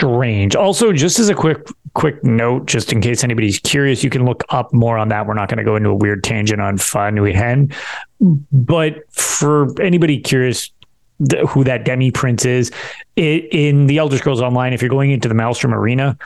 strange. 0.02 0.56
Also, 0.56 0.92
just 0.92 1.20
as 1.20 1.30
a 1.30 1.36
quick 1.36 1.68
quick 1.94 2.24
note, 2.24 2.66
just 2.66 2.92
in 2.92 3.02
case 3.02 3.24
anybody's 3.24 3.60
curious, 3.60 4.04
you 4.04 4.10
can 4.10 4.26
look 4.26 4.44
up 4.50 4.74
more 4.74 4.98
on 4.98 5.10
that. 5.10 5.28
We're 5.28 5.34
not 5.34 5.50
going 5.50 5.58
to 5.58 5.64
go 5.64 5.76
into 5.76 5.90
a 5.90 5.96
weird 5.96 6.24
tangent 6.24 6.62
on 6.62 6.78
Fa-Nuit-Hen, 6.78 7.74
but 8.20 8.96
for 9.12 9.80
anybody 9.82 10.20
curious 10.20 10.72
th- 11.30 11.46
who 11.48 11.64
that 11.66 11.84
Demi 11.84 12.10
Prince 12.10 12.46
is, 12.46 12.72
it, 13.18 13.46
in 13.52 13.88
the 13.88 13.98
Elder 13.98 14.18
Scrolls 14.18 14.42
Online, 14.42 14.74
if 14.74 14.82
you're 14.82 14.90
going 14.90 15.12
into 15.12 15.28
the 15.28 15.36
Maelstrom 15.36 15.74
Arena, 15.74 16.18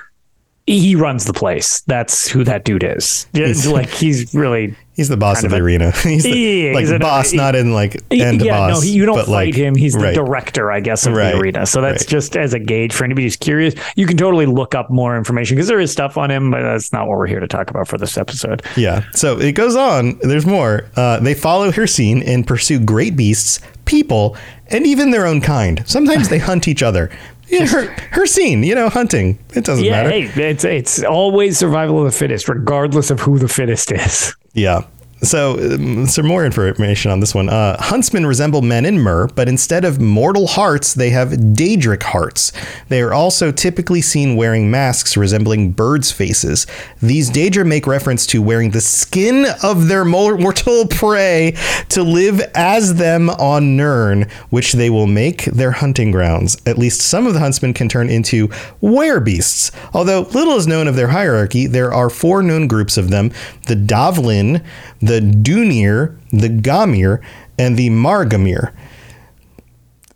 he 0.68 0.96
runs 0.96 1.26
the 1.26 1.34
place. 1.34 1.82
That's 1.82 2.28
who 2.28 2.44
that 2.44 2.64
dude 2.64 2.84
is. 2.84 3.28
It's 3.34 3.68
like 3.68 3.90
he's 3.90 4.34
really 4.36 4.76
He's 4.96 5.10
the 5.10 5.18
boss 5.18 5.38
Kind 5.42 5.46
of 5.48 5.52
the 5.52 5.58
a- 5.58 5.62
arena. 5.62 5.92
He's 6.04 6.24
the, 6.24 6.30
Yeah, 6.30 6.74
like 6.74 6.88
he's 6.88 7.00
boss, 7.00 7.34
not 7.34 7.54
in 7.56 7.74
like 7.74 8.02
end 8.12 8.42
yeah, 8.42 8.52
boss. 8.70 8.82
no, 8.84 8.90
you 8.90 9.06
don't 9.06 9.18
fight 9.26 9.28
like- 9.28 9.54
him. 9.56 9.76
He's 9.76 9.94
the 9.94 10.00
right. 10.00 10.16
director, 10.16 10.72
I 10.72 10.80
guess, 10.80 11.06
of 11.06 11.14
Right, 11.14 11.32
the 11.34 11.38
arena. 11.38 11.66
So 11.66 11.82
that's 11.82 12.04
right. 12.04 12.10
just 12.10 12.38
as 12.38 12.54
a 12.54 12.60
gauge 12.60 12.94
for 12.94 13.04
anybody 13.04 13.24
who's 13.26 13.36
curious. 13.36 13.76
You 13.98 14.06
can 14.08 14.16
totally 14.16 14.46
look 14.46 14.74
up 14.74 14.90
more 14.90 15.18
information 15.18 15.56
because 15.58 15.68
there 15.68 15.80
is 15.82 15.92
stuff 15.92 16.18
on 16.18 16.32
him, 16.32 16.50
but 16.50 16.62
that's 16.62 16.94
not 16.94 17.08
what 17.08 17.18
we're 17.18 17.28
here 17.28 17.42
to 17.42 17.48
talk 17.48 17.70
about 17.70 17.88
for 17.90 17.98
this 17.98 18.18
episode. 18.18 18.62
Yeah. 18.78 19.04
So 19.12 19.38
it 19.40 19.52
goes 19.52 19.76
on. 19.76 20.18
There's 20.22 20.46
more. 20.46 20.86
Uh, 20.96 21.20
they 21.20 21.34
follow 21.34 21.72
Hircine 21.72 22.26
and 22.26 22.48
pursue 22.48 22.80
great 22.80 23.18
beasts, 23.18 23.60
people, 23.84 24.38
and 24.68 24.88
even 24.88 25.12
their 25.12 25.26
own 25.26 25.42
kind. 25.42 25.84
Sometimes 25.88 26.30
they 26.30 26.40
hunt 26.50 26.68
each 26.70 26.82
other. 26.82 27.10
Yeah, 27.48 27.68
her, 27.68 27.88
Hircine, 28.12 28.66
you 28.66 28.74
know, 28.74 28.90
hunting. 28.90 29.38
It 29.54 29.66
doesn't 29.66 29.84
Yeah, 29.86 29.92
matter. 30.04 30.10
hey, 30.10 30.50
it's 30.50 30.64
it's 30.64 31.04
always 31.04 31.60
survival 31.60 32.00
of 32.00 32.06
the 32.06 32.18
fittest, 32.18 32.50
regardless 32.50 33.12
of 33.12 33.20
who 33.20 33.38
the 33.38 33.48
fittest 33.48 33.92
is. 33.92 34.34
Yeah. 34.56 34.86
So, 35.26 35.58
um, 35.74 36.06
some 36.06 36.28
more 36.28 36.46
information 36.46 37.10
on 37.10 37.20
this 37.20 37.34
one. 37.34 37.50
Uh, 37.50 37.82
huntsmen 37.82 38.28
resemble 38.28 38.62
men 38.62 38.86
in 38.86 39.00
mer, 39.00 39.28
but 39.28 39.50
instead 39.50 39.84
of 39.84 40.00
mortal 40.00 40.46
hearts, 40.46 40.94
they 40.94 41.10
have 41.10 41.30
Daedric 41.30 42.04
hearts. 42.04 42.52
They 42.90 43.02
are 43.02 43.14
also 43.14 43.52
typically 43.52 44.02
seen 44.02 44.36
wearing 44.36 44.70
masks 44.70 45.18
resembling 45.18 45.72
birds' 45.72 46.12
faces. 46.12 46.68
These 47.02 47.32
Daedra 47.32 47.66
make 47.66 47.88
reference 47.88 48.28
to 48.28 48.42
wearing 48.42 48.72
the 48.72 48.82
skin 48.82 49.48
of 49.64 49.88
their 49.88 50.06
mortal 50.06 50.88
prey 50.88 51.56
to 51.90 52.04
live 52.04 52.40
as 52.54 52.96
them 52.96 53.32
on 53.32 53.76
Nirn, 53.76 54.30
which 54.52 54.74
they 54.74 54.92
will 54.92 55.08
make 55.08 55.46
their 55.46 55.72
hunting 55.72 56.12
grounds. 56.12 56.56
At 56.68 56.78
least 56.78 57.02
some 57.02 57.26
of 57.26 57.34
the 57.34 57.40
huntsmen 57.40 57.74
can 57.74 57.90
turn 57.90 58.10
into 58.10 58.50
werebeasts. 58.82 59.72
Although 59.94 60.22
little 60.22 60.56
is 60.56 60.68
known 60.68 60.88
of 60.88 60.96
their 60.96 61.08
hierarchy, 61.08 61.66
there 61.66 61.92
are 61.92 62.10
four 62.12 62.44
known 62.44 62.68
groups 62.68 62.98
of 62.98 63.10
them 63.10 63.32
the 63.68 63.76
Davlin, 63.76 64.64
the 65.00 65.15
Dunir, 65.20 66.18
the 66.32 66.50
Gamir, 66.50 67.22
and 67.58 67.78
the 67.78 67.90
Margamir. 67.90 68.74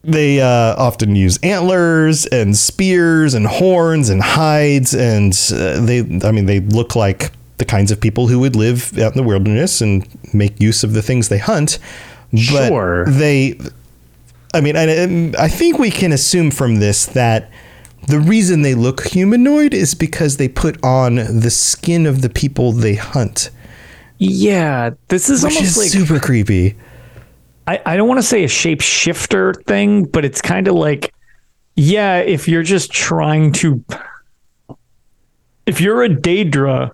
They 0.02 0.40
uh, 0.40 0.76
often 0.78 1.16
use 1.16 1.38
antlers 1.44 2.26
and 2.28 2.56
spears 2.56 3.34
and 3.34 3.46
horns 3.46 4.10
and 4.10 4.22
hides, 4.22 4.94
and 4.94 5.34
uh, 5.54 5.82
they, 5.82 6.00
I 6.24 6.32
mean, 6.32 6.46
they 6.46 6.62
look 6.62 6.96
like 6.96 7.32
the 7.58 7.66
kinds 7.66 7.92
of 7.92 8.00
people 8.00 8.28
who 8.28 8.40
would 8.40 8.56
live 8.56 8.98
out 8.98 9.12
in 9.14 9.18
the 9.22 9.28
wilderness 9.28 9.82
and 9.82 10.08
make 10.34 10.62
use 10.62 10.84
of 10.86 10.94
the 10.94 11.02
things 11.02 11.28
they 11.28 11.38
hunt. 11.38 11.80
But 12.32 12.40
Sure. 12.40 13.06
they, 13.06 13.60
I 14.54 14.62
mean, 14.62 14.78
I, 14.78 15.34
I 15.44 15.48
think 15.50 15.78
we 15.78 15.92
can 15.92 16.14
assume 16.14 16.52
from 16.52 16.76
this 16.76 17.06
that 17.08 17.52
the 18.08 18.20
reason 18.20 18.62
they 18.62 18.76
look 18.76 19.08
humanoid 19.08 19.74
is 19.74 19.94
because 19.94 20.38
they 20.38 20.48
put 20.48 20.82
on 20.84 21.16
the 21.16 21.52
skin 21.52 22.06
of 22.06 22.22
the 22.22 22.30
people 22.30 22.72
they 22.72 22.96
hunt, 22.96 23.50
Yeah, 24.20 24.92
this 25.08 25.30
is 25.30 25.44
which 25.44 25.56
almost 25.56 25.78
is 25.78 25.78
like 25.78 25.88
super 25.88 26.20
creepy. 26.20 26.76
I, 27.66 27.82
I 27.86 27.98
don't 27.98 28.08
want 28.08 28.20
to 28.20 28.26
say 28.26 28.44
a 28.44 28.48
shapeshifter 28.48 29.64
thing, 29.66 30.04
but 30.04 30.26
it's 30.26 30.42
kind 30.42 30.68
of 30.68 30.76
like, 30.76 31.14
yeah, 31.76 32.18
if 32.18 32.48
you're 32.48 32.64
just 32.64 32.92
trying 32.92 33.54
to, 33.54 33.84
if 35.66 35.80
you're 35.80 36.04
a 36.04 36.10
Daedra 36.10 36.92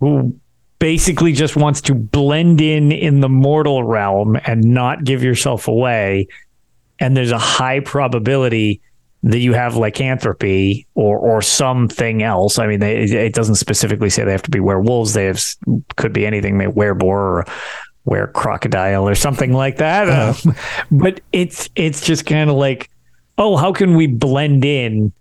who 0.00 0.38
basically 0.78 1.32
just 1.32 1.56
wants 1.56 1.80
to 1.80 1.94
blend 1.94 2.60
in 2.60 2.92
in 2.92 3.20
the 3.20 3.28
mortal 3.28 3.82
realm 3.82 4.38
and 4.44 4.62
not 4.62 5.04
give 5.04 5.24
yourself 5.24 5.66
away 5.66 6.28
and 7.00 7.16
there's 7.16 7.30
a 7.30 7.38
high 7.38 7.80
probability 7.80 8.80
that 9.26 9.40
you 9.40 9.52
have 9.54 9.76
lycanthropy 9.76 10.86
or 10.94 11.18
or 11.18 11.42
something 11.42 12.22
else. 12.22 12.58
I 12.58 12.66
mean, 12.66 12.78
they, 12.80 13.02
it 13.02 13.34
doesn't 13.34 13.56
specifically 13.56 14.08
say 14.08 14.24
they 14.24 14.32
have 14.32 14.42
to 14.42 14.50
be 14.50 14.60
werewolves. 14.60 15.14
They 15.14 15.24
have 15.26 15.42
could 15.96 16.12
be 16.12 16.24
anything, 16.24 16.56
maybe 16.56 16.72
wereboar 16.72 17.02
or 17.02 17.46
were 18.04 18.28
crocodile 18.28 19.08
or 19.08 19.16
something 19.16 19.52
like 19.52 19.78
that. 19.78 20.08
Uh, 20.08 20.32
um, 20.44 20.54
but 20.90 21.20
it's 21.32 21.68
it's 21.74 22.00
just 22.06 22.24
kind 22.24 22.48
of 22.48 22.56
like, 22.56 22.88
oh, 23.36 23.56
how 23.56 23.72
can 23.72 23.96
we 23.96 24.06
blend 24.06 24.64
in 24.64 25.12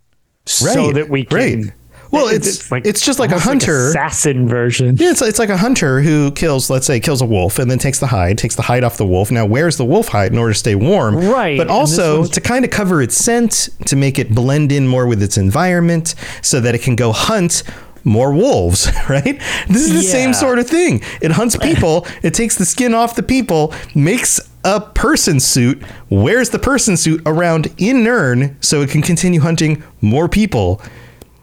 so 0.46 0.86
Right, 0.86 0.94
that 0.96 1.10
we 1.10 1.26
can? 1.26 1.38
right. 1.38 1.74
Well, 2.16 2.28
it's 2.28 2.72
it's 2.72 3.06
just 3.06 3.20
like 3.20 3.32
a 3.32 3.40
hunter. 3.40 3.90
assassin 3.90 4.48
version. 4.48 4.96
Yeah, 4.98 5.12
it's, 5.12 5.22
it's 5.22 5.40
like 5.40 5.50
a 5.50 5.58
hunter 5.58 6.02
who 6.02 6.32
kills, 6.32 6.70
let's 6.70 6.88
say, 6.88 7.00
kills 7.00 7.22
a 7.22 7.26
wolf 7.26 7.60
and 7.60 7.70
then 7.70 7.78
takes 7.80 8.00
the 8.00 8.08
hide, 8.08 8.38
takes 8.38 8.56
the 8.56 8.62
hide 8.64 8.84
off 8.84 8.98
the 8.98 9.06
wolf. 9.06 9.32
Now 9.32 9.46
wears 9.46 9.78
the 9.78 9.86
wolf 9.86 10.08
hide 10.08 10.32
in 10.32 10.38
order 10.38 10.54
to 10.54 10.60
stay 10.60 10.76
warm. 10.76 11.16
Right, 11.16 11.58
But 11.58 11.68
also 11.70 12.26
to 12.26 12.42
kind 12.42 12.66
of 12.66 12.72
cover 12.72 13.02
its 13.02 13.16
scent, 13.16 13.70
to 13.86 13.96
make 13.96 14.18
it 14.20 14.34
blend 14.34 14.72
in 14.72 14.88
more 14.88 15.08
with 15.08 15.22
its 15.22 15.38
environment 15.38 16.16
so 16.42 16.60
that 16.62 16.74
it 16.76 16.82
can 16.82 16.96
go 16.96 17.12
hunt 17.12 17.64
more 18.04 18.32
wolves, 18.32 18.88
right? 19.10 19.42
This 19.68 19.88
is 19.88 19.94
the 19.94 20.02
same 20.04 20.34
sort 20.34 20.60
of 20.60 20.68
thing. 20.68 21.02
It 21.22 21.32
hunts 21.32 21.58
people, 21.62 22.06
it 22.24 22.34
takes 22.34 22.56
the 22.56 22.66
skin 22.66 22.94
off 22.94 23.16
the 23.16 23.24
people, 23.24 23.74
makes 23.96 24.40
a 24.64 24.80
person 24.80 25.40
suit, 25.40 25.82
wears 26.10 26.50
the 26.52 26.60
person 26.60 26.98
suit 26.98 27.22
around 27.26 27.74
in 27.78 28.04
Nirn 28.04 28.58
so 28.62 28.82
it 28.82 28.90
can 28.90 29.02
continue 29.02 29.40
hunting 29.40 29.84
more 30.02 30.28
people. 30.30 30.82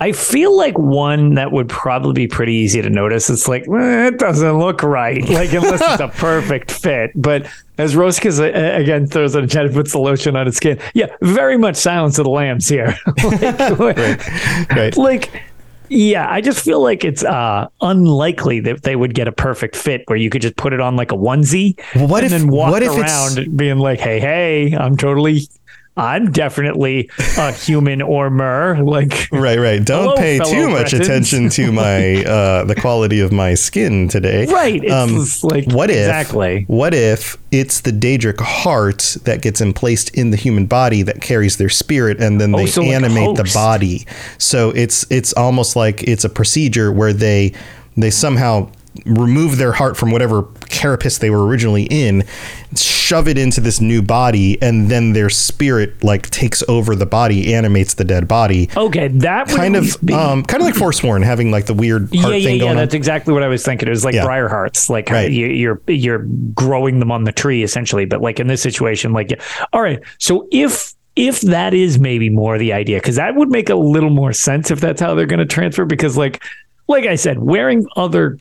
I 0.02 0.10
feel 0.12 0.56
like 0.56 0.76
one 0.78 1.34
that 1.34 1.52
would 1.52 1.68
probably 1.68 2.12
be 2.14 2.26
pretty 2.26 2.54
easy 2.54 2.82
to 2.82 2.90
notice. 2.90 3.30
It's 3.30 3.46
like 3.46 3.62
eh, 3.68 4.08
it 4.08 4.18
doesn't 4.18 4.58
look 4.58 4.82
right, 4.82 5.22
like 5.28 5.52
unless 5.52 5.80
it's 5.80 6.00
a 6.00 6.08
perfect 6.20 6.70
fit. 6.72 7.12
But 7.14 7.46
as 7.78 7.94
Roskas 7.94 8.38
again 8.40 9.06
throws 9.06 9.36
on 9.36 9.44
a 9.44 9.46
jet 9.46 9.66
and 9.66 9.74
puts 9.74 9.92
the 9.92 9.98
lotion 10.00 10.34
on 10.34 10.48
its 10.48 10.56
skin, 10.56 10.80
yeah, 10.94 11.06
very 11.22 11.56
much 11.56 11.76
Silence 11.76 12.18
of 12.18 12.24
the 12.24 12.30
Lambs 12.30 12.68
here. 12.68 12.96
like, 13.78 13.96
Right. 14.70 14.96
like, 14.96 15.42
yeah, 15.88 16.26
I 16.28 16.40
just 16.40 16.64
feel 16.64 16.82
like 16.82 17.04
it's 17.04 17.22
uh, 17.22 17.68
unlikely 17.80 18.60
that 18.60 18.82
they 18.82 18.96
would 18.96 19.14
get 19.14 19.28
a 19.28 19.32
perfect 19.32 19.76
fit 19.76 20.02
where 20.06 20.16
you 20.18 20.30
could 20.30 20.42
just 20.42 20.56
put 20.56 20.72
it 20.72 20.80
on 20.80 20.96
like 20.96 21.12
a 21.12 21.16
onesie 21.16 21.78
Well, 21.94 22.08
what 22.08 22.24
and 22.24 22.32
if- 22.32 22.40
then 22.40 22.50
walk 22.50 22.72
what 22.72 22.82
if 22.82 22.92
it's- 22.92 23.36
around 23.36 23.56
being 23.56 23.78
like, 23.78 24.00
"Hey, 24.00 24.18
hey, 24.18 24.74
I'm 24.76 24.96
totally." 24.96 25.42
I'm 25.96 26.30
definitely 26.32 27.10
a 27.36 27.52
human 27.52 28.00
or 28.00 28.30
mer. 28.30 28.82
Like, 28.82 29.28
Right, 29.30 29.58
right. 29.58 29.84
Don't 29.84 30.04
Hello, 30.04 30.16
pay 30.16 30.38
too 30.38 30.70
much 30.70 30.90
Bretons. 30.92 31.06
attention 31.08 31.48
to 31.50 31.70
my 31.72 32.24
uh 32.24 32.64
the 32.64 32.74
quality 32.74 33.20
of 33.20 33.30
my 33.30 33.52
skin 33.54 34.08
today. 34.08 34.46
Right. 34.46 34.80
It's 34.82 35.12
just 35.12 35.44
like 35.44 35.66
what 35.66 35.90
if 35.90 35.96
exactly. 35.98 36.64
what 36.68 36.94
if 36.94 37.36
it's 37.50 37.82
the 37.82 37.90
Daedric 37.90 38.40
heart 38.40 39.16
that 39.24 39.42
gets 39.42 39.60
emplaced 39.60 40.14
in 40.16 40.30
the 40.30 40.36
human 40.38 40.64
body 40.66 41.02
that 41.02 41.20
carries 41.20 41.58
their 41.58 41.68
spirit 41.68 42.20
and 42.22 42.40
then 42.40 42.52
they 42.52 42.62
Oh, 42.62 42.66
so 42.66 42.80
like 42.82 42.92
animate 42.92 43.36
the 43.36 43.50
body. 43.52 44.06
So 44.38 44.70
it's 44.70 45.04
it's 45.10 45.34
almost 45.34 45.76
like 45.76 46.02
it's 46.04 46.24
a 46.24 46.30
procedure 46.30 46.90
where 46.90 47.12
they 47.12 47.52
they 47.98 48.10
somehow 48.10 48.70
remove 49.06 49.56
their 49.56 49.72
heart 49.72 49.96
from 49.96 50.10
whatever 50.10 50.44
carapace 50.68 51.18
they 51.18 51.30
were 51.30 51.46
originally 51.46 51.84
in, 51.84 52.24
shove 52.76 53.28
it 53.28 53.38
into 53.38 53.60
this 53.60 53.80
new 53.80 54.02
body, 54.02 54.60
and 54.62 54.90
then 54.90 55.12
their 55.12 55.30
spirit 55.30 56.02
like 56.04 56.28
takes 56.30 56.62
over 56.68 56.94
the 56.94 57.06
body, 57.06 57.54
animates 57.54 57.94
the 57.94 58.04
dead 58.04 58.28
body 58.28 58.68
Okay, 58.76 59.08
that 59.08 59.48
would 59.48 59.56
kind 59.56 59.76
of 59.76 59.96
be, 60.04 60.12
um 60.14 60.42
kind 60.44 60.62
of 60.62 60.66
like 60.66 60.74
Forsworn 60.74 61.22
having 61.22 61.50
like 61.50 61.66
the 61.66 61.74
weird 61.74 62.08
yeah, 62.12 62.22
heart 62.22 62.34
yeah, 62.40 62.50
yeah. 62.50 62.74
That's 62.74 62.94
on. 62.94 62.96
exactly 62.96 63.34
what 63.34 63.42
I 63.42 63.48
was 63.48 63.64
thinking. 63.64 63.88
It 63.88 63.90
was 63.90 64.04
like 64.04 64.14
Yeah. 64.14 64.24
briar 64.24 64.48
hearts, 64.48 64.88
like 64.90 65.10
Right. 65.10 65.30
you, 65.30 65.46
you're 65.46 65.80
you're 65.86 66.26
growing 66.54 66.98
them 66.98 67.10
on 67.12 67.24
the 67.24 67.32
tree 67.32 67.62
essentially. 67.62 68.04
But 68.04 68.20
like 68.20 68.40
in 68.40 68.46
this 68.46 68.62
situation, 68.62 69.12
like 69.12 69.30
yeah. 69.30 69.36
all 69.72 69.82
right. 69.82 70.00
So 70.18 70.48
if 70.50 70.94
if 71.16 71.42
that 71.42 71.74
is 71.74 71.98
maybe 71.98 72.30
more 72.30 72.56
the 72.56 72.72
idea, 72.72 72.98
because 72.98 73.16
that 73.16 73.34
would 73.34 73.50
make 73.50 73.68
a 73.68 73.74
little 73.74 74.08
more 74.10 74.32
sense 74.32 74.70
if 74.70 74.80
that's 74.80 75.00
how 75.00 75.14
they're 75.14 75.26
going 75.26 75.40
to 75.40 75.46
transfer. 75.46 75.84
Because 75.84 76.16
like 76.16 76.42
like 76.88 77.04
I 77.04 77.16
said, 77.16 77.38
wearing 77.38 77.86
other 77.96 78.38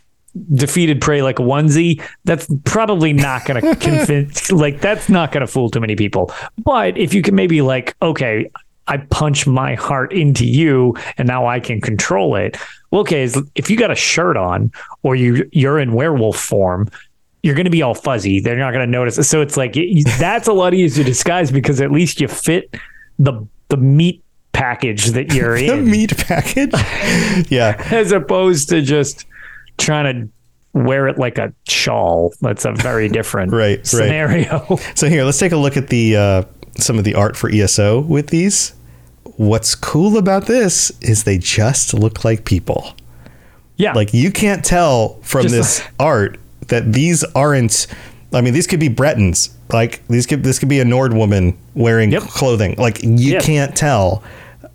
defeated 0.53 1.01
prey 1.01 1.21
like 1.21 1.39
a 1.39 1.41
onesie 1.41 2.01
that's 2.23 2.47
probably 2.63 3.13
not 3.13 3.45
going 3.45 3.61
to 3.61 3.75
convince 3.75 4.51
like 4.51 4.79
that's 4.81 5.09
not 5.09 5.31
going 5.31 5.41
to 5.41 5.47
fool 5.47 5.69
too 5.69 5.79
many 5.79 5.95
people. 5.95 6.31
But 6.63 6.97
if 6.97 7.13
you 7.13 7.21
can 7.21 7.35
maybe 7.35 7.61
like 7.61 7.95
okay 8.01 8.49
i 8.87 8.97
punch 8.97 9.45
my 9.45 9.75
heart 9.75 10.11
into 10.11 10.45
you 10.45 10.95
and 11.17 11.27
now 11.27 11.45
i 11.47 11.59
can 11.59 11.79
control 11.81 12.35
it. 12.35 12.57
Well, 12.89 13.01
okay 13.01 13.29
if 13.55 13.69
you 13.69 13.77
got 13.77 13.91
a 13.91 13.95
shirt 13.95 14.37
on 14.37 14.71
or 15.03 15.15
you 15.15 15.49
you're 15.51 15.79
in 15.79 15.93
werewolf 15.93 16.37
form 16.37 16.89
you're 17.43 17.55
going 17.55 17.65
to 17.65 17.71
be 17.71 17.81
all 17.81 17.95
fuzzy. 17.95 18.39
They're 18.39 18.57
not 18.57 18.71
going 18.71 18.85
to 18.85 18.91
notice. 18.91 19.27
So 19.27 19.41
it's 19.41 19.57
like 19.57 19.75
that's 20.19 20.47
a 20.47 20.53
lot 20.53 20.73
easier 20.73 21.03
to 21.03 21.09
disguise 21.09 21.51
because 21.51 21.81
at 21.81 21.91
least 21.91 22.21
you 22.21 22.27
fit 22.27 22.75
the 23.17 23.45
the 23.69 23.77
meat 23.77 24.23
package 24.51 25.07
that 25.07 25.33
you're 25.33 25.55
in. 25.57 25.67
the 25.67 25.77
meat 25.77 26.15
package. 26.17 26.71
yeah. 27.49 27.81
as 27.91 28.11
opposed 28.11 28.69
to 28.69 28.81
just 28.81 29.25
trying 29.81 30.13
to 30.73 30.79
wear 30.79 31.07
it 31.07 31.17
like 31.17 31.37
a 31.37 31.53
shawl. 31.67 32.33
That's 32.41 32.65
a 32.65 32.71
very 32.71 33.09
different 33.17 33.51
Right, 33.51 33.77
right. 33.79 33.85
scenario. 33.87 34.77
So 34.95 35.09
here, 35.09 35.23
let's 35.23 35.39
take 35.39 35.51
a 35.51 35.57
look 35.57 35.77
at 35.77 35.87
the 35.89 36.15
uh, 36.15 36.43
some 36.77 36.97
of 36.97 37.03
the 37.03 37.15
art 37.15 37.35
for 37.35 37.49
ESO 37.49 37.99
with 38.01 38.27
these. 38.27 38.73
What's 39.37 39.75
cool 39.75 40.17
about 40.17 40.45
this 40.45 40.91
is 41.01 41.23
they 41.23 41.37
just 41.37 41.93
look 41.93 42.23
like 42.23 42.45
people. 42.45 42.93
yeah. 43.77 43.93
Like 43.93 44.13
you 44.13 44.31
can't 44.31 44.63
tell 44.63 45.15
from 45.21 45.43
Just 45.43 45.53
this 45.55 45.83
art 45.99 46.39
that 46.67 46.93
these 46.93 47.23
aren't. 47.35 47.87
I 48.33 48.39
mean, 48.41 48.53
these 48.53 48.67
could 48.67 48.79
be 48.79 48.87
Bretons. 48.89 49.49
Like 49.73 50.05
these 50.07 50.25
could 50.25 50.43
this 50.43 50.59
could 50.59 50.69
be 50.69 50.79
a 50.79 50.85
Nord 50.85 51.13
woman 51.13 51.57
wearing 51.75 52.11
Yep. 52.11 52.23
clothing. 52.23 52.75
Like 52.77 53.01
you 53.03 53.33
Yep. 53.33 53.43
can't 53.43 53.75
tell. 53.75 54.23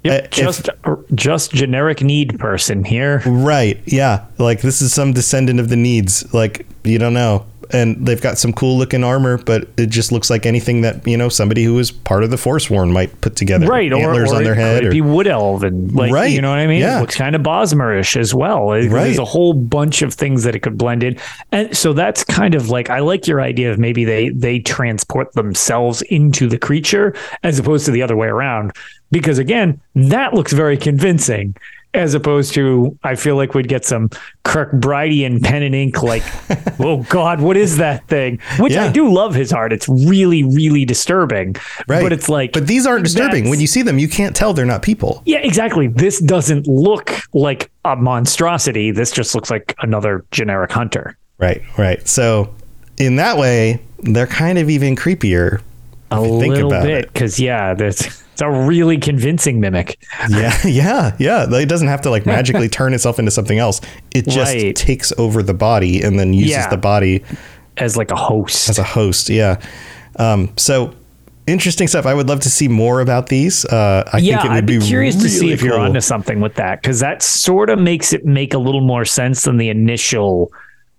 Yep, 0.04 0.22
Uh, 0.22 0.24
if- 0.24 0.30
just 0.30 0.70
just 1.14 1.52
generic 1.52 2.02
Nede 2.02 2.38
person 2.38 2.84
here. 2.84 3.22
Right. 3.26 3.78
Yeah. 3.86 4.20
Like 4.38 4.60
this 4.60 4.80
is 4.82 4.92
some 4.92 5.12
descendant 5.12 5.60
of 5.60 5.68
the 5.68 5.76
Nedes. 5.76 6.32
Like 6.32 6.66
you 6.84 6.98
don't 6.98 7.14
know. 7.14 7.44
And 7.72 8.06
they've 8.06 8.20
got 8.22 8.38
some 8.38 8.52
cool 8.52 8.78
looking 8.78 9.02
armor, 9.02 9.38
but 9.38 9.66
it 9.76 9.86
just 9.86 10.12
looks 10.12 10.30
like 10.30 10.46
anything 10.46 10.82
that 10.82 11.04
you 11.04 11.16
know 11.16 11.28
somebody 11.28 11.64
who 11.64 11.76
is 11.80 11.90
part 11.90 12.22
of 12.22 12.30
the 12.30 12.36
force 12.36 12.66
Forsworn 12.66 12.92
might 12.92 13.20
put 13.22 13.34
together. 13.34 13.66
Right, 13.66 13.92
or, 13.92 13.96
antlers 13.96 14.32
or 14.32 14.36
on 14.36 14.44
their 14.44 14.54
head. 14.54 14.84
or- 14.84 14.90
be 14.92 15.00
wood 15.00 15.26
elven, 15.26 15.88
like 15.92 16.12
Right, 16.12 16.30
you 16.30 16.40
know 16.40 16.50
what 16.50 16.60
I 16.60 16.68
mean. 16.68 16.78
yeah. 16.78 16.98
It 16.98 17.00
looks 17.00 17.16
kind 17.16 17.34
of 17.34 17.42
Bosmerish 17.42 18.16
as 18.16 18.32
well. 18.32 18.70
It- 18.70 18.88
Right. 18.88 19.06
There's 19.06 19.18
a 19.18 19.24
whole 19.24 19.52
bunch 19.52 20.02
of 20.02 20.14
things 20.14 20.44
that 20.44 20.54
it 20.54 20.60
could 20.60 20.78
blend 20.78 21.02
in, 21.02 21.16
and 21.50 21.76
so 21.76 21.92
that's 21.92 22.22
kind 22.22 22.54
of 22.54 22.70
like 22.70 22.88
I 22.88 23.00
like 23.00 23.26
your 23.26 23.40
idea 23.40 23.72
of 23.72 23.80
maybe 23.80 24.04
they 24.04 24.28
they 24.28 24.60
transport 24.60 25.32
themselves 25.32 26.02
into 26.02 26.48
the 26.48 26.58
creature 26.58 27.14
as 27.42 27.58
opposed 27.58 27.84
to 27.86 27.90
the 27.90 28.00
other 28.02 28.14
way 28.16 28.28
around, 28.28 28.70
because 29.10 29.38
again, 29.38 29.80
that 29.94 30.34
looks 30.34 30.52
very 30.52 30.76
convincing. 30.76 31.54
As 31.94 32.12
opposed 32.12 32.52
to, 32.54 32.98
I 33.04 33.14
feel 33.14 33.36
like 33.36 33.54
we'd 33.54 33.68
get 33.68 33.86
some 33.86 34.10
Kirkbridean 34.44 35.42
pen 35.42 35.62
and 35.62 35.74
ink, 35.74 36.02
like, 36.02 36.22
oh 36.80 37.04
God, 37.08 37.40
what 37.40 37.56
is 37.56 37.78
that 37.78 38.06
thing? 38.06 38.38
Which 38.58 38.76
I 38.76 38.92
do 38.92 39.10
love 39.10 39.34
his 39.34 39.50
art. 39.50 39.72
It's 39.72 39.88
really, 39.88 40.42
really 40.42 40.84
disturbing. 40.84 41.56
right. 41.88 42.02
But 42.02 42.12
it's 42.12 42.28
like, 42.28 42.52
but 42.52 42.66
these 42.66 42.86
aren't 42.86 43.04
disturbing. 43.04 43.48
When 43.48 43.60
you 43.60 43.66
see 43.66 43.80
them, 43.80 43.98
you 43.98 44.08
can't 44.08 44.36
tell 44.36 44.52
they're 44.52 44.66
not 44.66 44.82
people. 44.82 45.22
yeah, 45.24 45.38
exactly. 45.38 45.86
This 45.86 46.20
doesn't 46.20 46.66
look 46.66 47.12
like 47.32 47.70
a 47.86 47.96
monstrosity. 47.96 48.90
This 48.90 49.10
just 49.10 49.34
looks 49.34 49.50
like 49.50 49.74
another 49.80 50.24
generic 50.32 50.72
hunter. 50.72 51.16
Right. 51.38 51.62
Right. 51.78 52.06
So 52.06 52.54
in 52.98 53.16
that 53.16 53.38
way, 53.38 53.80
they're 54.00 54.26
kind 54.26 54.58
of 54.58 54.68
even 54.68 54.96
creepier. 54.96 55.62
A 56.10 56.20
you 56.20 56.40
think 56.40 56.54
little 56.54 56.72
about 56.72 56.84
bit, 56.84 57.04
it. 57.06 57.12
because 57.12 57.40
yeah, 57.40 57.74
that's 57.74 58.22
it's 58.36 58.42
a 58.42 58.50
really 58.50 58.98
convincing 58.98 59.60
mimic. 59.60 59.98
Yeah, 60.28 60.54
yeah, 60.66 61.16
yeah. 61.18 61.46
It 61.56 61.70
doesn't 61.70 61.88
have 61.88 62.02
to 62.02 62.10
like 62.10 62.26
magically 62.36 62.68
turn 62.68 62.92
itself 62.92 63.18
into 63.18 63.30
something 63.30 63.58
else. 63.58 63.80
It 64.14 64.26
just 64.28 64.52
Right. 64.54 64.76
takes 64.76 65.10
over 65.16 65.42
the 65.42 65.54
body 65.54 66.02
and 66.02 66.18
then 66.18 66.34
uses 66.34 66.50
Yeah. 66.50 66.68
the 66.68 66.76
body 66.76 67.24
as 67.78 67.96
like 67.96 68.10
a 68.10 68.16
host. 68.16 68.68
as 68.68 68.78
a 68.78 68.82
host. 68.82 69.30
Yeah. 69.30 69.58
Um, 70.16 70.52
so 70.58 70.92
interesting 71.46 71.88
stuff. 71.88 72.04
I 72.04 72.12
would 72.12 72.28
love 72.28 72.40
to 72.40 72.50
see 72.50 72.68
more 72.68 73.00
about 73.00 73.28
these. 73.30 73.64
Uh, 73.64 74.04
I 74.12 74.18
yeah, 74.18 74.34
think 74.34 74.44
it 74.44 74.48
would 74.48 74.56
I'd 74.58 74.66
be, 74.66 74.78
curious 74.80 75.16
to 75.16 75.30
see 75.30 75.40
really 75.40 75.52
if 75.54 75.62
you're 75.62 75.78
onto 75.80 76.00
something 76.02 76.42
with 76.42 76.56
that 76.56 76.82
because 76.82 77.00
that 77.00 77.22
sort 77.22 77.70
of 77.70 77.78
makes 77.78 78.12
it 78.12 78.26
make 78.26 78.52
a 78.52 78.58
little 78.58 78.82
more 78.82 79.06
sense 79.06 79.44
than 79.44 79.56
the 79.56 79.70
initial 79.70 80.52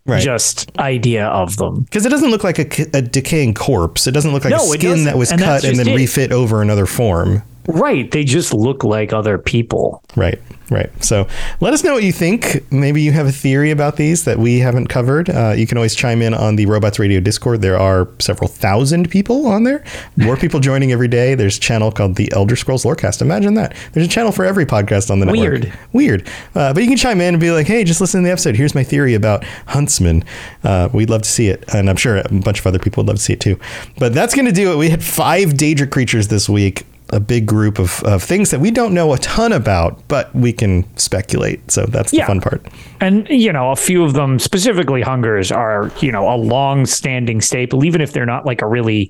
Right. 0.08 0.22
just 0.22 0.72
idea 0.80 1.26
of 1.28 1.58
them. 1.58 1.82
because 1.82 2.06
it 2.06 2.10
doesn't 2.10 2.32
look 2.32 2.44
like 2.44 2.60
a, 2.60 2.98
a 2.98 3.02
decaying 3.02 3.54
corpse. 3.54 4.08
It 4.08 4.12
doesn't 4.12 4.32
look 4.32 4.44
like 4.46 4.52
No, 4.52 4.58
a 4.58 4.78
skin 4.78 5.04
that 5.04 5.18
was 5.18 5.32
And 5.32 5.42
cut 5.42 5.64
and 5.66 5.78
then 5.78 5.88
it. 5.90 5.96
refit 5.96 6.32
over 6.32 6.62
another 6.62 6.86
form. 6.86 7.44
Right. 7.68 8.10
They 8.10 8.24
just 8.24 8.54
look 8.54 8.84
like 8.84 9.14
other 9.14 9.38
people. 9.38 10.04
Right. 10.16 10.40
Right. 10.70 10.92
So 11.04 11.28
let 11.62 11.74
us 11.74 11.84
know 11.84 11.94
what 11.94 12.04
you 12.04 12.12
think. 12.12 12.70
Maybe 12.74 13.02
you 13.02 13.14
have 13.14 13.26
a 13.26 13.32
theory 13.32 13.72
about 13.72 13.96
these 13.96 14.26
that 14.26 14.38
we 14.38 14.60
haven't 14.60 14.88
covered. 14.88 15.30
Uh, 15.30 15.54
you 15.56 15.66
can 15.66 15.78
always 15.78 15.96
chime 15.96 16.22
in 16.22 16.34
on 16.34 16.58
the 16.58 16.66
Robots 16.66 17.00
Radio 17.00 17.22
Discord. 17.22 17.62
There 17.62 17.80
are 17.80 18.10
several 18.20 18.50
thousand 18.50 19.10
people 19.10 19.48
on 19.48 19.64
there. 19.64 19.86
More 20.18 20.36
people 20.36 20.60
joining 20.60 20.92
every 20.92 21.08
day. 21.08 21.36
There's 21.36 21.58
a 21.58 21.62
channel 21.62 21.90
called 21.92 22.16
the 22.16 22.30
Elder 22.34 22.58
Scrolls 22.58 22.84
Lorecast. 22.84 23.22
Imagine 23.22 23.54
that. 23.54 23.78
There's 23.94 24.06
a 24.06 24.10
channel 24.10 24.34
for 24.34 24.44
every 24.44 24.66
podcast 24.66 25.10
on 25.10 25.20
the 25.20 25.26
network. 25.28 25.42
Weird. 25.42 25.74
Weird. 25.94 26.28
Uh, 26.54 26.74
but 26.74 26.84
you 26.84 26.90
can 26.90 26.98
chime 26.98 27.22
in 27.22 27.36
and 27.36 27.40
be 27.40 27.52
like, 27.52 27.68
hey, 27.68 27.86
just 27.86 28.02
listen 28.02 28.22
to 28.22 28.26
the 28.26 28.32
episode. 28.32 28.58
Here's 28.58 28.76
my 28.76 28.84
theory 28.84 29.14
about 29.14 29.46
Huntsman. 29.68 30.26
Uh, 30.66 30.90
we'd 30.92 31.10
love 31.10 31.22
to 31.22 31.30
see 31.30 31.48
it. 31.48 31.64
And 31.74 31.90
I'm 31.90 31.96
sure 31.96 32.18
a 32.18 32.28
bunch 32.30 32.60
of 32.60 32.68
other 32.68 32.80
people 32.80 33.04
would 33.04 33.08
love 33.08 33.18
to 33.18 33.24
see 33.24 33.34
it 33.34 33.40
too. 33.40 33.58
But 33.98 34.14
that's 34.14 34.36
going 34.36 34.48
to 34.48 34.52
do 34.52 34.74
it. 34.74 34.76
We 34.76 34.90
had 34.90 35.02
five 35.02 35.52
Daedric 35.52 35.92
creatures 35.92 36.28
this 36.28 36.50
week 36.50 36.86
a 37.10 37.20
big 37.20 37.46
group 37.46 37.80
of, 37.80 38.04
of 38.04 38.22
things 38.22 38.52
that 38.52 38.60
we 38.60 38.70
don't 38.72 38.94
know 38.94 39.14
a 39.14 39.18
ton 39.20 39.54
about, 39.54 40.06
but 40.08 40.34
we 40.36 40.52
can 40.52 40.84
speculate. 40.98 41.72
So 41.72 41.86
that's 41.86 42.12
the 42.12 42.18
Yeah. 42.18 42.28
fun 42.28 42.42
part. 42.42 42.66
And 43.00 43.28
you 43.30 43.54
know, 43.54 43.72
a 43.72 43.76
few 43.76 44.04
of 44.04 44.14
them, 44.14 44.40
specifically 44.40 45.02
hungers, 45.02 45.52
are 45.52 45.92
you 46.02 46.12
know 46.12 46.28
a 46.28 46.36
long-standing 46.36 47.42
staple, 47.42 47.86
even 47.86 48.02
if 48.02 48.12
they're 48.14 48.26
not 48.26 48.46
like 48.46 48.62
a 48.62 48.68
really 48.68 49.10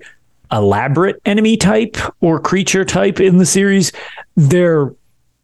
elaborate 0.52 1.20
enemy 1.26 1.58
type 1.58 1.98
or 2.22 2.40
creature 2.40 2.86
type 2.86 3.20
in 3.20 3.38
the 3.38 3.46
series. 3.46 3.92
They're 4.36 4.92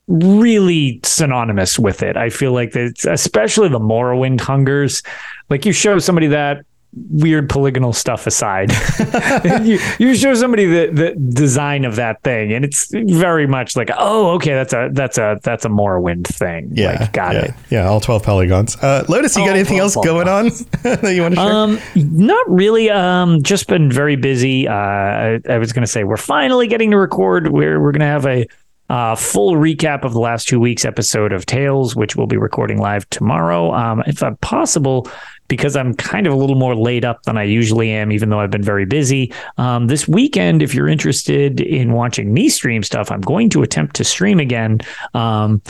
really 0.07 0.99
synonymous 1.03 1.79
with 1.79 2.03
it. 2.03 2.17
I 2.17 2.29
feel 2.29 2.51
like 2.51 2.71
that, 2.73 3.05
especially 3.09 3.69
the 3.69 3.79
Morrowind 3.79 4.41
hungers. 4.41 5.01
Like 5.49 5.65
you 5.65 5.71
show 5.71 5.99
somebody 5.99 6.27
that 6.27 6.65
weird 7.09 7.49
polygonal 7.49 7.93
stuff 7.93 8.27
aside, 8.27 8.71
you, 9.63 9.79
you 9.99 10.15
show 10.15 10.33
somebody 10.33 10.65
the 10.65 10.91
the 10.91 11.33
design 11.33 11.85
of 11.85 11.95
that 11.95 12.21
thing, 12.23 12.53
and 12.53 12.63
it's 12.63 12.89
very 12.91 13.47
much 13.47 13.75
like, 13.75 13.89
oh, 13.97 14.31
okay, 14.31 14.53
that's 14.53 14.73
a 14.73 14.89
that's 14.91 15.17
a 15.17 15.39
that's 15.43 15.65
a 15.65 15.69
Morrowind 15.69 16.27
thing. 16.27 16.69
Yeah. 16.73 16.99
like, 16.99 17.13
got 17.13 17.35
yeah, 17.35 17.41
it. 17.41 17.53
Yeah, 17.69 17.87
all 17.87 17.99
12 17.99 18.23
polygons. 18.23 18.75
Uh, 18.77 19.03
Lotus, 19.07 19.35
you 19.35 19.41
got 19.41 19.49
All 19.49 19.55
anything 19.55 19.77
12 19.77 19.95
else 19.95 20.05
going 20.05 20.27
on 20.27 20.45
that 20.83 21.13
you 21.13 21.21
want 21.21 21.35
to 21.35 21.41
share? 21.41 21.51
Um, 21.51 21.79
not 21.95 22.49
really. 22.49 22.89
Um, 22.89 23.43
just 23.43 23.67
been 23.67 23.91
very 23.91 24.15
busy. 24.15 24.67
Uh, 24.67 24.73
I, 24.73 25.39
I 25.49 25.57
was 25.57 25.73
going 25.73 25.83
to 25.83 25.91
say 25.91 26.03
we're 26.03 26.17
finally 26.17 26.67
getting 26.67 26.91
to 26.91 26.97
record. 26.97 27.51
We're 27.51 27.81
we're 27.81 27.91
going 27.91 28.01
to 28.01 28.05
have 28.05 28.25
a 28.25 28.47
uh, 28.89 29.15
full 29.15 29.53
recap 29.53 30.03
of 30.03 30.13
the 30.13 30.19
last 30.19 30.47
two 30.47 30.59
weeks 30.59 30.85
episode 30.85 31.33
of 31.33 31.45
Tales, 31.45 31.95
which 31.95 32.15
we'll 32.15 32.27
be 32.27 32.37
recording 32.37 32.79
live 32.79 33.09
tomorrow. 33.09 33.73
Um, 33.73 34.03
if 34.05 34.21
possible, 34.41 35.09
because 35.53 35.75
I'm 35.75 35.93
kind 35.93 36.25
of 36.25 36.33
a 36.33 36.35
little 36.35 36.55
more 36.55 36.75
laid 36.75 37.05
up 37.05 37.21
than 37.23 37.37
I 37.37 37.43
usually 37.43 37.91
am, 37.91 38.11
even 38.11 38.29
though 38.29 38.39
I've 38.39 38.49
been 38.49 38.63
very 38.63 38.85
busy. 38.85 39.31
Um, 39.59 39.85
this 39.85 40.07
weekend, 40.07 40.63
if 40.63 40.73
you're 40.73 40.87
interested 40.87 41.61
in 41.61 41.91
watching 41.91 42.33
me 42.33 42.49
stream 42.49 42.81
stuff, 42.81 43.11
I'm 43.11 43.21
going 43.21 43.49
to 43.51 43.61
attempt 43.61 43.95
to 43.97 44.03
stream 44.03 44.39
again. 44.39 44.79
Um, 45.13 45.61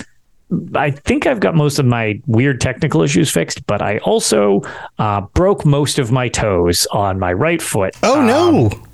I 0.76 0.92
think 0.92 1.28
I've 1.28 1.40
got 1.42 1.56
most 1.56 1.80
of 1.80 1.86
my 1.86 2.22
weird 2.28 2.62
technical 2.62 3.02
issues 3.02 3.30
fixed, 3.30 3.66
but 3.68 3.82
I 3.82 3.98
also 4.00 4.62
uh, 5.00 5.20
broke 5.34 5.66
most 5.66 6.00
of 6.00 6.12
my 6.12 6.30
toes 6.30 6.86
on 6.94 7.20
my 7.20 7.34
right 7.34 7.62
foot. 7.62 7.94
oh, 8.04 8.22
no. 8.22 8.70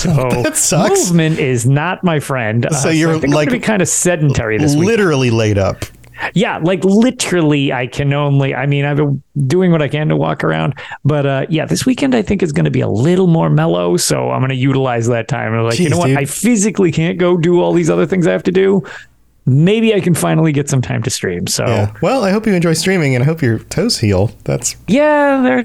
So 0.00 0.14
That 0.42 0.56
sucks. 0.56 0.90
movement 1.10 1.38
is 1.38 1.66
not 1.66 2.02
my 2.02 2.20
friend. 2.20 2.64
Uh, 2.64 2.70
So 2.70 2.88
you're 2.88 3.18
think 3.18 3.34
like- 3.34 3.48
I'm 3.48 3.50
gonna 3.52 3.60
be 3.60 3.66
kind 3.66 3.82
of 3.82 3.88
sedentary 3.88 4.56
this 4.56 4.74
week. 4.74 4.86
Literally 4.86 5.30
laid 5.30 5.58
up. 5.58 5.84
Yeah, 6.34 6.58
like 6.58 6.84
literally, 6.84 7.72
I 7.72 7.86
can 7.86 8.12
only. 8.12 8.54
I 8.54 8.66
mean, 8.66 8.84
I've 8.84 8.96
been 8.98 9.22
doing 9.46 9.70
what 9.72 9.82
I 9.82 9.88
can 9.88 10.08
to 10.08 10.16
walk 10.16 10.44
around, 10.44 10.74
but 11.04 11.26
uh, 11.26 11.46
yeah, 11.48 11.64
this 11.66 11.86
weekend 11.86 12.14
I 12.14 12.22
think 12.22 12.42
is 12.42 12.52
going 12.52 12.64
to 12.66 12.70
be 12.70 12.80
a 12.80 12.88
little 12.88 13.26
more 13.26 13.48
mellow. 13.50 13.96
So 13.96 14.30
I'm 14.30 14.40
going 14.40 14.50
to 14.50 14.54
utilize 14.56 15.06
that 15.08 15.28
time. 15.28 15.54
I'm 15.54 15.64
like, 15.64 15.78
you 15.78 15.88
know 15.88 15.98
what? 15.98 16.08
dude. 16.08 16.18
I 16.18 16.24
physically 16.26 16.92
can't 16.92 17.18
go 17.18 17.36
do 17.36 17.60
all 17.60 17.72
these 17.72 17.90
other 17.90 18.06
things 18.06 18.26
I 18.26 18.32
have 18.32 18.42
to 18.44 18.52
do. 18.52 18.82
Maybe 19.46 19.94
I 19.94 20.00
can 20.00 20.14
finally 20.14 20.52
get 20.52 20.68
some 20.68 20.82
time 20.82 21.02
to 21.02 21.10
stream. 21.10 21.46
So 21.46 21.64
Yeah. 21.66 21.92
Well, 22.02 22.22
I 22.24 22.30
hope 22.30 22.46
you 22.46 22.52
enjoy 22.52 22.74
streaming 22.74 23.14
and 23.14 23.24
I 23.24 23.26
hope 23.26 23.40
your 23.42 23.58
toes 23.58 23.98
heal. 23.98 24.30
That's 24.44 24.76
Yeah, 24.86 25.40
they're 25.42 25.64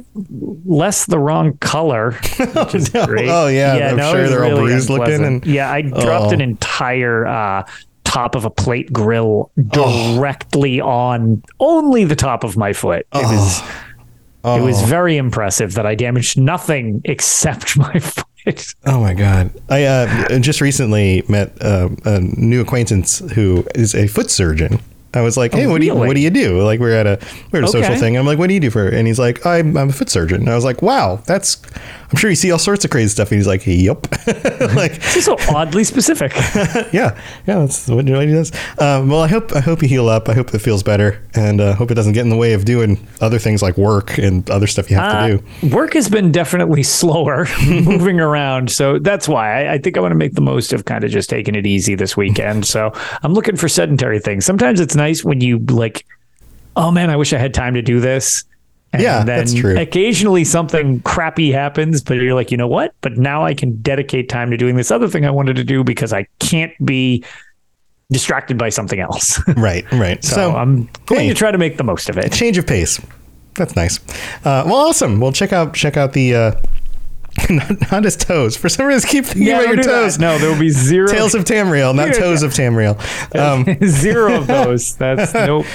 less 0.65 1.05
the 1.05 1.19
wrong 1.19 1.57
color, 1.57 2.11
which 2.55 2.73
is 2.73 2.93
no. 2.93 3.05
great. 3.05 3.27
Oh, 3.29 3.47
yeah, 3.47 3.89
I'm 3.91 3.99
it 3.99 4.11
sure 4.11 4.29
they're 4.29 4.45
all 4.45 4.61
bruised 4.61 4.89
looking 4.89 5.23
and- 5.25 5.45
yeah, 5.45 5.69
I 5.71 5.81
dropped 5.81 6.27
Oh. 6.27 6.31
an 6.31 6.41
entire 6.41 7.27
uh, 7.27 7.65
top 8.16 8.36
of 8.36 8.45
a 8.45 8.49
plate 8.49 8.91
grill 8.93 9.51
directly 9.68 10.80
on 10.80 11.43
only 11.59 12.05
the 12.05 12.16
top 12.16 12.43
of 12.45 12.55
my 12.55 12.72
foot. 12.74 13.05
It 13.13 13.24
was 13.26 13.61
it 14.45 14.61
was 14.61 14.82
Oh. 14.82 14.86
very 14.86 15.18
impressive 15.18 15.74
that 15.74 15.86
I 15.86 15.95
damaged 15.95 16.39
nothing 16.39 17.01
except 17.05 17.76
my 17.78 17.99
foot. 17.99 18.74
Oh 18.86 18.99
my 19.01 19.13
god! 19.16 19.49
I 19.70 19.84
uh, 19.86 20.39
just 20.39 20.61
recently 20.61 21.24
met 21.28 21.59
uh, 21.61 21.89
a 22.05 22.20
new 22.20 22.61
acquaintance 22.61 23.20
who 23.34 23.66
is 23.74 23.95
a 23.95 24.05
foot 24.07 24.30
surgeon. 24.30 24.80
I 25.16 25.22
was 25.22 25.38
like, 25.38 25.53
"Hey, 25.53 25.68
what 25.68 25.80
do 25.82 25.86
you 25.88 25.93
really? 25.93 26.07
what 26.07 26.16
do 26.16 26.20
you 26.22 26.30
do?" 26.30 26.61
Like 26.63 26.80
we 26.80 26.89
are 26.91 26.93
at 26.95 27.07
a 27.07 27.20
we 27.51 27.59
are 27.59 27.63
at 27.63 27.70
a 27.70 27.72
social 27.72 27.95
thing. 27.95 28.16
And 28.16 28.20
I'm 28.20 28.26
like, 28.26 28.38
"What 28.39 28.47
do 28.47 28.53
you 28.53 28.59
do 28.59 28.70
for?" 28.70 28.88
And 28.88 29.07
he's 29.07 29.20
like, 29.20 29.45
"I'm, 29.45 29.76
I'm 29.78 29.89
a 29.89 29.93
foot 29.93 30.09
surgeon." 30.09 30.41
And 30.41 30.49
I 30.49 30.55
was 30.55 30.63
like, 30.66 30.82
"Wow, 30.82 31.22
that's." 31.26 31.61
I'm 32.11 32.18
sure 32.18 32.30
you 32.30 32.36
see 32.36 32.51
all 32.51 32.59
sorts 32.59 32.86
of 32.86 32.91
crazy 32.91 33.09
stuff. 33.09 33.32
And 33.32 33.38
he's 33.39 33.47
like, 33.47 33.63
"Yep." 33.66 34.07
like, 34.76 34.93
This 34.93 35.18
is 35.18 35.26
so 35.26 35.38
oddly 35.49 35.84
specific. 35.84 36.34
yeah, 36.93 37.20
yeah, 37.47 37.59
that's 37.59 37.88
what 37.88 38.05
he 38.07 38.11
does. 38.13 38.51
Um, 38.80 39.09
well, 39.09 39.22
I 39.22 39.28
hope 39.28 39.53
I 39.55 39.59
hope 39.59 39.82
you 39.82 39.88
heal 39.88 40.07
up. 40.07 40.30
I 40.30 40.34
hope 40.34 40.53
it 40.53 40.59
feels 40.59 40.84
better, 40.84 41.22
and 41.34 41.59
uh, 41.59 41.74
hope 41.76 41.91
it 41.91 41.95
doesn't 41.95 42.13
get 42.13 42.22
in 42.22 42.30
the 42.30 42.38
way 42.38 42.53
of 42.53 42.63
doing 42.66 43.05
other 43.22 43.39
things 43.39 43.61
like 43.61 43.78
work 43.78 44.18
and 44.18 44.47
other 44.49 44.68
stuff 44.68 44.89
you 44.91 44.97
have 44.97 45.13
Uh, 45.13 45.28
to 45.28 45.43
do. 45.61 45.76
work 45.76 45.93
has 45.93 46.07
been 46.09 46.32
definitely 46.32 46.84
slower 46.84 47.47
moving 47.68 48.20
around. 48.20 48.72
So 48.72 48.99
that's 48.99 49.28
why 49.28 49.66
I, 49.66 49.74
I 49.74 49.78
think 49.80 49.97
I 49.97 49.99
want 50.01 50.11
to 50.11 50.16
make 50.18 50.34
the 50.34 50.41
most 50.41 50.74
of 50.74 50.86
kind 50.86 51.03
of 51.03 51.09
just 51.11 51.30
taking 51.30 51.55
it 51.55 51.66
easy 51.66 51.95
this 51.95 52.16
weekend. 52.16 52.66
So 52.66 52.91
I'm 53.24 53.34
looking 53.34 53.55
for 53.55 53.68
sedentary 53.68 54.20
things. 54.20 54.45
Sometimes 54.45 54.80
it's 54.80 54.95
nice 54.95 55.04
when 55.23 55.41
you 55.41 55.59
like, 55.59 56.05
oh 56.75 56.91
man, 56.91 57.09
I 57.09 57.15
wish 57.15 57.33
I 57.33 57.37
had 57.37 57.53
time 57.53 57.73
to 57.75 57.81
do 57.81 57.99
this. 57.99 58.43
And 58.93 59.01
Yeah, 59.01 59.23
then 59.23 59.25
that's 59.25 59.53
true. 59.53 59.77
Occasionally 59.77 60.43
something 60.43 61.01
crappy 61.01 61.51
happens, 61.51 62.01
but 62.01 62.15
you're 62.15 62.33
like, 62.33 62.51
you 62.51 62.57
know 62.57 62.67
what? 62.67 62.93
But 63.01 63.17
now 63.17 63.43
I 63.43 63.53
can 63.53 63.75
dedicate 63.81 64.29
time 64.29 64.51
to 64.51 64.57
doing 64.57 64.75
this 64.75 64.91
other 64.91 65.07
thing 65.07 65.25
I 65.25 65.31
wanted 65.31 65.55
to 65.57 65.63
do 65.63 65.83
because 65.83 66.13
I 66.13 66.27
can't 66.39 66.73
be 66.85 67.23
distracted 68.11 68.57
by 68.57 68.69
something 68.69 68.99
else. 68.99 69.41
Right, 69.57 69.89
right. 69.91 70.23
so, 70.23 70.55
I'm 70.55 70.89
going 71.07 71.21
hey. 71.21 71.29
to 71.29 71.33
try 71.33 71.51
to 71.51 71.57
make 71.57 71.77
the 71.77 71.83
most 71.83 72.09
of 72.09 72.17
it. 72.17 72.31
change 72.31 72.57
of 72.57 72.67
pace. 72.67 72.99
That's 73.55 73.75
nice. 73.75 73.99
Uh, 74.43 74.63
well, 74.65 74.75
awesome. 74.75 75.19
Well, 75.19 75.31
check 75.31 75.53
out 75.53 75.73
check 75.73 75.95
out 75.97 76.11
the 76.13 76.35
uh, 76.35 76.51
not, 77.49 77.91
not 77.91 78.03
his 78.03 78.15
toes. 78.15 78.55
For 78.55 78.69
some 78.69 78.86
reason, 78.86 79.07
I 79.07 79.11
keep 79.11 79.25
thinking 79.25 79.43
Yeah, 79.43 79.59
about 79.59 79.67
your 79.67 79.75
do 79.77 79.83
that. 79.83 80.01
toes. 80.03 80.19
No, 80.19 80.38
there 80.38 80.49
will 80.51 80.59
be 80.59 80.69
zero 80.69 81.07
Tales 81.07 81.36
of 81.36 81.43
Tamriel, 81.43 81.93
not 81.95 82.13
toes 82.15 82.43
of 82.43 82.51
Tamriel. 82.53 82.95
Um, 83.36 83.65
Zero 83.88 84.36
of 84.36 84.47
those. 84.47 84.95
That's 84.95 85.33
nope. 85.33 85.65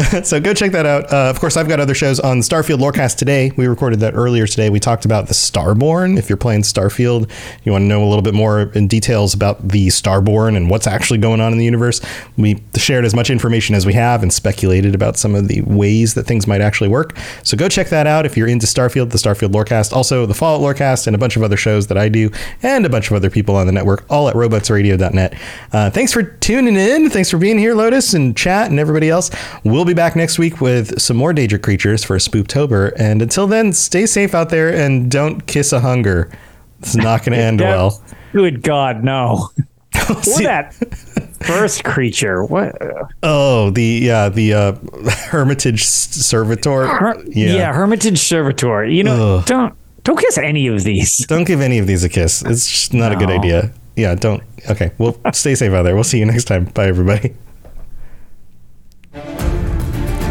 so 0.22 0.40
go 0.40 0.54
check 0.54 0.72
that 0.72 0.86
out. 0.86 1.12
Uh, 1.12 1.28
of 1.28 1.38
course, 1.38 1.56
I've 1.56 1.68
got 1.68 1.78
other 1.78 1.94
shows 1.94 2.18
on 2.18 2.38
Starfield 2.38 2.78
Lorecast 2.78 3.16
today. 3.16 3.52
We 3.56 3.66
recorded 3.66 4.00
that 4.00 4.14
earlier 4.14 4.46
today. 4.46 4.70
We 4.70 4.80
talked 4.80 5.04
about 5.04 5.28
the 5.28 5.34
Starborn. 5.34 6.18
If 6.18 6.30
you're 6.30 6.38
playing 6.38 6.62
Starfield, 6.62 7.30
you 7.64 7.72
want 7.72 7.82
to 7.82 7.86
know 7.86 8.02
a 8.02 8.08
little 8.08 8.22
bit 8.22 8.32
more 8.32 8.62
in 8.72 8.88
details 8.88 9.34
about 9.34 9.68
the 9.68 9.88
Starborn 9.88 10.56
and 10.56 10.70
what's 10.70 10.86
actually 10.86 11.18
going 11.18 11.42
on 11.42 11.52
in 11.52 11.58
the 11.58 11.64
universe. 11.64 12.00
We 12.38 12.62
shared 12.76 13.04
as 13.04 13.14
much 13.14 13.28
information 13.28 13.74
as 13.74 13.84
we 13.84 13.92
have 13.92 14.22
and 14.22 14.32
speculated 14.32 14.94
about 14.94 15.18
some 15.18 15.34
of 15.34 15.48
the 15.48 15.60
ways 15.62 16.14
that 16.14 16.24
things 16.24 16.46
might 16.46 16.62
actually 16.62 16.88
work. 16.88 17.14
So 17.42 17.56
go 17.58 17.68
check 17.68 17.88
that 17.88 18.06
out 18.06 18.24
if 18.24 18.34
you're 18.34 18.48
into 18.48 18.66
Starfield, 18.66 19.10
the 19.10 19.18
Starfield 19.18 19.52
Lorecast, 19.52 19.92
also 19.92 20.24
the 20.24 20.34
Fallout 20.34 20.62
Lorecast, 20.62 21.06
and 21.06 21.14
a 21.14 21.18
bunch 21.18 21.36
of 21.36 21.42
other 21.42 21.58
shows 21.58 21.88
that 21.88 21.98
I 21.98 22.08
do, 22.08 22.30
and 22.62 22.86
a 22.86 22.88
bunch 22.88 23.10
of 23.10 23.16
other 23.16 23.28
people 23.28 23.56
on 23.56 23.66
the 23.66 23.72
network, 23.72 24.06
all 24.08 24.28
at 24.30 24.34
robotsradio.net. 24.34 25.34
Uh, 25.72 25.90
thanks 25.90 26.14
for 26.14 26.22
tuning 26.22 26.76
in. 26.76 27.10
Thanks 27.10 27.30
for 27.30 27.36
being 27.36 27.58
here, 27.58 27.74
Lotus 27.74 28.14
and 28.14 28.34
chat 28.34 28.70
and 28.70 28.80
everybody 28.80 29.10
else. 29.10 29.30
We'll 29.64 29.81
be 29.84 29.94
back 29.94 30.16
next 30.16 30.38
week 30.38 30.60
with 30.60 31.00
some 31.00 31.16
more 31.16 31.32
Danger 31.32 31.58
creatures 31.58 32.04
for 32.04 32.16
Spooktober. 32.18 32.92
And 32.96 33.22
until 33.22 33.46
then, 33.46 33.72
stay 33.72 34.06
safe 34.06 34.34
out 34.34 34.50
there 34.50 34.72
and 34.74 35.10
don't 35.10 35.46
kiss 35.46 35.72
a 35.72 35.80
hunger. 35.80 36.30
It's 36.80 36.94
not 36.96 37.24
going 37.24 37.32
to 37.38 37.42
end 37.44 37.60
Yeah. 37.60 37.68
well. 37.70 38.02
Good 38.32 38.62
God, 38.62 39.04
no. 39.04 39.48
What 40.08 40.24
that 40.42 40.74
first 41.44 41.84
creature? 41.84 42.44
What? 42.44 42.74
Oh, 43.22 43.70
the 43.70 43.82
yeah, 43.84 44.28
the 44.30 44.52
uh, 44.54 44.72
Hermitage 45.28 45.84
Servitor. 45.84 46.86
Her- 46.86 47.22
yeah. 47.28 47.72
Hermitage 47.72 48.18
Servitor. 48.18 48.84
You 48.86 49.04
know, 49.04 49.36
Ugh. 49.38 49.46
don't 49.46 49.74
don't 50.02 50.18
kiss 50.18 50.38
any 50.38 50.66
of 50.66 50.82
these. 50.82 51.24
Don't 51.26 51.44
give 51.44 51.60
any 51.60 51.78
of 51.78 51.86
these 51.86 52.02
a 52.04 52.08
kiss. 52.08 52.42
It's 52.42 52.66
just 52.68 52.94
not 52.94 53.12
a 53.12 53.16
good 53.16 53.30
idea. 53.30 53.70
Yeah, 53.96 54.14
don't. 54.14 54.42
Okay, 54.70 54.92
well, 54.98 55.16
stay 55.32 55.54
safe 55.54 55.72
out 55.72 55.82
there. 55.82 55.94
We'll 55.94 56.04
see 56.04 56.18
you 56.18 56.26
next 56.26 56.44
time. 56.44 56.64
Bye, 56.64 56.86
everybody. 56.86 57.34